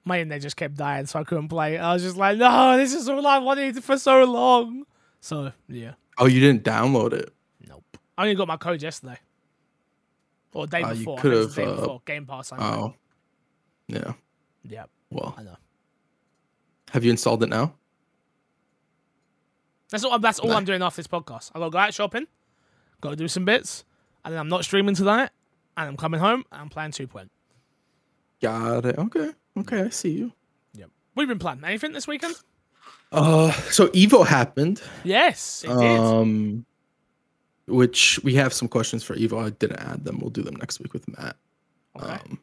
my 0.06 0.20
internet 0.20 0.40
just 0.40 0.56
kept 0.56 0.76
dying, 0.76 1.04
so 1.04 1.18
I 1.18 1.24
couldn't 1.24 1.48
play. 1.48 1.76
I 1.76 1.92
was 1.92 2.02
just 2.02 2.16
like, 2.16 2.38
no, 2.38 2.76
this 2.78 2.94
is 2.94 3.06
all 3.08 3.26
I 3.26 3.36
wanted 3.38 3.82
for 3.84 3.98
so 3.98 4.24
long. 4.24 4.86
So 5.20 5.52
yeah, 5.68 5.92
oh 6.18 6.26
you 6.26 6.40
didn't 6.40 6.62
download 6.64 7.12
it 7.12 7.32
nope. 7.68 7.84
I 8.16 8.22
only 8.22 8.34
got 8.34 8.48
my 8.48 8.56
code 8.56 8.80
yesterday, 8.82 9.18
or 10.52 10.66
day 10.66 10.82
Uh, 10.82 10.92
you 10.92 10.98
before. 10.98 11.18
I 11.18 11.22
think 11.22 11.34
it 11.34 11.36
was 11.38 11.54
the 11.54 11.62
could've, 11.62 11.66
day 11.66 11.72
uh, 11.72 11.80
before 11.80 12.02
Game 12.04 12.26
Pass. 12.26 12.52
I 12.52 12.56
know. 12.58 12.64
oh 12.64 12.94
yeah 13.88 14.12
Yeah, 14.68 14.84
well 15.10 15.34
I 15.36 15.42
know. 15.42 15.56
have 16.90 17.04
you 17.04 17.10
installed 17.10 17.42
it 17.42 17.48
now 17.48 17.74
That's 19.90 20.04
all. 20.04 20.18
That's 20.18 20.38
all 20.40 20.50
Nah. 20.50 20.56
I'm 20.56 20.64
doing 20.64 20.82
after 20.82 20.96
this 20.98 21.06
podcast. 21.06 21.50
I 21.54 21.58
got 21.60 21.66
to 21.66 21.70
go 21.70 21.78
out 21.78 21.94
shopping, 21.94 22.26
got 23.00 23.10
to 23.10 23.16
do 23.16 23.28
some 23.28 23.44
bits, 23.44 23.84
and 24.24 24.32
then 24.34 24.40
I'm 24.40 24.48
not 24.48 24.64
streaming 24.64 24.94
tonight. 24.96 25.30
And 25.78 25.88
I'm 25.88 25.96
coming 25.96 26.18
home 26.20 26.42
and 26.50 26.60
I'm 26.62 26.68
playing 26.70 26.92
Two 26.92 27.06
Point. 27.06 27.30
Got 28.40 28.86
it. 28.86 28.98
Okay. 28.98 29.30
Okay, 29.58 29.82
I 29.82 29.88
see 29.90 30.10
you. 30.10 30.32
Yep. 30.74 30.90
We've 31.14 31.28
been 31.28 31.38
playing 31.38 31.62
anything 31.64 31.92
this 31.92 32.08
weekend? 32.08 32.34
Uh, 33.12 33.52
so 33.70 33.88
Evo 33.88 34.26
happened. 34.26 34.82
Yes, 35.04 35.64
it 35.64 35.68
did. 35.68 36.00
Um, 36.00 36.66
which 37.66 38.20
we 38.22 38.34
have 38.34 38.52
some 38.52 38.68
questions 38.68 39.02
for 39.02 39.14
Evo. 39.16 39.44
I 39.44 39.50
didn't 39.50 39.80
add 39.80 40.04
them. 40.04 40.18
We'll 40.20 40.30
do 40.30 40.42
them 40.42 40.56
next 40.56 40.80
week 40.80 40.92
with 40.92 41.06
Matt. 41.16 41.36
Okay. 41.96 42.12
Um, 42.12 42.40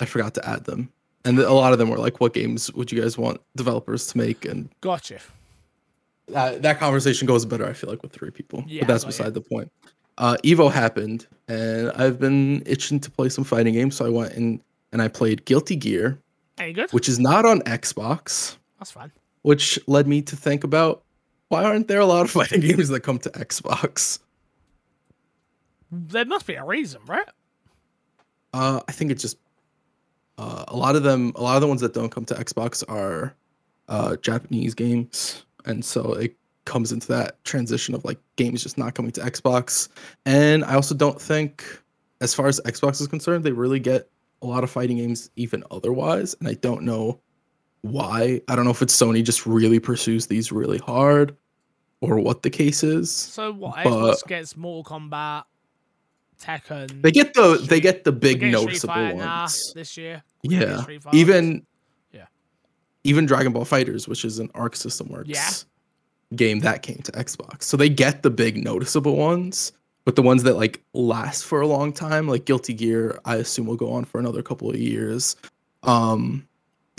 I 0.00 0.04
forgot 0.04 0.34
to 0.34 0.48
add 0.48 0.64
them, 0.64 0.92
and 1.24 1.38
a 1.38 1.52
lot 1.52 1.72
of 1.72 1.78
them 1.78 1.88
were 1.90 1.98
like, 1.98 2.20
"What 2.20 2.34
games 2.34 2.72
would 2.74 2.92
you 2.92 3.00
guys 3.00 3.16
want 3.16 3.40
developers 3.56 4.06
to 4.08 4.18
make?" 4.18 4.44
And 4.44 4.68
Gotcha. 4.80 5.18
that, 6.28 6.62
that 6.62 6.78
conversation 6.78 7.26
goes 7.26 7.44
better, 7.44 7.66
I 7.66 7.72
feel 7.72 7.90
like, 7.90 8.02
with 8.02 8.12
three 8.12 8.30
people. 8.30 8.64
Yeah, 8.66 8.82
but 8.82 8.88
that's 8.88 9.04
got 9.04 9.08
beside 9.08 9.34
the 9.34 9.40
point. 9.40 9.70
Uh, 10.18 10.36
Evo 10.44 10.70
happened, 10.72 11.26
and 11.48 11.90
I've 11.92 12.18
been 12.18 12.62
itching 12.66 13.00
to 13.00 13.10
play 13.10 13.28
some 13.28 13.44
fighting 13.44 13.74
games, 13.74 13.96
so 13.96 14.06
I 14.06 14.08
went 14.08 14.32
and 14.34 14.60
and 14.92 15.02
I 15.02 15.08
played 15.08 15.44
Guilty 15.44 15.76
Gear, 15.76 16.18
which 16.90 17.08
is 17.08 17.18
not 17.18 17.44
on 17.44 17.60
Xbox, 17.62 18.56
That's 18.78 18.90
fine. 18.90 19.12
which 19.42 19.78
led 19.86 20.06
me 20.06 20.22
to 20.22 20.36
think 20.36 20.64
about 20.64 21.02
why 21.48 21.64
aren't 21.64 21.88
there 21.88 22.00
a 22.00 22.06
lot 22.06 22.24
of 22.24 22.30
fighting 22.30 22.60
games 22.68 22.88
that 22.88 23.00
come 23.00 23.18
to 23.20 23.30
Xbox? 23.30 24.18
There 25.90 26.24
must 26.24 26.46
be 26.46 26.54
a 26.54 26.64
reason, 26.64 27.00
right? 27.06 27.28
Uh, 28.52 28.80
I 28.88 28.92
think 28.92 29.10
it's 29.10 29.22
just 29.22 29.38
uh, 30.38 30.64
a 30.68 30.76
lot 30.76 30.96
of 30.96 31.02
them. 31.02 31.32
A 31.36 31.42
lot 31.42 31.56
of 31.56 31.60
the 31.60 31.68
ones 31.68 31.80
that 31.80 31.94
don't 31.94 32.10
come 32.10 32.24
to 32.26 32.34
Xbox 32.34 32.82
are 32.88 33.34
uh, 33.88 34.16
Japanese 34.16 34.74
games, 34.74 35.44
and 35.64 35.84
so 35.84 36.12
it 36.14 36.36
comes 36.64 36.90
into 36.90 37.06
that 37.08 37.42
transition 37.44 37.94
of 37.94 38.04
like 38.04 38.18
games 38.34 38.62
just 38.62 38.76
not 38.76 38.94
coming 38.94 39.12
to 39.12 39.20
Xbox. 39.20 39.88
And 40.24 40.64
I 40.64 40.74
also 40.74 40.94
don't 40.94 41.20
think, 41.20 41.64
as 42.20 42.34
far 42.34 42.48
as 42.48 42.60
Xbox 42.62 43.00
is 43.00 43.06
concerned, 43.06 43.44
they 43.44 43.52
really 43.52 43.78
get 43.78 44.10
a 44.42 44.46
lot 44.46 44.64
of 44.64 44.70
fighting 44.70 44.96
games 44.96 45.30
even 45.36 45.62
otherwise. 45.70 46.34
And 46.40 46.48
I 46.48 46.54
don't 46.54 46.82
know 46.82 47.20
why. 47.82 48.40
I 48.48 48.56
don't 48.56 48.64
know 48.64 48.70
if 48.70 48.82
it's 48.82 48.96
Sony 48.96 49.22
just 49.24 49.46
really 49.46 49.78
pursues 49.80 50.26
these 50.26 50.50
really 50.52 50.78
hard, 50.78 51.36
or 52.00 52.18
what 52.18 52.42
the 52.42 52.50
case 52.50 52.82
is. 52.82 53.10
So 53.10 53.52
what? 53.52 53.76
Xbox 53.76 54.26
gets 54.26 54.56
Mortal 54.56 54.98
Kombat, 54.98 55.44
Tekken. 56.40 57.02
They 57.02 57.10
get 57.10 57.34
the 57.34 57.64
they 57.68 57.80
get 57.80 58.04
the 58.04 58.12
big 58.12 58.42
noticeable 58.42 58.94
ones. 58.94 59.16
now 59.18 59.46
this 59.74 59.96
year. 59.96 60.22
We're 60.44 60.60
Yeah. 60.60 60.84
Even 61.12 61.66
Yeah. 62.12 62.26
even 63.04 63.24
dragon 63.26 63.52
ball 63.52 63.64
fighters 63.64 64.06
which 64.06 64.24
is 64.24 64.38
an 64.38 64.50
arc 64.54 64.76
system 64.76 65.08
works 65.08 65.28
Yeah. 65.28 65.48
game 66.36 66.60
that 66.60 66.82
came 66.82 66.98
to 66.98 67.12
xbox 67.12 67.62
so 67.62 67.76
they 67.76 67.88
get 67.88 68.22
the 68.22 68.30
big 68.30 68.62
noticeable 68.62 69.16
ones 69.16 69.72
but 70.04 70.14
the 70.14 70.22
ones 70.22 70.42
that 70.44 70.56
like 70.56 70.84
last 70.92 71.44
for 71.46 71.60
a 71.60 71.66
long 71.66 71.92
time 71.92 72.28
like 72.28 72.44
guilty 72.44 72.74
gear 72.74 73.18
i 73.24 73.36
assume 73.36 73.66
will 73.66 73.76
go 73.76 73.90
on 73.92 74.04
for 74.04 74.18
another 74.20 74.42
couple 74.42 74.68
of 74.70 74.76
years 74.76 75.34
um 75.84 76.46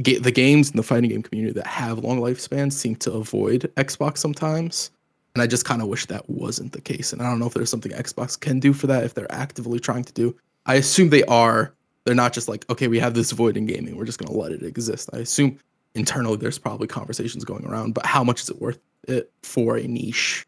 ga- 0.01 0.19
the 0.19 0.31
games 0.31 0.69
in 0.69 0.77
the 0.77 0.83
fighting 0.83 1.09
game 1.09 1.23
community 1.23 1.53
that 1.53 1.67
have 1.67 1.99
long 1.99 2.19
lifespans 2.19 2.73
seem 2.73 2.95
to 2.97 3.11
avoid 3.11 3.71
xbox 3.77 4.17
sometimes. 4.19 4.91
And 5.35 5.41
i 5.41 5.47
just 5.47 5.65
kind 5.65 5.81
of 5.81 5.87
wish 5.87 6.05
that 6.07 6.27
wasn't 6.29 6.71
the 6.73 6.81
case. 6.81 7.13
And 7.13 7.21
i 7.21 7.29
don't 7.29 7.39
know 7.39 7.47
if 7.47 7.53
there's 7.53 7.69
something 7.69 7.91
xbox 7.91 8.39
can 8.39 8.59
do 8.59 8.73
for 8.73 8.87
that 8.87 9.03
if 9.03 9.13
they're 9.13 9.31
actively 9.31 9.79
trying 9.79 10.03
to 10.03 10.13
do. 10.13 10.35
I 10.65 10.75
assume 10.75 11.09
they 11.09 11.23
are. 11.25 11.73
They're 12.05 12.15
not 12.15 12.33
just 12.33 12.47
like 12.47 12.69
okay 12.69 12.87
we 12.87 12.99
have 12.99 13.13
this 13.13 13.31
void 13.31 13.57
in 13.57 13.65
gaming. 13.65 13.95
We're 13.95 14.05
just 14.05 14.19
going 14.19 14.31
to 14.31 14.37
let 14.37 14.51
it 14.51 14.63
exist. 14.63 15.09
I 15.13 15.17
assume 15.17 15.59
internally 15.95 16.37
there's 16.37 16.59
probably 16.59 16.87
conversations 16.87 17.43
going 17.43 17.65
around 17.65 17.93
but 17.93 18.05
how 18.05 18.23
much 18.23 18.41
is 18.41 18.49
it 18.49 18.61
worth 18.61 18.79
it 19.07 19.31
for 19.43 19.77
a 19.77 19.87
niche 19.87 20.45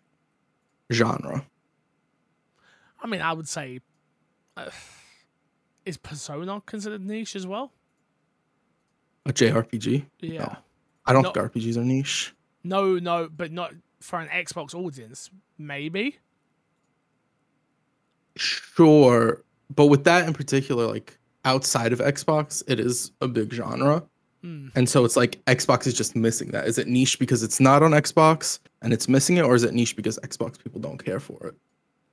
genre? 0.91 1.45
I 3.01 3.07
mean, 3.07 3.21
I 3.21 3.33
would 3.33 3.47
say, 3.47 3.79
uh, 4.57 4.69
is 5.85 5.97
Persona 5.97 6.61
considered 6.65 7.05
niche 7.05 7.35
as 7.35 7.47
well? 7.47 7.71
A 9.29 9.33
jrpg 9.33 10.05
Yeah. 10.19 10.39
No. 10.39 10.55
i 11.05 11.13
don't 11.13 11.23
No. 11.23 11.31
think 11.31 11.53
rpgs 11.53 11.77
are 11.77 11.85
niche 11.85 12.33
No, 12.63 12.97
no, 12.99 13.29
but 13.29 13.51
not 13.53 13.73
for 14.01 14.19
an 14.19 14.27
Xbox 14.27 14.73
audience. 14.75 15.29
Maybe. 15.57 16.17
sure 18.35 19.43
but 19.75 19.87
with 19.87 20.03
that 20.05 20.27
in 20.27 20.33
particular 20.33 20.87
like 20.87 21.17
outside 21.45 21.91
of 21.93 21.99
xbox 21.99 22.63
it 22.67 22.79
is 22.79 23.11
a 23.21 23.27
big 23.27 23.51
genre 23.53 24.03
Hmm. 24.41 24.69
and 24.73 24.87
so 24.87 25.03
it's 25.03 25.17
like 25.17 25.43
xbox 25.47 25.85
is 25.85 25.93
just 25.93 26.15
missing 26.15 26.51
that 26.51 26.65
is 26.65 26.77
it 26.77 26.87
niche 26.87 27.19
because 27.19 27.43
it's 27.43 27.59
not 27.59 27.83
on 27.83 27.91
xbox 27.91 28.59
and 28.81 28.93
it's 28.93 29.09
missing 29.09 29.35
it 29.35 29.41
or 29.43 29.53
is 29.53 29.63
it 29.63 29.73
niche 29.73 29.97
because 29.97 30.17
xbox 30.19 30.57
people 30.63 30.79
don't 30.79 31.03
care 31.03 31.19
for 31.19 31.47
it 31.47 31.55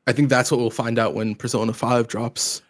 i 0.09 0.13
think 0.13 0.29
that's 0.29 0.51
what 0.51 0.59
we'll 0.59 0.71
find 0.71 0.99
out 0.99 1.15
when 1.15 1.37
persona 1.37 1.73
5 1.73 2.09
drops 2.09 2.63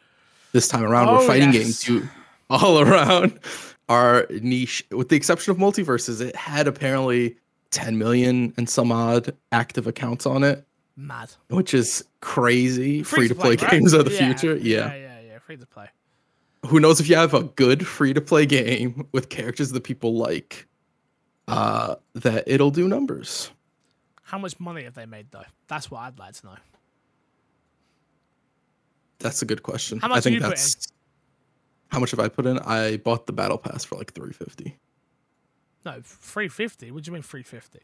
this 0.53 0.69
time 0.69 0.85
around 0.85 1.09
Oh, 1.09 1.17
where 1.17 1.27
fighting 1.27 1.55
yes. 1.55 1.63
games 1.63 1.89
you 1.89 2.07
all 2.51 2.81
around 2.87 3.41
are 3.89 4.27
niche 4.43 4.85
with 4.91 5.09
the 5.09 5.17
exception 5.17 5.51
of 5.53 5.59
MultiVersus 5.59 6.21
it 6.21 6.35
had 6.37 6.67
apparently 6.67 7.37
10 7.71 7.99
million 7.99 8.53
and 8.57 8.69
some 8.69 8.91
odd 8.93 9.35
active 9.53 9.87
accounts 9.87 10.27
on 10.27 10.43
it 10.43 10.67
Mad. 10.97 11.31
which 11.49 11.75
is 11.75 12.05
crazy 12.21 13.03
free 13.03 13.29
to 13.29 13.35
play 13.35 13.51
right? 13.57 13.71
games 13.71 13.93
of 13.93 14.05
the 14.05 14.13
Yeah, 14.13 14.35
future 14.35 14.57
yeah. 14.57 14.87
Yeah, 14.89 14.95
yeah, 14.95 15.21
yeah. 15.21 15.39
Free 15.39 15.57
to 15.57 15.67
play. 15.67 15.89
who 16.67 16.81
knows 16.81 16.99
if 17.01 17.09
you 17.09 17.15
have 17.17 17.35
a 17.35 17.45
good 17.45 17.87
free 17.87 18.13
to 18.15 18.21
play 18.21 18.47
game 18.47 19.07
with 19.13 19.29
characters 19.29 19.71
that 19.73 19.85
people 19.85 20.15
like 20.17 20.67
uh 21.49 21.95
that 22.15 22.43
it'll 22.49 22.73
do 22.73 22.89
numbers 22.89 23.51
How 24.25 24.39
much 24.39 24.59
money 24.59 24.83
have 24.85 24.95
they 24.95 25.07
made 25.07 25.31
though? 25.31 25.45
That's 25.69 25.91
what 25.91 26.01
I'd 26.01 26.19
like 26.19 26.35
to 26.35 26.47
know. 26.47 26.57
that's 29.19 29.43
a 29.43 29.45
good 29.47 29.63
question 29.63 29.99
How 30.01 30.09
i 30.09 30.11
much 30.11 30.25
think 30.25 30.35
you 30.35 30.41
put 30.41 30.47
in? 30.47 30.51
that's 30.51 30.89
how 31.89 31.99
much 32.01 32.11
have 32.11 32.21
i 32.21 32.29
put 32.29 32.47
in 32.47 32.59
i 32.61 32.97
bought 32.99 33.27
the 33.27 33.33
battle 33.33 33.59
pass 33.59 33.85
for 33.85 33.97
like 33.97 34.13
350 34.13 34.77
No, 35.85 36.01
three 36.03 36.49
fifty. 36.49 36.91
What 36.91 37.05
do 37.05 37.09
you 37.11 37.13
mean 37.13 37.23
three 37.23 37.43
fifty? 37.43 37.81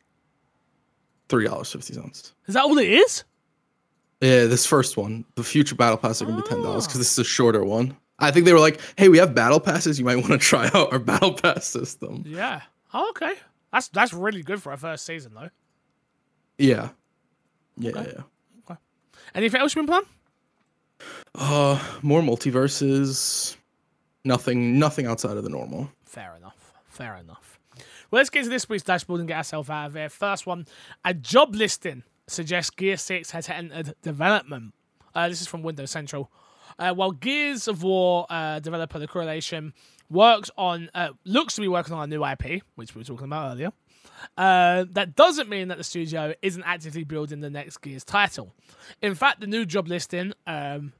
three 1.28 1.44
dollars 1.46 1.70
fifty 1.72 1.94
cents 1.94 2.34
Is 2.46 2.54
that 2.54 2.64
all 2.64 2.76
it 2.78 2.88
is? 2.90 3.24
yeah 4.20 4.44
this 4.46 4.66
first 4.66 4.96
one 4.96 5.24
the 5.36 5.44
future 5.44 5.74
battle 5.74 5.96
pass 5.96 6.20
are 6.20 6.26
gonna 6.26 6.42
be 6.42 6.48
ten 6.48 6.62
dollars 6.62 6.84
Oh. 6.84 6.88
because 6.88 6.98
this 6.98 7.12
is 7.12 7.18
a 7.18 7.24
shorter 7.24 7.64
one 7.64 7.96
i 8.18 8.30
think 8.30 8.44
they 8.46 8.52
were 8.52 8.60
like 8.60 8.80
hey 8.96 9.08
we 9.08 9.18
have 9.18 9.34
battle 9.34 9.60
passes 9.60 9.98
you 9.98 10.04
might 10.04 10.16
want 10.16 10.28
to 10.32 10.38
try 10.38 10.66
out 10.74 10.92
our 10.92 10.98
battle 11.10 11.32
pass 11.34 11.66
system 11.66 12.24
Yeah. 12.26 12.62
Oh, 12.94 13.08
okay. 13.10 13.32
That's 13.72 13.88
that's 13.88 14.12
really 14.12 14.42
good 14.42 14.60
for 14.62 14.70
our 14.72 14.76
first 14.76 15.06
season 15.06 15.32
though. 15.34 15.48
yeah 16.58 16.90
yeah 17.78 17.90
Okay. 17.90 18.12
yeah 18.16 18.76
Anything 19.34 19.62
else 19.62 19.74
you 19.74 19.80
been 19.80 19.86
playing? 19.86 20.04
Uh, 21.34 21.82
more 22.02 22.20
MultiVersus. 22.20 23.56
Nothing, 24.24 24.78
nothing 24.78 25.06
outside 25.06 25.36
of 25.36 25.44
the 25.44 25.50
normal. 25.50 25.90
Fair 26.04 26.36
enough. 26.36 26.72
Fair 26.86 27.16
enough. 27.16 27.58
Well, 28.10 28.20
let's 28.20 28.30
get 28.30 28.44
to 28.44 28.50
this 28.50 28.68
week's 28.68 28.84
dashboard 28.84 29.20
and 29.20 29.28
get 29.28 29.38
ourselves 29.38 29.70
out 29.70 29.86
of 29.86 29.94
here. 29.94 30.08
First 30.08 30.46
one, 30.46 30.66
a 31.04 31.14
job 31.14 31.54
listing 31.54 32.02
suggests 32.26 32.70
Gear 32.70 32.96
6 32.96 33.30
has 33.30 33.48
entered 33.48 33.94
development. 34.02 34.74
Uh, 35.14 35.28
this 35.28 35.40
is 35.40 35.46
from 35.46 35.62
Windows 35.62 35.90
Central. 35.90 36.30
Uh, 36.78 36.94
while 36.94 37.10
Gears 37.10 37.68
of 37.68 37.82
War 37.82 38.26
uh, 38.30 38.60
developer 38.60 38.98
The 38.98 39.08
Coalition 39.08 39.72
works 40.10 40.50
on, 40.56 40.90
uh, 40.94 41.10
looks 41.24 41.54
to 41.56 41.60
be 41.60 41.68
working 41.68 41.94
on 41.94 42.04
a 42.04 42.06
new 42.06 42.24
IP, 42.24 42.62
which 42.76 42.94
we 42.94 43.00
were 43.00 43.04
talking 43.04 43.26
about 43.26 43.52
earlier, 43.52 43.72
uh, 44.36 44.84
that 44.90 45.16
doesn't 45.16 45.48
mean 45.48 45.68
that 45.68 45.78
the 45.78 45.84
studio 45.84 46.34
isn't 46.42 46.62
actively 46.64 47.04
building 47.04 47.40
the 47.40 47.50
next 47.50 47.78
Gears 47.78 48.04
title. 48.04 48.54
In 49.00 49.14
fact, 49.14 49.40
the 49.40 49.46
new 49.46 49.66
job 49.66 49.88
listing 49.88 50.32
um, 50.46 50.92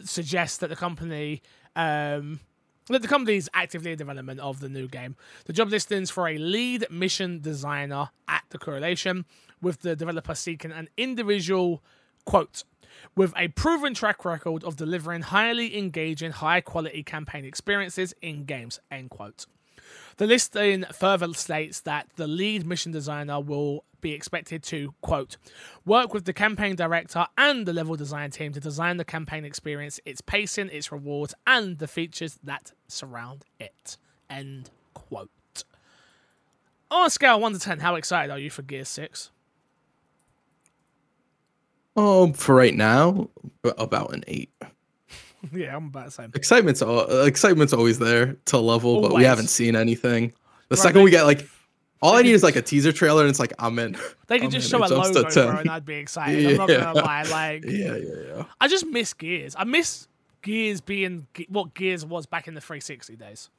suggests 0.00 0.58
that 0.58 0.68
the 0.68 0.76
company 0.76 1.42
um, 1.76 2.40
the 2.88 3.00
company 3.00 3.36
is 3.36 3.50
actively 3.54 3.92
in 3.92 3.98
development 3.98 4.40
of 4.40 4.60
the 4.60 4.68
new 4.68 4.88
game. 4.88 5.16
The 5.46 5.52
job 5.52 5.70
listings 5.70 6.10
for 6.10 6.28
a 6.28 6.38
lead 6.38 6.86
mission 6.90 7.40
designer 7.40 8.10
at 8.28 8.44
the 8.50 8.58
Coalition, 8.58 9.24
with 9.62 9.80
the 9.80 9.96
developer 9.96 10.34
seeking 10.34 10.72
an 10.72 10.88
individual 10.96 11.82
quote 12.24 12.64
with 13.16 13.32
a 13.36 13.48
proven 13.48 13.94
track 13.94 14.24
record 14.24 14.64
of 14.64 14.76
delivering 14.76 15.22
highly 15.22 15.76
engaging, 15.76 16.32
high 16.32 16.60
quality 16.60 17.02
campaign 17.02 17.44
experiences 17.44 18.14
in 18.22 18.44
games. 18.44 18.80
End 18.90 19.10
quote. 19.10 19.46
The 20.16 20.26
listing 20.26 20.84
further 20.92 21.32
states 21.34 21.80
that 21.80 22.08
the 22.16 22.26
lead 22.26 22.66
mission 22.66 22.92
designer 22.92 23.40
will 23.40 23.84
be 24.00 24.12
expected 24.12 24.62
to, 24.62 24.94
quote, 25.00 25.38
work 25.86 26.12
with 26.12 26.24
the 26.24 26.32
campaign 26.32 26.76
director 26.76 27.26
and 27.38 27.66
the 27.66 27.72
level 27.72 27.96
design 27.96 28.30
team 28.30 28.52
to 28.52 28.60
design 28.60 28.98
the 28.98 29.04
campaign 29.04 29.44
experience, 29.44 29.98
its 30.04 30.20
pacing, 30.20 30.68
its 30.68 30.92
rewards, 30.92 31.34
and 31.46 31.78
the 31.78 31.88
features 31.88 32.38
that 32.44 32.72
surround 32.86 33.44
it. 33.58 33.96
End 34.28 34.70
quote. 34.92 35.30
On 36.90 37.06
a 37.06 37.10
scale 37.10 37.36
of 37.36 37.42
1 37.42 37.54
to 37.54 37.58
10, 37.58 37.80
how 37.80 37.94
excited 37.96 38.30
are 38.30 38.38
you 38.38 38.50
for 38.50 38.62
Gear 38.62 38.84
6? 38.84 39.30
Oh, 41.96 42.24
um, 42.24 42.32
for 42.32 42.54
right 42.54 42.74
now, 42.74 43.30
about 43.62 44.12
an 44.12 44.24
eight. 44.26 44.50
yeah, 45.54 45.76
I'm 45.76 45.86
about 45.86 46.06
the 46.06 46.10
same. 46.12 46.30
Excitement's 46.34 46.82
all, 46.82 47.00
excitement's 47.26 47.72
always 47.72 47.98
there 47.98 48.34
to 48.46 48.58
level, 48.58 49.00
but 49.02 49.12
we 49.14 49.24
haven't 49.24 49.48
seen 49.48 49.76
anything. 49.76 50.28
The 50.68 50.76
Right, 50.76 50.78
second 50.78 51.02
we 51.02 51.10
get 51.10 51.24
like 51.24 51.48
All 52.02 52.14
I 52.16 52.22
need 52.22 52.32
is 52.32 52.42
like 52.42 52.56
a 52.56 52.62
teaser 52.62 52.92
trailer, 52.92 53.22
and 53.22 53.30
it's 53.30 53.38
like 53.40 53.52
I'm 53.58 53.78
in. 53.78 53.96
They 54.26 54.38
could 54.40 54.50
just 54.50 54.70
show 54.70 54.78
a 54.78 54.88
logo, 54.88 55.28
10. 55.28 55.46
bro, 55.48 55.56
and 55.60 55.70
I'd 55.70 55.84
be 55.84 55.94
excited. 56.04 56.46
I'm 56.52 56.56
not 56.56 56.68
gonna 56.68 56.92
lie. 56.94 57.22
Like, 57.24 57.64
Yeah, 57.66 57.96
yeah, 57.96 58.14
yeah. 58.36 58.44
I 58.60 58.68
just 58.68 58.86
miss 58.86 59.12
Gears. 59.12 59.54
I 59.58 59.64
miss 59.64 60.08
Gears 60.42 60.80
being 60.80 61.26
what 61.48 61.74
Gears 61.74 62.04
was 62.06 62.26
back 62.26 62.48
in 62.48 62.54
the 62.54 62.60
360 62.60 63.16
days. 63.16 63.50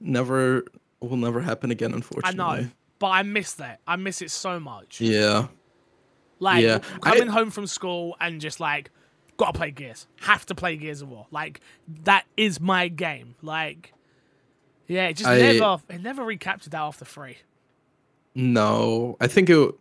Never 0.00 0.64
will 1.00 1.16
never 1.16 1.40
happen 1.40 1.70
again, 1.70 1.92
unfortunately. 1.92 2.40
I 2.40 2.60
know, 2.60 2.68
but 2.98 3.08
I 3.08 3.22
miss 3.22 3.52
that. 3.54 3.80
I 3.86 3.96
miss 3.96 4.22
it 4.22 4.30
so 4.30 4.60
much. 4.60 5.00
Yeah. 5.00 5.48
Like 6.40 6.62
Yeah. 6.62 6.78
coming 7.00 7.28
I- 7.28 7.32
home 7.32 7.50
from 7.50 7.66
school 7.66 8.16
and 8.20 8.40
just 8.40 8.60
like 8.60 8.90
gotta 9.38 9.56
play 9.56 9.70
Gears. 9.70 10.06
Have 10.20 10.44
to 10.46 10.54
play 10.54 10.76
Gears 10.76 11.00
of 11.00 11.08
War. 11.08 11.26
Like 11.30 11.60
that 12.04 12.26
is 12.36 12.60
my 12.60 12.88
game. 12.88 13.34
Like 13.40 13.94
yeah, 14.86 15.08
it 15.08 15.14
just 15.14 15.28
I- 15.28 15.38
never 15.38 15.82
it 15.88 16.02
never 16.02 16.24
recaptured 16.24 16.72
that 16.72 16.80
off 16.80 16.98
the 16.98 17.04
free. 17.06 17.38
No, 18.34 19.16
I 19.20 19.26
think 19.26 19.48
it. 19.50 19.74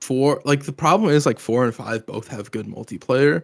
Four, 0.00 0.42
like 0.44 0.64
the 0.64 0.72
problem 0.72 1.10
is 1.10 1.24
like 1.24 1.38
four 1.38 1.64
and 1.64 1.74
five 1.74 2.04
both 2.04 2.28
have 2.28 2.50
good 2.50 2.66
multiplayer. 2.66 3.42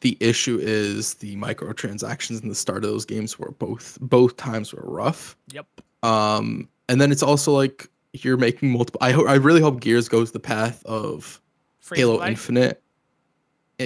The 0.00 0.16
issue 0.20 0.58
is 0.60 1.14
the 1.14 1.36
microtransactions 1.36 2.42
in 2.42 2.48
the 2.50 2.54
start 2.54 2.84
of 2.84 2.90
those 2.90 3.06
games 3.06 3.38
were 3.38 3.52
both 3.52 3.96
both 4.00 4.36
times 4.36 4.74
were 4.74 4.82
rough. 4.84 5.36
Yep. 5.52 5.66
Um, 6.02 6.68
and 6.88 7.00
then 7.00 7.12
it's 7.12 7.22
also 7.22 7.52
like 7.52 7.88
you're 8.12 8.36
making 8.36 8.70
multiple. 8.72 8.98
I 9.00 9.12
ho- 9.12 9.26
I 9.26 9.36
really 9.36 9.62
hope 9.62 9.80
Gears 9.80 10.08
goes 10.08 10.32
the 10.32 10.40
path 10.40 10.84
of 10.84 11.40
Free 11.80 11.98
Halo. 11.98 12.22
Infinite. 12.26 12.81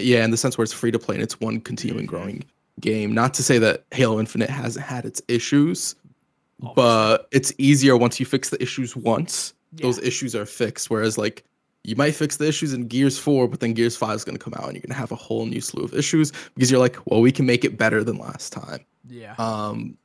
Yeah, 0.05 0.25
in 0.25 0.31
the 0.31 0.37
sense 0.37 0.57
where 0.59 0.63
it's 0.65 0.73
free 0.73 0.91
to 0.91 0.99
play 0.99 1.15
and 1.17 1.23
it's 1.23 1.41
one 1.41 1.61
continuing 1.61 2.07
growing 2.07 2.45
game. 2.81 3.13
Not 3.13 3.35
to 3.35 3.43
say 3.43 3.59
that 3.59 3.85
Halo 3.93 4.19
Infinite 4.21 4.51
hasn't 4.51 4.85
had 4.85 5.05
its 5.05 5.23
issues, 5.29 5.95
Obviously. 6.63 6.75
but 6.77 7.29
it's 7.33 7.53
easier 7.59 7.97
once 7.97 8.19
you 8.21 8.27
fix 8.27 8.51
the 8.51 8.61
issues 8.63 8.95
once. 8.97 9.55
Those 9.73 9.99
issues 9.99 10.35
are 10.35 10.47
fixed. 10.47 10.89
Whereas 10.91 11.19
like 11.19 11.45
you 11.85 11.97
might 11.97 12.15
fix 12.15 12.37
the 12.39 12.49
issues 12.49 12.73
in 12.73 12.87
Gears 12.89 13.19
4, 13.19 13.47
but 13.47 13.61
then 13.61 13.75
Gears 13.75 13.97
5 13.97 14.15
is 14.17 14.25
going 14.25 14.37
to 14.39 14.43
come 14.43 14.55
out 14.55 14.65
and 14.65 14.73
you're 14.73 14.81
going 14.81 14.89
to 14.89 14.95
have 14.95 15.13
a 15.13 15.17
whole 15.17 15.45
new 15.47 15.61
slew 15.61 15.85
of 15.85 15.93
issues 15.95 16.33
because 16.55 16.71
you're 16.71 16.81
like, 16.81 16.97
well, 17.07 17.21
we 17.21 17.31
can 17.31 17.45
make 17.47 17.65
it 17.65 17.77
better 17.79 18.03
than 18.03 18.19
last 18.19 18.53
time. 18.53 18.81
Yeah. 19.09 19.35
Um, 19.39 19.97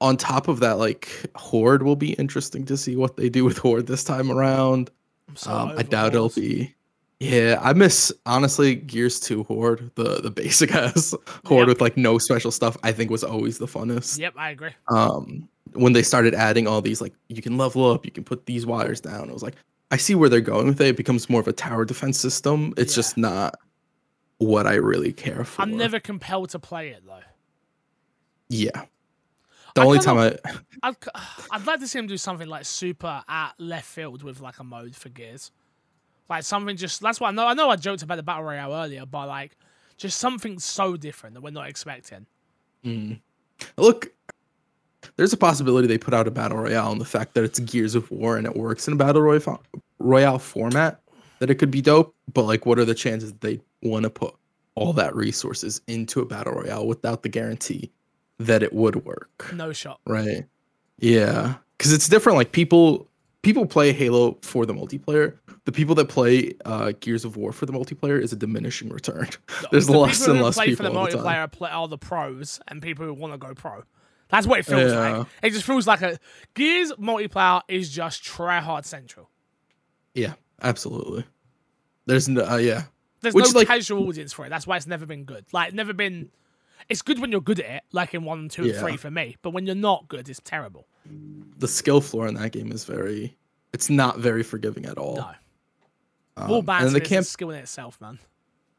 on 0.00 0.16
top 0.16 0.48
of 0.48 0.60
that, 0.60 0.78
like 0.78 1.08
Horde 1.34 1.82
will 1.82 1.94
be 1.96 2.14
interesting 2.14 2.64
to 2.66 2.76
see 2.76 2.96
what 2.96 3.16
they 3.16 3.28
do 3.28 3.44
with 3.44 3.58
Horde 3.58 3.86
this 3.86 4.02
time 4.02 4.30
around. 4.32 4.90
I'm 5.28 5.36
so 5.36 5.50
Um, 5.52 5.74
I 5.76 5.82
doubt 5.82 6.14
it'll 6.14 6.30
be. 6.30 6.74
Yeah, 7.20 7.58
I 7.62 7.74
miss 7.74 8.10
honestly 8.24 8.74
Gears 8.74 9.20
2 9.20 9.44
Horde, 9.44 9.90
the 9.94 10.20
the 10.22 10.30
basic 10.30 10.74
ass 10.74 11.14
Horde 11.44 11.60
Yep. 11.60 11.68
with 11.68 11.80
like 11.82 11.96
no 11.98 12.16
special 12.18 12.50
stuff. 12.50 12.76
I 12.82 12.92
think 12.92 13.10
was 13.10 13.22
always 13.22 13.58
the 13.58 13.66
funnest. 13.66 14.18
Yep, 14.18 14.34
I 14.38 14.50
agree. 14.50 14.70
Um, 14.88 15.46
when 15.74 15.92
they 15.92 16.02
started 16.02 16.34
adding 16.34 16.66
all 16.66 16.80
these 16.80 17.00
like 17.02 17.12
you 17.28 17.42
can 17.42 17.58
level 17.58 17.90
up, 17.90 18.06
you 18.06 18.10
can 18.10 18.24
put 18.24 18.46
these 18.46 18.64
wires 18.66 19.00
down. 19.02 19.28
It 19.28 19.32
was 19.34 19.42
like 19.42 19.56
I 19.90 19.98
see 19.98 20.14
where 20.14 20.28
they're 20.30 20.40
going 20.40 20.66
with 20.68 20.80
it. 20.80 20.86
It 20.88 20.96
becomes 20.96 21.28
more 21.28 21.40
of 21.42 21.48
a 21.48 21.52
tower 21.52 21.84
defense 21.84 22.18
system. 22.18 22.72
It's 22.78 22.92
Yeah. 22.94 22.96
just 22.96 23.16
not 23.18 23.54
what 24.38 24.66
I 24.66 24.74
really 24.76 25.12
care 25.12 25.44
for. 25.44 25.60
I'm 25.60 25.76
never 25.76 26.00
compelled 26.00 26.48
to 26.50 26.58
play 26.58 26.88
it 26.88 27.02
though. 27.06 27.18
Yeah. 28.48 28.84
The 29.74 29.82
I 29.82 29.84
only 29.84 29.98
time 29.98 30.16
I 30.18 30.36
I'd, 30.82 30.96
I'd 31.50 31.66
like 31.66 31.80
to 31.80 31.86
see 31.86 31.98
him 31.98 32.06
do 32.06 32.16
something 32.16 32.48
like 32.48 32.64
super 32.64 33.22
at 33.28 33.52
left 33.58 33.86
field 33.86 34.22
with 34.22 34.40
like 34.40 34.58
a 34.58 34.64
mode 34.64 34.96
for 34.96 35.10
Gears, 35.10 35.52
like 36.30 36.44
something 36.44 36.76
just. 36.76 37.00
That's 37.00 37.20
why 37.20 37.28
I 37.28 37.32
know. 37.32 37.46
I 37.46 37.54
know 37.54 37.68
I 37.68 37.76
joked 37.76 38.02
about 38.02 38.16
the 38.16 38.22
battle 38.22 38.44
royale 38.44 38.72
earlier, 38.72 39.04
but 39.04 39.26
like 39.28 39.56
just 39.96 40.18
something 40.18 40.58
so 40.58 40.96
different 40.96 41.34
that 41.34 41.42
we're 41.42 41.50
not 41.50 41.68
expecting. 41.68 42.26
Mm. 42.84 43.20
Look, 43.76 44.12
there's 45.16 45.32
a 45.32 45.36
possibility 45.36 45.86
they 45.86 45.98
put 45.98 46.14
out 46.14 46.26
a 46.26 46.30
battle 46.30 46.58
royale, 46.58 46.92
and 46.92 47.00
the 47.00 47.04
fact 47.04 47.34
that 47.34 47.44
it's 47.44 47.58
Gears 47.60 47.94
of 47.94 48.10
War 48.10 48.36
and 48.36 48.46
it 48.46 48.56
works 48.56 48.86
in 48.88 48.94
a 48.94 48.96
battle 48.96 49.22
royale 49.22 49.62
royale 49.98 50.38
format, 50.38 51.00
that 51.40 51.50
it 51.50 51.56
could 51.56 51.70
be 51.70 51.82
dope. 51.82 52.14
But 52.32 52.44
like, 52.44 52.64
what 52.64 52.78
are 52.78 52.84
the 52.84 52.94
chances 52.94 53.32
that 53.32 53.40
they 53.40 53.60
want 53.82 54.04
to 54.04 54.10
put 54.10 54.34
all 54.76 54.92
that 54.94 55.14
resources 55.14 55.82
into 55.86 56.20
a 56.20 56.24
battle 56.24 56.54
royale 56.54 56.86
without 56.86 57.22
the 57.22 57.28
guarantee 57.28 57.90
that 58.38 58.62
it 58.62 58.72
would 58.72 59.04
work? 59.04 59.50
No 59.54 59.72
shot. 59.72 60.00
Right? 60.06 60.44
Yeah, 60.98 61.54
because 61.76 61.92
it's 61.92 62.08
different. 62.08 62.38
Like 62.38 62.52
people 62.52 63.09
people 63.42 63.66
play 63.66 63.92
Halo 63.92 64.38
for 64.42 64.66
the 64.66 64.72
multiplayer. 64.74 65.36
The 65.64 65.72
people 65.72 65.94
that 65.96 66.08
play 66.08 66.54
uh, 66.64 66.92
Gears 67.00 67.24
of 67.24 67.36
War 67.36 67.52
for 67.52 67.66
the 67.66 67.72
multiplayer 67.72 68.20
is 68.20 68.32
a 68.32 68.36
diminishing 68.36 68.88
return. 68.88 69.28
There's 69.70 69.86
the 69.86 69.96
less 69.98 70.18
people 70.20 70.34
and 70.34 70.42
less 70.44 70.54
play 70.56 70.66
people 70.66 70.86
for 70.86 70.92
the 70.92 70.98
all 70.98 71.06
the 71.06 71.16
multiplayer 71.18 71.50
play 71.52 71.70
are 71.70 71.88
the 71.88 71.98
pros 71.98 72.60
and 72.68 72.80
people 72.82 73.04
who 73.06 73.14
want 73.14 73.32
to 73.34 73.38
go 73.38 73.54
pro. 73.54 73.82
That's 74.28 74.46
what 74.46 74.60
it 74.60 74.64
feels 74.64 74.92
Yeah. 74.92 75.18
like. 75.18 75.26
It 75.42 75.50
just 75.50 75.64
feels 75.64 75.86
like 75.86 76.02
a 76.02 76.18
Gears 76.54 76.92
multiplayer 76.92 77.62
is 77.68 77.90
just 77.90 78.22
try 78.24 78.60
hard 78.60 78.84
central. 78.86 79.28
Yeah, 80.14 80.34
absolutely. 80.62 81.24
There's 82.06 82.28
no, 82.28 82.42
uh, 82.48 82.56
yeah, 82.56 82.84
There's 83.20 83.34
Which 83.34 83.52
no 83.52 83.58
like- 83.60 83.68
casual 83.68 84.08
audience 84.08 84.32
for 84.32 84.46
it. 84.46 84.48
That's 84.48 84.66
why 84.66 84.76
it's 84.76 84.86
never 84.86 85.04
been 85.06 85.24
good. 85.24 85.44
Like 85.52 85.74
never 85.74 85.92
been. 85.92 86.30
It's 86.90 87.02
good 87.02 87.18
when 87.20 87.30
you're 87.32 87.40
good 87.40 87.60
at 87.60 87.70
it, 87.76 87.82
like 87.92 88.12
in 88.14 88.24
one, 88.24 88.48
two, 88.48 88.64
and 88.64 88.74
three 88.76 88.96
for 88.96 89.10
me. 89.10 89.36
But 89.42 89.50
when 89.50 89.64
you're 89.64 89.74
not 89.76 90.08
good, 90.08 90.28
it's 90.28 90.40
terrible. 90.44 90.86
the 91.58 91.68
skill 91.68 92.00
floor 92.00 92.26
in 92.28 92.34
that 92.34 92.52
game 92.52 92.72
is 92.72 92.84
very, 92.84 93.36
it's 93.72 93.88
not 93.88 94.18
very 94.18 94.42
forgiving 94.42 94.84
at 94.86 94.98
all. 94.98 95.16
No. 95.16 95.30
Um, 96.36 96.48
Wall 96.48 96.58
and 96.58 96.66
bouncing 96.66 96.92
the 96.92 97.02
is 97.02 97.08
camp, 97.08 97.22
a 97.24 97.28
skill 97.28 97.50
in 97.50 97.58
itself, 97.58 98.00
man. 98.00 98.18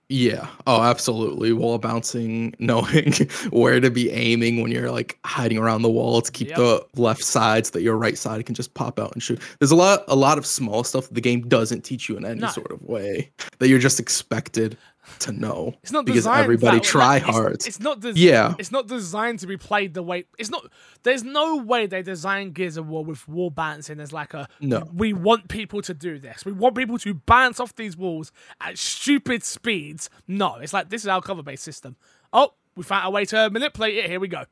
yeah, 0.10 0.48
oh, 0.68 0.82
absolutely. 0.82 1.54
Wall 1.54 1.78
bouncing, 1.78 2.54
knowing 2.60 3.14
where 3.52 3.80
to 3.80 3.90
be 3.92 4.10
aiming 4.12 4.62
when 4.62 4.72
you're 4.72 4.92
like 4.92 5.18
hiding 5.26 5.58
around 5.58 5.82
the 5.84 5.90
wall 5.90 6.22
to 6.22 6.32
keep 6.32 6.50
Yep. 6.50 6.58
the 6.58 6.86
left 6.96 7.24
side 7.24 7.66
so 7.68 7.72
that 7.72 7.82
your 7.82 7.96
right 7.98 8.18
side 8.18 8.46
can 8.46 8.56
just 8.56 8.74
pop 8.74 9.00
out 9.00 9.14
and 9.14 9.22
shoot. 9.24 9.40
There's 9.60 9.72
a 9.72 9.76
lot, 9.76 10.04
a 10.08 10.16
lot 10.16 10.38
of 10.38 10.46
small 10.46 10.84
stuff 10.84 11.08
that 11.08 11.14
the 11.14 11.22
game 11.22 11.42
doesn't 11.48 11.82
teach 11.86 12.10
you 12.10 12.18
in 12.18 12.26
any 12.26 12.42
No. 12.42 12.48
sort 12.50 12.72
of 12.72 12.82
way 12.84 13.32
that 13.60 13.68
you're 13.70 13.80
just 13.80 14.00
expected 14.00 14.78
to 15.20 15.32
know 15.32 15.74
It's 15.84 15.92
not 15.92 16.06
because 16.06 16.28
everybody 16.28 16.80
try 16.80 17.16
Like, 17.16 17.24
hard. 17.24 17.54
It's, 17.66 17.80
not. 17.80 18.00
Des- 18.02 18.14
Yeah. 18.16 18.54
It's 18.60 18.72
not 18.72 18.88
designed 18.88 19.40
to 19.40 19.48
be 19.48 19.58
played 19.58 19.94
the 19.94 20.04
way. 20.04 20.26
It's 20.38 20.50
not. 20.50 20.66
There's 21.04 21.24
no 21.24 21.58
way 21.58 21.88
they 21.88 22.02
designed 22.04 22.54
Gears 22.54 22.78
of 22.78 22.88
War 22.88 23.04
with 23.04 23.28
wall 23.28 23.50
bouncing 23.50 24.00
as 24.00 24.14
like 24.14 24.34
a. 24.34 24.48
No. 24.60 24.88
We 24.94 25.14
want 25.14 25.48
people 25.48 25.82
to 25.84 25.94
do 25.94 26.20
this. 26.20 26.46
We 26.46 26.52
want 26.52 26.76
people 26.76 26.98
to 27.00 27.14
bounce 27.16 27.60
off 27.60 27.76
these 27.76 27.98
walls 27.98 28.32
at 28.62 28.78
stupid 28.78 29.44
speeds. 29.44 30.10
No, 30.28 30.56
it's 30.56 30.74
like 30.74 30.90
this 30.90 31.02
is 31.02 31.08
our 31.08 31.22
cover-based 31.22 31.64
system. 31.64 31.96
Oh, 32.32 32.54
we 32.76 32.84
found 32.84 33.08
a 33.08 33.10
way 33.10 33.26
to 33.26 33.50
manipulate 33.50 33.96
it. 33.98 34.10
Here 34.10 34.20
we 34.20 34.28
go. 34.28 34.46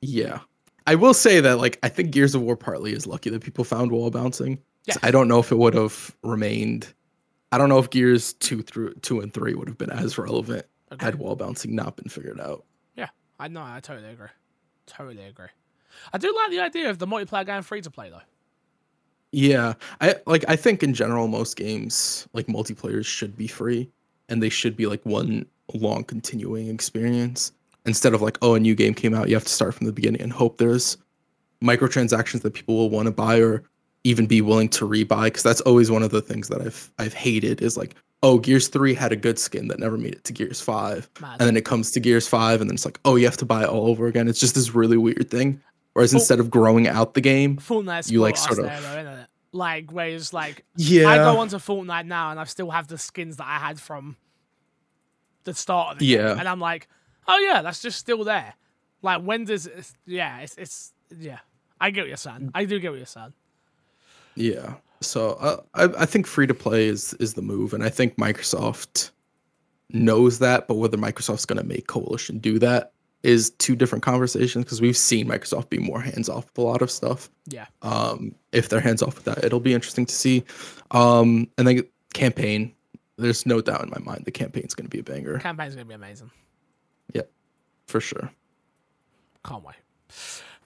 Yeah. 0.00 0.40
I 0.86 0.96
will 0.96 1.14
say 1.14 1.40
that 1.40 1.58
like 1.58 1.78
I 1.82 1.88
think 1.88 2.10
Gears 2.10 2.34
of 2.34 2.42
War 2.42 2.56
partly 2.56 2.92
is 2.92 3.06
lucky 3.06 3.30
that 3.30 3.42
people 3.42 3.64
found 3.64 3.92
wall 3.92 4.10
bouncing. 4.10 4.58
Yeah. 4.84 4.94
I 5.02 5.10
don't 5.12 5.28
know 5.28 5.38
if 5.38 5.52
it 5.52 5.56
would 5.58 5.74
have 5.74 6.14
remained. 6.22 6.92
I 7.52 7.58
don't 7.58 7.68
know 7.68 7.78
if 7.78 7.90
Gears 7.90 8.32
two 8.34 8.62
through 8.62 8.94
two 8.94 9.20
and 9.20 9.32
three 9.32 9.54
would 9.54 9.68
have 9.68 9.78
been 9.78 9.90
as 9.90 10.18
relevant 10.18 10.66
Okay. 10.92 11.04
had 11.06 11.14
wall 11.16 11.36
bouncing 11.36 11.74
not 11.74 11.96
been 11.96 12.08
figured 12.08 12.40
out. 12.40 12.64
Yeah, 12.96 13.08
I 13.38 13.48
know. 13.48 13.62
I 13.62 13.80
totally 13.80 14.10
agree. 14.10 14.28
Totally 14.86 15.24
agree. 15.24 15.46
I 16.12 16.18
do 16.18 16.34
like 16.34 16.50
the 16.50 16.60
idea 16.60 16.90
of 16.90 16.98
the 16.98 17.06
multiplayer 17.06 17.46
game 17.46 17.62
free 17.62 17.80
to 17.82 17.90
play 17.90 18.10
though. 18.10 18.20
Yeah, 19.30 19.74
I 20.00 20.16
like. 20.26 20.44
I 20.48 20.56
think 20.56 20.82
in 20.82 20.92
general, 20.92 21.28
most 21.28 21.56
games 21.56 22.26
like 22.34 22.46
multiplayers 22.46 23.06
should 23.06 23.36
be 23.36 23.46
free, 23.46 23.90
and 24.28 24.42
they 24.42 24.50
should 24.50 24.76
be 24.76 24.86
like 24.86 25.04
one 25.06 25.46
long 25.72 26.04
continuing 26.04 26.68
experience 26.68 27.52
instead 27.86 28.14
of 28.14 28.22
like, 28.22 28.38
oh, 28.42 28.54
a 28.54 28.60
new 28.60 28.74
game 28.74 28.94
came 28.94 29.14
out, 29.14 29.28
you 29.28 29.34
have 29.34 29.44
to 29.44 29.50
start 29.52 29.74
from 29.74 29.86
the 29.86 29.92
beginning 29.92 30.20
and 30.20 30.32
hope 30.32 30.58
there's 30.58 30.96
microtransactions 31.62 32.42
that 32.42 32.54
people 32.54 32.76
will 32.76 32.90
want 32.90 33.06
to 33.06 33.12
buy 33.12 33.40
or 33.40 33.62
even 34.04 34.26
be 34.26 34.40
willing 34.40 34.68
to 34.70 34.86
rebuy. 34.88 35.24
Because 35.24 35.42
that's 35.42 35.60
always 35.62 35.90
one 35.90 36.02
of 36.02 36.10
the 36.10 36.22
things 36.22 36.48
that 36.48 36.60
I've 36.62 36.90
I've 36.98 37.14
hated 37.14 37.62
is 37.62 37.76
like, 37.76 37.94
oh, 38.22 38.38
Gears 38.38 38.68
three 38.68 38.94
had 38.94 39.12
a 39.12 39.16
good 39.16 39.38
skin 39.38 39.68
that 39.68 39.78
never 39.78 39.96
made 39.98 40.14
it 40.14 40.24
to 40.24 40.32
Gears 40.32 40.60
five, 40.60 41.08
Mad. 41.20 41.36
and 41.40 41.46
then 41.46 41.56
it 41.56 41.64
comes 41.64 41.90
to 41.92 42.00
Gears 42.00 42.28
five, 42.28 42.60
and 42.60 42.70
then 42.70 42.74
it's 42.74 42.84
like, 42.84 43.00
oh, 43.04 43.16
you 43.16 43.24
have 43.24 43.36
to 43.38 43.44
buy 43.46 43.62
it 43.62 43.68
all 43.68 43.86
over 43.88 44.06
again. 44.06 44.28
It's 44.28 44.40
just 44.40 44.54
this 44.54 44.74
really 44.74 44.96
weird 44.96 45.30
thing. 45.30 45.60
Whereas 45.94 46.14
Oh. 46.14 46.18
instead 46.18 46.40
of 46.40 46.50
growing 46.50 46.88
out 46.88 47.12
the 47.14 47.20
game, 47.20 47.58
you, 48.06 48.20
like, 48.20 48.36
sort 48.36 48.58
of- 48.58 48.64
there, 48.64 48.80
though. 49.04 49.24
Like 49.54 49.92
where 49.92 50.08
it's 50.08 50.32
like 50.32 50.64
yeah, 50.76 51.08
I 51.10 51.18
go 51.18 51.38
onto 51.38 51.58
Fortnite 51.58 52.06
now 52.06 52.30
and 52.30 52.40
I 52.40 52.44
still 52.44 52.70
have 52.70 52.88
the 52.88 52.96
skins 52.96 53.36
that 53.36 53.46
I 53.46 53.58
had 53.58 53.78
from 53.78 54.16
the 55.44 55.52
start 55.52 55.92
of 55.92 55.98
the 55.98 56.06
game. 56.06 56.20
Yeah. 56.24 56.36
And 56.38 56.48
I'm 56.48 56.58
like, 56.58 56.88
oh 57.28 57.38
yeah, 57.38 57.60
that's 57.60 57.82
just 57.82 57.98
still 57.98 58.24
there. 58.24 58.54
Like 59.02 59.20
when 59.22 59.44
does 59.44 59.66
it's, 59.66 59.92
yeah, 60.06 60.38
it's 60.38 60.54
it's 60.56 60.92
yeah. 61.18 61.40
I 61.78 61.90
get 61.90 62.00
what 62.02 62.08
you're 62.08 62.16
saying. 62.16 62.50
I 62.54 62.64
do 62.64 62.78
get 62.80 62.92
what 62.92 62.96
you're 62.96 63.04
saying. 63.04 63.34
Yeah. 64.34 64.74
So 65.00 65.32
uh, 65.32 65.56
I 65.74 66.02
I 66.02 66.06
think 66.06 66.26
free 66.26 66.46
to 66.46 66.54
play 66.54 66.86
is 66.86 67.14
is 67.14 67.34
the 67.34 67.42
move, 67.42 67.74
and 67.74 67.84
I 67.84 67.88
think 67.88 68.16
Microsoft 68.16 69.10
knows 69.90 70.38
that. 70.38 70.68
But 70.68 70.74
whether 70.74 70.96
Microsoft's 70.96 71.46
going 71.46 71.60
to 71.60 71.66
make 71.66 71.86
Coalition 71.86 72.38
do 72.38 72.58
that 72.60 72.92
is 73.22 73.50
two 73.50 73.76
different 73.76 74.02
conversations 74.02 74.64
because 74.64 74.80
we've 74.80 74.96
seen 74.96 75.28
Microsoft 75.28 75.70
be 75.70 75.78
more 75.78 76.00
hands 76.00 76.28
off 76.28 76.46
with 76.46 76.58
a 76.58 76.62
lot 76.62 76.82
of 76.82 76.90
stuff. 76.90 77.30
Yeah. 77.46 77.66
Um, 77.82 78.34
if 78.50 78.68
they're 78.68 78.80
hands 78.80 79.02
off 79.02 79.14
with 79.14 79.24
that, 79.24 79.44
it'll 79.44 79.60
be 79.60 79.74
interesting 79.74 80.06
to 80.06 80.14
see. 80.14 80.44
Um, 80.90 81.48
and 81.56 81.66
then 81.66 81.82
campaign. 82.14 82.74
There's 83.16 83.46
no 83.46 83.60
doubt 83.60 83.82
in 83.82 83.90
my 83.90 83.98
mind 84.00 84.24
the 84.24 84.32
campaign's 84.32 84.74
going 84.74 84.86
to 84.86 84.90
be 84.90 84.98
a 84.98 85.02
banger 85.02 85.38
Campaign's 85.38 85.74
gonna 85.74 85.84
be 85.84 85.94
amazing. 85.94 86.30
Yeah, 87.12 87.22
for 87.86 88.00
sure. 88.00 88.30
Can't 89.44 89.62
wait. 89.64 89.76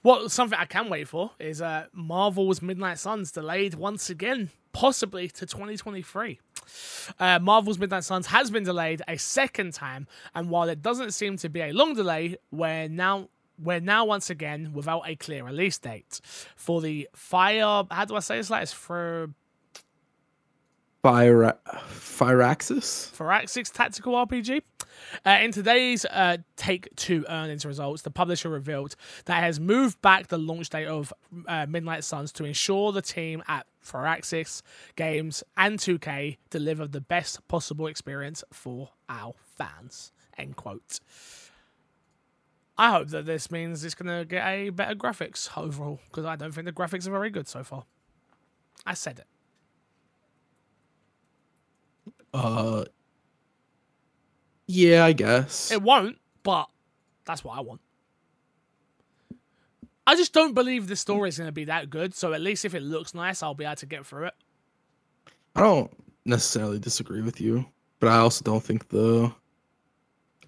What 0.06 0.30
something 0.30 0.56
I 0.56 0.66
can 0.66 0.88
wait 0.88 1.08
for 1.08 1.32
is 1.40 1.60
uh, 1.60 1.86
Marvel's 1.92 2.62
Midnight 2.62 3.00
Suns 3.00 3.32
delayed 3.32 3.74
once 3.74 4.08
again, 4.08 4.50
possibly 4.72 5.26
to 5.26 5.46
2023. 5.46 6.38
Uh, 7.18 7.40
Marvel's 7.40 7.76
Midnight 7.76 8.04
Suns 8.04 8.28
has 8.28 8.48
been 8.48 8.62
delayed 8.62 9.02
a 9.08 9.16
second 9.16 9.74
time, 9.74 10.06
and 10.32 10.48
while 10.48 10.68
it 10.68 10.80
doesn't 10.80 11.10
seem 11.10 11.36
to 11.38 11.48
be 11.48 11.60
a 11.60 11.72
long 11.72 11.94
delay, 11.94 12.36
we're 12.52 12.86
now 12.86 13.30
we're 13.58 13.80
now 13.80 14.04
once 14.04 14.30
again 14.30 14.70
without 14.72 15.02
a 15.08 15.16
clear 15.16 15.42
release 15.42 15.76
date 15.76 16.20
for 16.54 16.80
the 16.80 17.08
Fire. 17.12 17.82
How 17.90 18.04
do 18.04 18.14
I 18.14 18.20
say 18.20 18.36
this? 18.36 18.48
Like 18.48 18.62
it's 18.62 18.72
for 18.72 19.30
Fire 21.02 21.58
Firaxis? 21.88 23.10
Firaxis 23.10 23.72
tactical 23.72 24.12
RPG. 24.12 24.62
Uh, 25.24 25.38
in 25.42 25.52
today's 25.52 26.04
uh, 26.06 26.38
Take 26.56 26.88
Two 26.96 27.24
earnings 27.28 27.64
results, 27.64 28.02
the 28.02 28.10
publisher 28.10 28.48
revealed 28.48 28.96
that 29.26 29.38
it 29.38 29.42
has 29.42 29.60
moved 29.60 30.00
back 30.02 30.28
the 30.28 30.38
launch 30.38 30.70
date 30.70 30.86
of 30.86 31.12
uh, 31.46 31.66
Midnight 31.68 32.04
Suns 32.04 32.32
to 32.32 32.44
ensure 32.44 32.92
the 32.92 33.02
team 33.02 33.42
at 33.48 33.66
Firaxis 33.84 34.62
Games 34.96 35.42
and 35.56 35.78
2K 35.78 36.38
deliver 36.50 36.86
the 36.86 37.00
best 37.00 37.46
possible 37.48 37.86
experience 37.86 38.42
for 38.52 38.90
our 39.08 39.34
fans. 39.56 40.12
End 40.36 40.56
quote. 40.56 41.00
I 42.78 42.90
hope 42.90 43.08
that 43.08 43.24
this 43.24 43.50
means 43.50 43.84
it's 43.84 43.94
going 43.94 44.18
to 44.18 44.24
get 44.26 44.46
a 44.46 44.68
better 44.70 44.94
graphics 44.94 45.48
overall 45.56 46.00
because 46.08 46.26
I 46.26 46.36
don't 46.36 46.52
think 46.52 46.66
the 46.66 46.72
graphics 46.72 47.06
are 47.06 47.10
very 47.10 47.30
good 47.30 47.48
so 47.48 47.64
far. 47.64 47.84
I 48.84 48.94
said 48.94 49.20
it. 49.20 49.26
Uh, 52.34 52.84
yeah, 54.66 55.04
I 55.04 55.12
guess. 55.12 55.70
It 55.70 55.82
won't, 55.82 56.18
but 56.42 56.68
that's 57.24 57.42
what 57.44 57.56
I 57.56 57.60
want. 57.60 57.80
I 60.06 60.14
just 60.14 60.32
don't 60.32 60.54
believe 60.54 60.86
the 60.86 60.94
story 60.96 61.28
is 61.28 61.36
going 61.38 61.48
to 61.48 61.52
be 61.52 61.64
that 61.64 61.90
good. 61.90 62.14
So 62.14 62.32
at 62.32 62.40
least 62.40 62.64
if 62.64 62.74
it 62.74 62.82
looks 62.82 63.12
nice, 63.14 63.42
I'll 63.42 63.54
be 63.54 63.64
able 63.64 63.74
to 63.76 63.86
get 63.86 64.06
through 64.06 64.26
it. 64.26 64.34
I 65.56 65.60
don't 65.62 65.90
necessarily 66.24 66.78
disagree 66.78 67.22
with 67.22 67.40
you, 67.40 67.66
but 67.98 68.08
I 68.08 68.18
also 68.18 68.44
don't 68.44 68.62
think 68.62 68.88
the. 68.88 69.32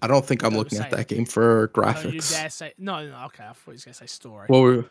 I 0.01 0.07
don't 0.07 0.25
think 0.25 0.43
I'm 0.43 0.51
Don't 0.51 0.59
looking 0.59 0.79
at 0.79 0.93
it. 0.93 0.95
that 0.95 1.07
game 1.09 1.25
for 1.25 1.67
graphics. 1.69 2.31
dare 2.31 2.49
say 2.49 2.73
no, 2.77 3.05
no. 3.05 3.25
Okay, 3.25 3.43
I 3.43 3.47
thought 3.51 3.67
you 3.67 3.71
was 3.73 3.83
going 3.83 3.93
to 3.93 3.99
say 3.99 4.05
story. 4.05 4.45
What 4.47 4.59
were? 4.61 4.85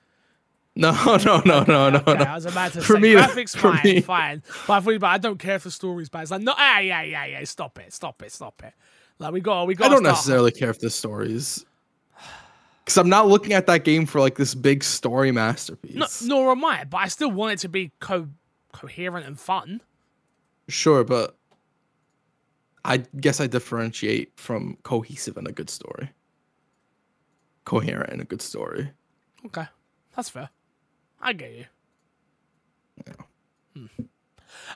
No, 0.76 0.91
no, 1.24 1.41
no, 1.47 1.62
no, 1.64 1.89
no, 1.89 1.99
okay, 2.07 2.14
no. 2.14 2.24
I 2.24 2.35
was 2.35 2.45
about 2.45 2.72
to 2.74 2.83
For 2.83 2.97
say 2.97 3.01
me, 3.01 3.12
graphics 3.14 3.57
for 3.57 3.72
fine, 3.72 3.81
me- 3.85 4.01
fine. 4.03 4.43
But 4.66 4.72
I 4.74 4.81
thought, 4.81 5.01
but 5.01 5.07
I 5.07 5.16
don't 5.16 5.39
care 5.39 5.55
if 5.57 5.64
the 5.64 5.70
story's 5.70 6.11
bad. 6.11 6.22
It's 6.22 6.31
like 6.31 6.43
no, 6.43 6.53
ah, 6.55 6.81
yeah, 6.81 7.01
yeah, 7.03 7.24
yeah. 7.24 7.45
Stop 7.45 7.79
it, 7.79 7.93
stop 7.95 8.22
it, 8.22 8.31
stop 8.33 8.62
it. 8.62 8.74
Like 9.19 9.33
we 9.33 9.41
got, 9.41 9.66
we 9.66 9.75
got. 9.75 9.87
I 9.87 9.95
don't 9.95 10.03
necessarily 10.03 10.53
care 10.53 10.71
if 10.71 10.79
the 10.79 10.91
story 10.91 11.33
is. 11.33 11.64
Because 12.85 12.97
I'm 12.99 13.09
not 13.09 13.29
looking 13.29 13.53
at 13.53 13.66
that 13.66 13.85
game 13.85 14.07
for 14.07 14.21
like 14.21 14.37
this 14.37 14.55
big 14.55 14.85
story 14.85 15.33
masterpiece. 15.33 16.23
No, 16.23 16.37
nor 16.37 16.53
am 16.53 16.64
I. 16.64 16.85
But 16.85 16.99
I 16.99 17.09
still 17.09 17.31
want 17.31 17.55
it 17.55 17.59
to 17.61 17.69
be 17.69 17.93
co- 18.01 18.29
coherent 18.73 19.27
and 19.27 19.39
fun. 19.39 19.81
Sure, 20.69 21.03
but 21.03 21.37
I 22.85 22.99
guess 23.21 23.41
I 23.41 23.47
differentiate 23.47 24.39
from 24.39 24.79
cohesive 24.83 25.37
and 25.37 25.49
a 25.49 25.53
good 25.53 25.71
story. 25.71 26.11
Coherent 27.64 28.11
and 28.11 28.23
a 28.23 28.25
good 28.25 28.41
story. 28.41 28.91
Okay, 29.47 29.66
that's 30.14 30.29
fair. 30.31 30.49
I 31.21 31.33
get 31.33 31.53
you. 31.53 31.64
Hmm. 33.75 33.87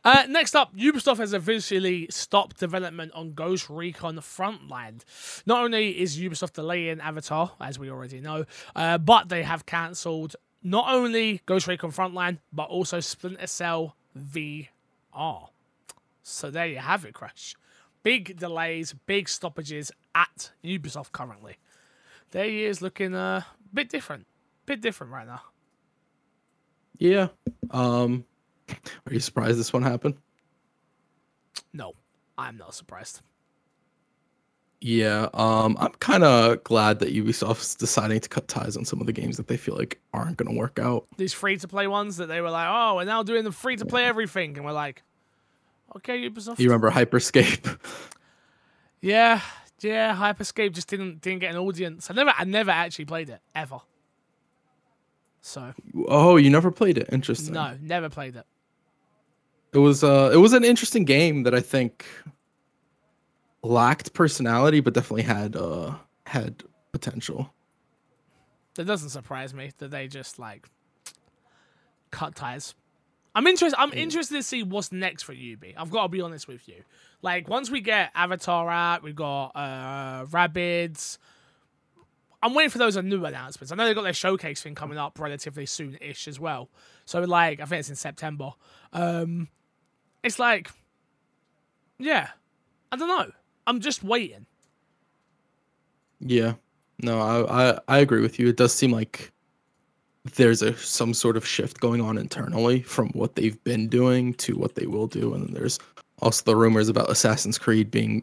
Uh, 0.04 0.24
next 0.28 0.54
up, 0.54 0.74
Ubisoft 0.76 1.18
has 1.18 1.32
officially 1.32 2.06
stopped 2.10 2.58
development 2.58 3.12
on 3.14 3.32
Ghost 3.32 3.68
Recon 3.70 4.16
Frontline. 4.16 5.02
Not 5.46 5.64
only 5.64 6.00
is 6.00 6.18
Ubisoft 6.18 6.54
delaying 6.54 7.00
Avatar, 7.00 7.52
as 7.60 7.78
we 7.78 7.90
already 7.90 8.20
know, 8.20 8.44
uh, 8.74 8.98
but 8.98 9.28
they 9.28 9.42
have 9.42 9.66
cancelled 9.66 10.36
not 10.62 10.92
only 10.92 11.42
Ghost 11.46 11.66
Recon 11.66 11.90
Frontline, 11.90 12.38
but 12.52 12.64
also 12.68 13.00
Splinter 13.00 13.46
Cell 13.46 13.96
VR. 14.16 14.68
So 16.22 16.50
there 16.50 16.66
you 16.66 16.78
have 16.78 17.04
it, 17.04 17.14
Crash. 17.14 17.56
Big 18.02 18.38
delays, 18.38 18.94
big 19.06 19.28
stoppages 19.28 19.92
at 20.14 20.50
Ubisoft 20.64 21.12
currently. 21.12 21.58
Their 22.30 22.46
year's 22.46 22.82
looking 22.82 23.14
a 23.14 23.46
bit 23.72 23.88
different. 23.88 24.26
Bit 24.66 24.80
different 24.80 25.12
right 25.12 25.26
now. 25.26 25.42
Yeah. 26.98 27.28
Um 27.70 28.24
are 28.70 29.12
you 29.12 29.20
surprised 29.20 29.58
this 29.58 29.72
one 29.72 29.82
happened? 29.82 30.14
No, 31.72 31.92
I'm 32.38 32.56
not 32.56 32.74
surprised. 32.74 33.20
Yeah. 34.80 35.28
Um 35.34 35.76
I'm 35.78 35.92
kinda 36.00 36.60
glad 36.64 36.98
that 37.00 37.14
Ubisoft's 37.14 37.74
deciding 37.74 38.20
to 38.20 38.28
cut 38.28 38.48
ties 38.48 38.76
on 38.76 38.84
some 38.84 39.00
of 39.00 39.06
the 39.06 39.12
games 39.12 39.36
that 39.36 39.46
they 39.46 39.56
feel 39.56 39.76
like 39.76 40.00
aren't 40.12 40.36
gonna 40.36 40.54
work 40.54 40.78
out. 40.78 41.06
These 41.16 41.32
free 41.32 41.56
to 41.58 41.68
play 41.68 41.86
ones 41.86 42.16
that 42.16 42.26
they 42.26 42.40
were 42.40 42.50
like, 42.50 42.68
oh, 42.68 42.96
we're 42.96 43.04
now 43.04 43.22
doing 43.22 43.44
the 43.44 43.52
free 43.52 43.76
to 43.76 43.86
play 43.86 44.04
everything. 44.04 44.56
And 44.56 44.66
we're 44.66 44.72
like, 44.72 45.02
okay, 45.96 46.28
Ubisoft. 46.28 46.58
You 46.58 46.68
remember 46.68 46.90
Hyperscape? 46.90 47.78
Yeah, 49.04 49.40
yeah, 49.80 50.14
Hyperscape 50.16 50.72
just 50.72 50.86
didn't 50.88 51.20
didn't 51.20 51.40
get 51.40 51.50
an 51.50 51.58
audience. 51.58 52.08
I 52.08 52.14
never 52.14 52.32
I 52.38 52.44
never 52.44 52.70
actually 52.70 53.06
played 53.06 53.28
it 53.30 53.40
ever. 53.52 53.80
So 55.42 55.74
oh, 56.08 56.36
you 56.36 56.48
never 56.48 56.70
played 56.70 56.96
it. 56.96 57.08
Interesting. 57.12 57.52
no, 57.54 57.76
never 57.82 58.08
played 58.08 58.36
it. 58.36 58.46
It 59.72 59.78
was 59.78 60.04
uh 60.04 60.30
it 60.32 60.36
was 60.36 60.52
an 60.52 60.64
interesting 60.64 61.04
game 61.04 61.42
that 61.42 61.54
I 61.54 61.60
think 61.60 62.06
lacked 63.62 64.12
personality 64.14 64.80
but 64.80 64.94
definitely 64.94 65.22
had 65.22 65.56
uh 65.56 65.96
had 66.26 66.62
potential. 66.92 67.52
That 68.74 68.84
doesn't 68.84 69.10
surprise 69.10 69.52
me 69.52 69.72
that 69.78 69.90
they 69.90 70.06
just 70.06 70.38
like 70.38 70.68
cut 72.10 72.34
ties. 72.36 72.74
I'm 73.34 73.46
interested. 73.46 73.78
I'm 73.80 73.92
interested 73.92 74.36
to 74.36 74.42
see 74.42 74.62
what's 74.62 74.92
next 74.92 75.22
for 75.22 75.32
Ubi. 75.32 75.74
I've 75.76 75.90
got 75.90 76.02
to 76.02 76.08
be 76.08 76.20
honest 76.20 76.46
with 76.46 76.68
you. 76.68 76.84
Like 77.22 77.48
once 77.48 77.70
we 77.70 77.80
get 77.80 78.10
Avatar 78.14 78.70
out, 78.70 79.02
we 79.02 79.12
got 79.12 79.52
uh 79.56 80.26
Rabbids. 80.26 81.18
I'm 82.42 82.54
waiting 82.54 82.70
for 82.70 82.78
those 82.78 82.96
new 82.96 83.24
announcements. 83.24 83.70
I 83.70 83.76
know 83.76 83.86
they've 83.86 83.94
got 83.94 84.02
their 84.02 84.12
showcase 84.12 84.60
thing 84.62 84.74
coming 84.74 84.98
up 84.98 85.18
relatively 85.20 85.64
soon-ish 85.64 86.26
as 86.26 86.40
well. 86.40 86.68
So 87.04 87.20
like, 87.20 87.60
I 87.60 87.64
think 87.66 87.80
it's 87.80 87.90
in 87.90 87.96
September. 87.96 88.52
Um, 88.92 89.48
it's 90.22 90.38
like, 90.38 90.70
yeah, 91.98 92.30
I 92.90 92.96
don't 92.96 93.08
know. 93.08 93.30
I'm 93.66 93.80
just 93.80 94.02
waiting. 94.02 94.46
Yeah. 96.20 96.54
No, 97.02 97.20
I, 97.20 97.70
I 97.70 97.78
I 97.88 97.98
agree 97.98 98.20
with 98.20 98.38
you. 98.38 98.48
It 98.48 98.56
does 98.56 98.72
seem 98.72 98.92
like 98.92 99.32
there's 100.36 100.62
a 100.62 100.76
some 100.76 101.14
sort 101.14 101.36
of 101.36 101.46
shift 101.46 101.80
going 101.80 102.00
on 102.00 102.16
internally 102.16 102.82
from 102.82 103.08
what 103.10 103.34
they've 103.34 103.62
been 103.64 103.88
doing 103.88 104.34
to 104.34 104.56
what 104.56 104.76
they 104.76 104.86
will 104.86 105.08
do, 105.08 105.34
and 105.34 105.48
then 105.48 105.54
there's 105.54 105.80
also 106.20 106.44
the 106.44 106.54
rumors 106.54 106.88
about 106.88 107.10
Assassin's 107.10 107.58
Creed 107.58 107.90
being 107.90 108.22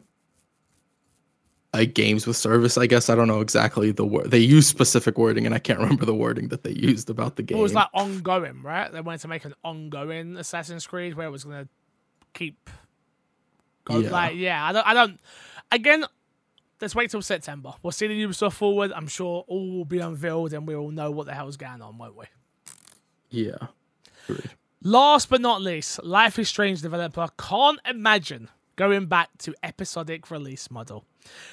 like 1.74 1.94
games 1.94 2.26
with 2.26 2.36
service. 2.36 2.78
I 2.78 2.88
guess 2.88 3.10
I 3.10 3.16
don't 3.16 3.28
know 3.28 3.42
exactly 3.42 3.92
the 3.92 4.06
word 4.06 4.32
they 4.32 4.40
use 4.40 4.68
specific 4.68 5.18
wording, 5.18 5.46
and 5.46 5.54
I 5.54 5.60
can't 5.60 5.80
remember 5.80 6.06
the 6.06 6.16
wording 6.16 6.48
that 6.50 6.64
they 6.64 6.72
used 6.72 7.10
about 7.10 7.36
the 7.36 7.44
game. 7.44 7.58
It 7.58 7.62
was 7.62 7.74
like 7.74 7.90
ongoing, 7.94 8.62
right? 8.64 8.92
They 8.92 9.02
wanted 9.02 9.22
to 9.22 9.28
make 9.28 9.46
an 9.46 9.54
ongoing 9.64 10.38
Assassin's 10.38 10.88
Creed 10.88 11.16
where 11.16 11.28
it 11.28 11.32
was 11.32 11.44
gonna 11.44 11.68
keep. 12.34 12.70
Go, 13.86 14.00
Yeah. 14.00 14.10
Like, 14.10 14.36
yeah, 14.36 14.66
I 14.66 14.72
don't, 14.72 14.88
I 14.88 14.94
don't. 14.94 15.20
Again, 15.72 16.06
let's 16.82 16.96
wait 16.96 17.12
till 17.12 17.22
September. 17.22 17.74
We'll 17.84 17.92
see 17.92 18.08
the 18.08 18.24
Ubisoft 18.24 18.54
forward. 18.54 18.92
I'm 18.94 19.08
sure 19.08 19.46
all 19.48 19.70
will 19.72 19.86
be 19.86 20.00
unveiled, 20.00 20.54
and 20.54 20.68
we 20.68 20.76
all 20.76 20.92
know 20.92 21.12
what 21.12 21.28
the 21.28 21.34
hell's 21.34 21.58
going 21.58 21.82
on, 21.82 21.98
won't 21.98 22.18
we? 22.18 22.26
yeah. 23.30 23.58
Agreed. 24.28 24.52
Last 24.82 25.30
but 25.30 25.42
not 25.42 25.62
least, 25.62 26.02
Life 26.04 26.40
is 26.40 26.48
Strange 26.48 26.82
developer 26.82 27.28
can't 27.38 27.80
imagine 27.86 28.48
going 28.80 29.08
back 29.08 29.28
to 29.38 29.54
episodic 29.62 30.32
release 30.32 30.72
model. 30.72 31.04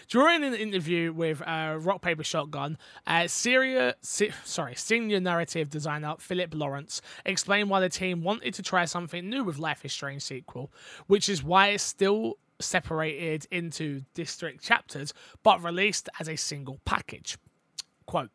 During 0.07 0.45
an 0.45 0.55
interview 0.55 1.12
with 1.12 1.43
uh, 1.43 1.77
Rock 1.81 2.01
Paper 2.01 2.22
Shotgun, 2.22 2.79
uh, 3.05 3.27
sorry, 3.27 4.74
senior 4.77 5.18
narrative 5.18 5.68
designer 5.68 6.14
Philip 6.20 6.55
Lawrence 6.55 7.03
explained 7.24 7.68
why 7.68 7.81
the 7.81 7.89
team 7.89 8.22
wanted 8.22 8.55
to 8.55 8.62
try 8.62 8.85
something 8.85 9.29
new 9.29 9.43
with 9.43 9.59
Life 9.59 9.85
is 9.85 9.93
Strange 9.93 10.22
sequel, 10.22 10.72
which 11.09 11.29
is 11.29 11.43
why 11.43 11.70
it's 11.70 11.83
still 11.83 12.39
separated 12.61 13.49
into 13.51 14.03
district 14.14 14.62
chapters 14.62 15.12
but 15.43 15.61
released 15.64 16.09
as 16.20 16.29
a 16.29 16.37
single 16.37 16.79
package. 16.85 17.39
Quote, 18.07 18.31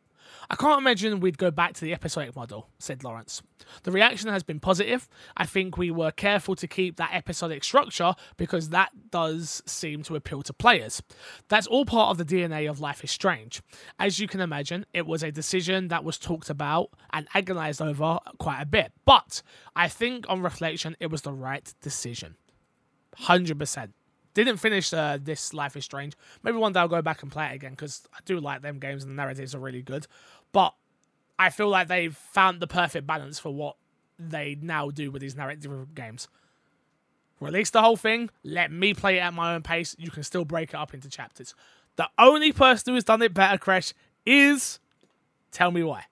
I 0.49 0.55
can't 0.55 0.79
imagine 0.79 1.19
we'd 1.19 1.37
go 1.37 1.51
back 1.51 1.73
to 1.73 1.81
the 1.81 1.93
episodic 1.93 2.35
model, 2.35 2.69
said 2.79 3.03
Lawrence. 3.03 3.41
The 3.83 3.91
reaction 3.91 4.29
has 4.29 4.43
been 4.43 4.59
positive. 4.59 5.07
I 5.37 5.45
think 5.45 5.77
we 5.77 5.91
were 5.91 6.11
careful 6.11 6.55
to 6.55 6.67
keep 6.67 6.97
that 6.97 7.11
episodic 7.13 7.63
structure 7.63 8.13
because 8.37 8.69
that 8.69 8.89
does 9.11 9.61
seem 9.65 10.03
to 10.03 10.15
appeal 10.15 10.41
to 10.43 10.53
players. 10.53 11.01
That's 11.47 11.67
all 11.67 11.85
part 11.85 12.09
of 12.09 12.17
the 12.17 12.25
DNA 12.25 12.69
of 12.69 12.79
Life 12.79 13.03
is 13.03 13.11
Strange. 13.11 13.61
As 13.99 14.19
you 14.19 14.27
can 14.27 14.41
imagine, 14.41 14.85
it 14.93 15.05
was 15.05 15.23
a 15.23 15.31
decision 15.31 15.87
that 15.89 16.03
was 16.03 16.17
talked 16.17 16.49
about 16.49 16.89
and 17.13 17.27
agonized 17.33 17.81
over 17.81 18.19
quite 18.37 18.61
a 18.61 18.65
bit, 18.65 18.91
but 19.05 19.41
I 19.75 19.87
think 19.87 20.25
on 20.29 20.41
reflection, 20.41 20.95
it 20.99 21.07
was 21.11 21.21
the 21.21 21.33
right 21.33 21.73
decision. 21.81 22.35
100%. 23.19 23.91
Didn't 24.33 24.57
finish 24.57 24.93
uh, 24.93 25.17
this 25.21 25.53
Life 25.53 25.75
is 25.75 25.85
Strange. 25.85 26.13
Maybe 26.43 26.57
one 26.57 26.73
day 26.73 26.79
I'll 26.79 26.87
go 26.87 27.01
back 27.01 27.21
and 27.21 27.31
play 27.31 27.47
it 27.47 27.55
again 27.55 27.71
because 27.71 28.07
I 28.13 28.19
do 28.25 28.39
like 28.39 28.61
them 28.61 28.79
games 28.79 29.03
and 29.03 29.11
the 29.11 29.15
narratives 29.15 29.53
are 29.53 29.59
really 29.59 29.81
good. 29.81 30.07
But 30.51 30.73
I 31.37 31.49
feel 31.49 31.69
like 31.69 31.87
they've 31.87 32.15
found 32.15 32.59
the 32.59 32.67
perfect 32.67 33.05
balance 33.07 33.39
for 33.39 33.53
what 33.53 33.75
they 34.19 34.57
now 34.61 34.89
do 34.89 35.11
with 35.11 35.21
these 35.21 35.35
narrative 35.35 35.93
games. 35.95 36.27
Release 37.39 37.71
the 37.71 37.81
whole 37.81 37.97
thing, 37.97 38.29
let 38.43 38.71
me 38.71 38.93
play 38.93 39.17
it 39.17 39.21
at 39.21 39.33
my 39.33 39.55
own 39.55 39.63
pace. 39.63 39.95
You 39.97 40.11
can 40.11 40.21
still 40.21 40.45
break 40.45 40.69
it 40.69 40.75
up 40.75 40.93
into 40.93 41.09
chapters. 41.09 41.55
The 41.95 42.07
only 42.19 42.51
person 42.51 42.91
who 42.91 42.95
has 42.95 43.03
done 43.03 43.21
it 43.23 43.33
better, 43.33 43.57
Crash, 43.57 43.93
is 44.25 44.79
tell 45.51 45.71
me 45.71 45.81
why. 45.83 46.05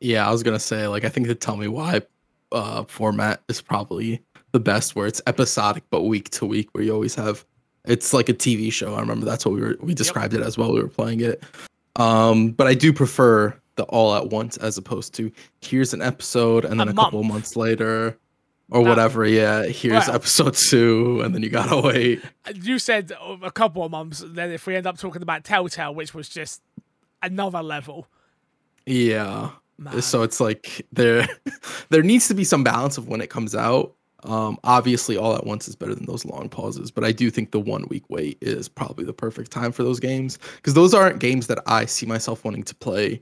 Yeah, 0.00 0.26
I 0.26 0.32
was 0.32 0.42
gonna 0.42 0.58
say 0.58 0.86
like 0.88 1.04
I 1.04 1.10
think 1.10 1.26
the 1.26 1.34
tell 1.34 1.56
me 1.56 1.68
why 1.68 2.00
uh 2.52 2.84
format 2.84 3.42
is 3.48 3.60
probably 3.60 4.22
the 4.52 4.60
best 4.60 4.96
where 4.96 5.06
it's 5.06 5.20
episodic 5.26 5.84
but 5.90 6.02
week 6.02 6.30
to 6.30 6.46
week 6.46 6.68
where 6.72 6.82
you 6.84 6.92
always 6.92 7.14
have 7.14 7.44
it's 7.86 8.12
like 8.12 8.28
a 8.28 8.34
TV 8.34 8.72
show. 8.72 8.94
I 8.94 9.00
remember 9.00 9.24
that's 9.24 9.44
what 9.46 9.54
we 9.54 9.60
were 9.60 9.76
we 9.80 9.94
described 9.94 10.34
it 10.34 10.42
as 10.42 10.58
while 10.58 10.72
we 10.72 10.82
were 10.82 10.88
playing 10.88 11.20
it. 11.20 11.42
Um, 11.96 12.50
but 12.50 12.66
I 12.66 12.74
do 12.74 12.92
prefer 12.92 13.54
the 13.76 13.84
all 13.84 14.14
at 14.14 14.28
once 14.28 14.56
as 14.58 14.76
opposed 14.76 15.14
to 15.14 15.30
here's 15.60 15.94
an 15.94 16.02
episode 16.02 16.64
and 16.64 16.78
then 16.78 16.88
A 16.88 16.92
a, 16.92 16.94
couple 16.94 17.22
months 17.22 17.56
later 17.56 18.18
or 18.70 18.82
whatever. 18.82 19.26
Yeah, 19.26 19.64
here's 19.64 20.06
Well- 20.06 20.16
episode 20.16 20.54
two, 20.54 21.22
and 21.22 21.34
then 21.34 21.42
you 21.42 21.48
gotta 21.48 21.80
wait. 21.86 22.22
You 22.54 22.78
said 22.78 23.12
a 23.42 23.50
couple 23.50 23.84
of 23.84 23.90
months, 23.90 24.22
then 24.26 24.50
if 24.50 24.66
we 24.66 24.76
end 24.76 24.86
up 24.86 24.98
talking 24.98 25.22
about 25.22 25.44
Telltale, 25.44 25.94
which 25.94 26.14
was 26.14 26.28
just 26.28 26.62
another 27.22 27.62
level. 27.62 28.06
Yeah. 28.86 29.50
Man. 29.78 30.02
So 30.02 30.22
it's 30.22 30.40
like 30.40 30.86
there 30.92 31.26
there 31.88 32.02
needs 32.02 32.28
to 32.28 32.34
be 32.34 32.44
some 32.44 32.62
balance 32.62 32.98
of 32.98 33.08
when 33.08 33.22
it 33.22 33.30
comes 33.30 33.54
out. 33.54 33.94
Um, 34.24 34.58
obviously, 34.64 35.16
all 35.16 35.34
at 35.36 35.46
once 35.46 35.66
is 35.68 35.76
better 35.76 35.94
than 35.94 36.06
those 36.06 36.24
long 36.24 36.48
pauses, 36.48 36.90
but 36.90 37.04
I 37.04 37.12
do 37.12 37.30
think 37.30 37.50
the 37.52 37.60
one 37.60 37.86
week 37.88 38.04
wait 38.08 38.38
is 38.40 38.68
probably 38.68 39.04
the 39.04 39.12
perfect 39.12 39.50
time 39.50 39.72
for 39.72 39.82
those 39.82 40.00
games 40.00 40.38
because 40.56 40.74
those 40.74 40.92
aren't 40.94 41.18
games 41.20 41.46
that 41.46 41.58
I 41.66 41.86
see 41.86 42.06
myself 42.06 42.44
wanting 42.44 42.62
to 42.64 42.74
play 42.74 43.20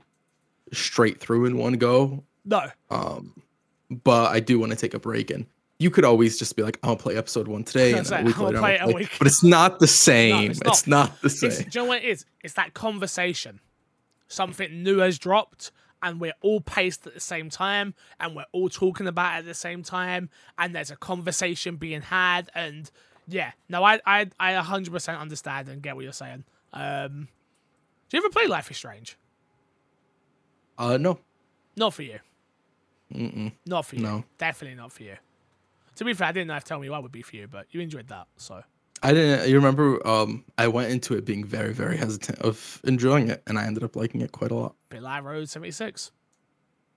straight 0.71 1.19
through 1.19 1.45
in 1.45 1.57
one 1.57 1.73
go. 1.73 2.23
No. 2.45 2.67
Um, 2.89 3.33
but 4.03 4.31
I 4.31 4.39
do 4.39 4.59
want 4.59 4.71
to 4.71 4.77
take 4.77 4.93
a 4.93 4.99
break, 4.99 5.31
and 5.31 5.45
you 5.79 5.89
could 5.89 6.05
always 6.05 6.37
just 6.37 6.55
be 6.55 6.63
like, 6.63 6.77
"I'll 6.83 6.95
play 6.95 7.15
episode 7.17 7.47
one 7.47 7.63
today," 7.63 7.93
and 7.93 8.11
a 8.11 8.21
week 8.23 8.37
I'll 8.37 8.45
later, 8.45 8.59
play 8.59 8.77
I'll 8.79 8.89
it 8.89 8.93
a 8.93 8.95
week. 8.95 9.09
But 9.17 9.27
it's 9.27 9.43
not 9.43 9.79
the 9.79 9.87
same. 10.07 10.51
it's 10.51 10.61
it's, 10.65 10.85
not. 10.87 11.09
not. 11.09 11.21
the 11.21 11.27
It's, 11.27 11.39
same. 11.39 11.51
do 11.69 11.79
you 11.79 11.85
know 11.85 11.89
what 11.89 12.03
it 12.03 12.07
is? 12.09 12.25
It's 12.43 12.53
that 12.55 12.73
conversation. 12.73 13.59
Something 14.27 14.83
new 14.83 14.99
has 14.99 15.17
dropped, 15.17 15.71
and 16.01 16.19
we're 16.19 16.33
all 16.41 16.61
paced 16.61 17.05
at 17.07 17.13
the 17.13 17.19
same 17.19 17.49
time, 17.49 17.93
and 18.19 18.35
we're 18.35 18.45
all 18.51 18.69
talking 18.69 19.07
about 19.07 19.35
it 19.35 19.39
at 19.39 19.45
the 19.45 19.53
same 19.53 19.83
time, 19.83 20.29
and 20.57 20.75
there's 20.75 20.91
a 20.91 20.95
conversation 20.95 21.75
being 21.75 22.01
had, 22.01 22.49
and 22.55 22.89
yeah, 23.27 23.51
no, 23.67 23.83
I, 23.83 23.99
I, 24.05 24.27
I 24.39 24.53
100% 24.53 25.19
understand 25.19 25.69
and 25.69 25.81
get 25.81 25.95
what 25.95 26.03
you're 26.03 26.13
saying. 26.13 26.43
Um, 26.73 27.27
do 28.09 28.17
you 28.17 28.23
ever 28.23 28.29
play 28.29 28.47
Life 28.47 28.71
is 28.71 28.77
Strange? 28.77 29.17
Uh, 30.77 30.97
no, 30.97 31.19
Not 31.75 31.93
for 31.93 32.03
you. 32.03 32.19
Mm-mm. 33.13 33.51
Not 33.65 33.85
for 33.85 33.95
you. 33.95 34.01
No. 34.03 34.23
Definitely 34.37 34.77
not 34.77 34.91
for 34.91 35.03
you. 35.03 35.15
To 35.95 36.05
be 36.05 36.13
fair, 36.13 36.27
I 36.27 36.31
didn't 36.31 36.47
know 36.47 36.55
if 36.55 36.63
Tell 36.63 36.79
Me 36.79 36.89
Why 36.89 36.99
would 36.99 37.11
be 37.11 37.21
for 37.21 37.35
you, 37.35 37.47
but 37.47 37.67
you 37.71 37.81
enjoyed 37.81 38.07
that, 38.07 38.27
so. 38.37 38.63
I 39.01 39.13
didn't. 39.13 39.49
You 39.49 39.55
remember? 39.55 40.05
Um, 40.07 40.43
I 40.57 40.67
went 40.67 40.91
into 40.91 41.13
it 41.15 41.25
being 41.25 41.43
very, 41.45 41.73
very 41.73 41.97
hesitant 41.97 42.39
of 42.39 42.81
enjoying 42.83 43.29
it, 43.29 43.41
and 43.47 43.57
I 43.57 43.65
ended 43.65 43.83
up 43.83 43.95
liking 43.95 44.21
it 44.21 44.31
quite 44.31 44.51
a 44.51 44.55
lot. 44.55 44.75
Bit 44.89 45.01
like 45.03 45.23
Road 45.23 45.47
76, 45.49 46.11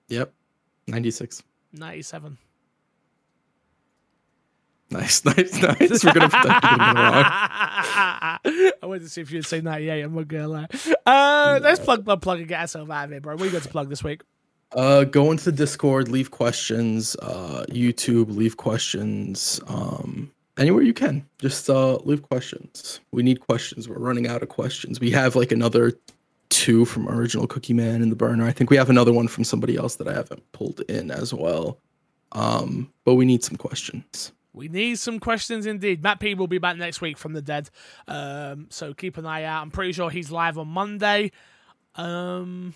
Yep, 0.09 0.33
ninety 0.87 1.11
six. 1.11 1.43
97. 1.73 2.37
Nice, 4.89 5.25
nice, 5.25 5.59
nice. 5.59 6.03
We're 6.03 6.13
gonna 6.13 6.29
put 6.29 6.43
that 6.43 6.63
in 8.43 8.43
the. 8.53 8.75
I 8.83 8.85
wanted 8.85 9.03
to 9.03 9.09
see 9.09 9.21
if 9.21 9.31
you'd 9.31 9.43
say 9.45 9.59
98. 9.59 10.01
I'm 10.01 10.13
not 10.13 10.27
gonna 10.27 10.47
lie. 10.47 10.67
Uh, 11.03 11.59
let's 11.63 11.79
plug, 11.79 12.05
plug, 12.05 12.21
plug, 12.21 12.39
and 12.39 12.47
get 12.47 12.59
ourselves 12.59 12.91
out 12.91 13.05
of 13.05 13.09
here, 13.11 13.19
bro. 13.21 13.35
What 13.35 13.45
you 13.45 13.51
got 13.51 13.63
to 13.63 13.69
plug 13.69 13.89
this 13.89 14.03
week? 14.03 14.21
Uh, 14.75 15.05
go 15.05 15.31
into 15.31 15.45
the 15.45 15.51
Discord, 15.51 16.09
leave 16.09 16.29
questions. 16.29 17.15
Uh, 17.23 17.65
YouTube, 17.69 18.35
leave 18.35 18.57
questions. 18.57 19.59
Um, 19.65 20.31
anywhere 20.57 20.83
you 20.83 20.93
can, 20.93 21.25
just 21.39 21.69
uh, 21.69 21.97
leave 21.97 22.21
questions. 22.21 22.99
We 23.11 23.23
need 23.23 23.39
questions. 23.39 23.87
We're 23.89 23.97
running 23.97 24.27
out 24.27 24.43
of 24.43 24.49
questions. 24.49 24.99
We 24.99 25.11
have 25.11 25.35
like 25.35 25.51
another 25.51 25.93
two 26.49 26.85
from 26.85 27.09
Original 27.09 27.47
Cookie 27.47 27.73
Man 27.73 28.01
in 28.01 28.09
the 28.09 28.15
burner. 28.15 28.45
I 28.45 28.51
think 28.51 28.69
we 28.69 28.77
have 28.77 28.89
another 28.89 29.11
one 29.11 29.27
from 29.27 29.43
somebody 29.43 29.75
else 29.75 29.95
that 29.95 30.07
I 30.07 30.13
haven't 30.13 30.51
pulled 30.51 30.81
in 30.81 31.11
as 31.11 31.33
well. 31.33 31.79
Um, 32.33 32.91
but 33.05 33.15
we 33.15 33.25
need 33.25 33.43
some 33.43 33.57
questions. 33.57 34.31
We 34.53 34.67
need 34.67 34.99
some 34.99 35.19
questions 35.19 35.65
indeed. 35.65 36.03
Matt 36.03 36.19
P 36.19 36.35
will 36.35 36.47
be 36.47 36.59
back 36.59 36.77
next 36.77 37.01
week 37.01 37.17
from 37.17 37.33
the 37.33 37.41
dead, 37.41 37.71
um, 38.07 38.67
so 38.69 38.93
keep 38.93 39.17
an 39.17 39.25
eye 39.25 39.43
out. 39.43 39.63
I'm 39.63 39.71
pretty 39.71 39.93
sure 39.93 40.11
he's 40.11 40.29
live 40.29 40.59
on 40.59 40.67
Monday. 40.67 41.31
Um, 41.95 42.75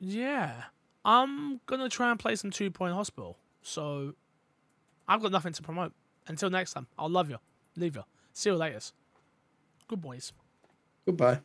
yeah, 0.00 0.64
I'm 1.04 1.60
gonna 1.66 1.88
try 1.88 2.10
and 2.10 2.18
play 2.18 2.34
some 2.34 2.50
Two 2.50 2.72
Point 2.72 2.94
Hospital. 2.94 3.38
So 3.62 4.14
I've 5.06 5.22
got 5.22 5.30
nothing 5.30 5.52
to 5.52 5.62
promote. 5.62 5.92
Until 6.28 6.50
next 6.50 6.72
time, 6.72 6.86
I'll 6.98 7.08
love 7.08 7.30
you, 7.30 7.38
leave 7.76 7.96
you. 7.96 8.04
See 8.32 8.50
you 8.50 8.56
later. 8.56 8.80
Good 9.88 10.00
boys. 10.00 10.32
Goodbye. 11.04 11.40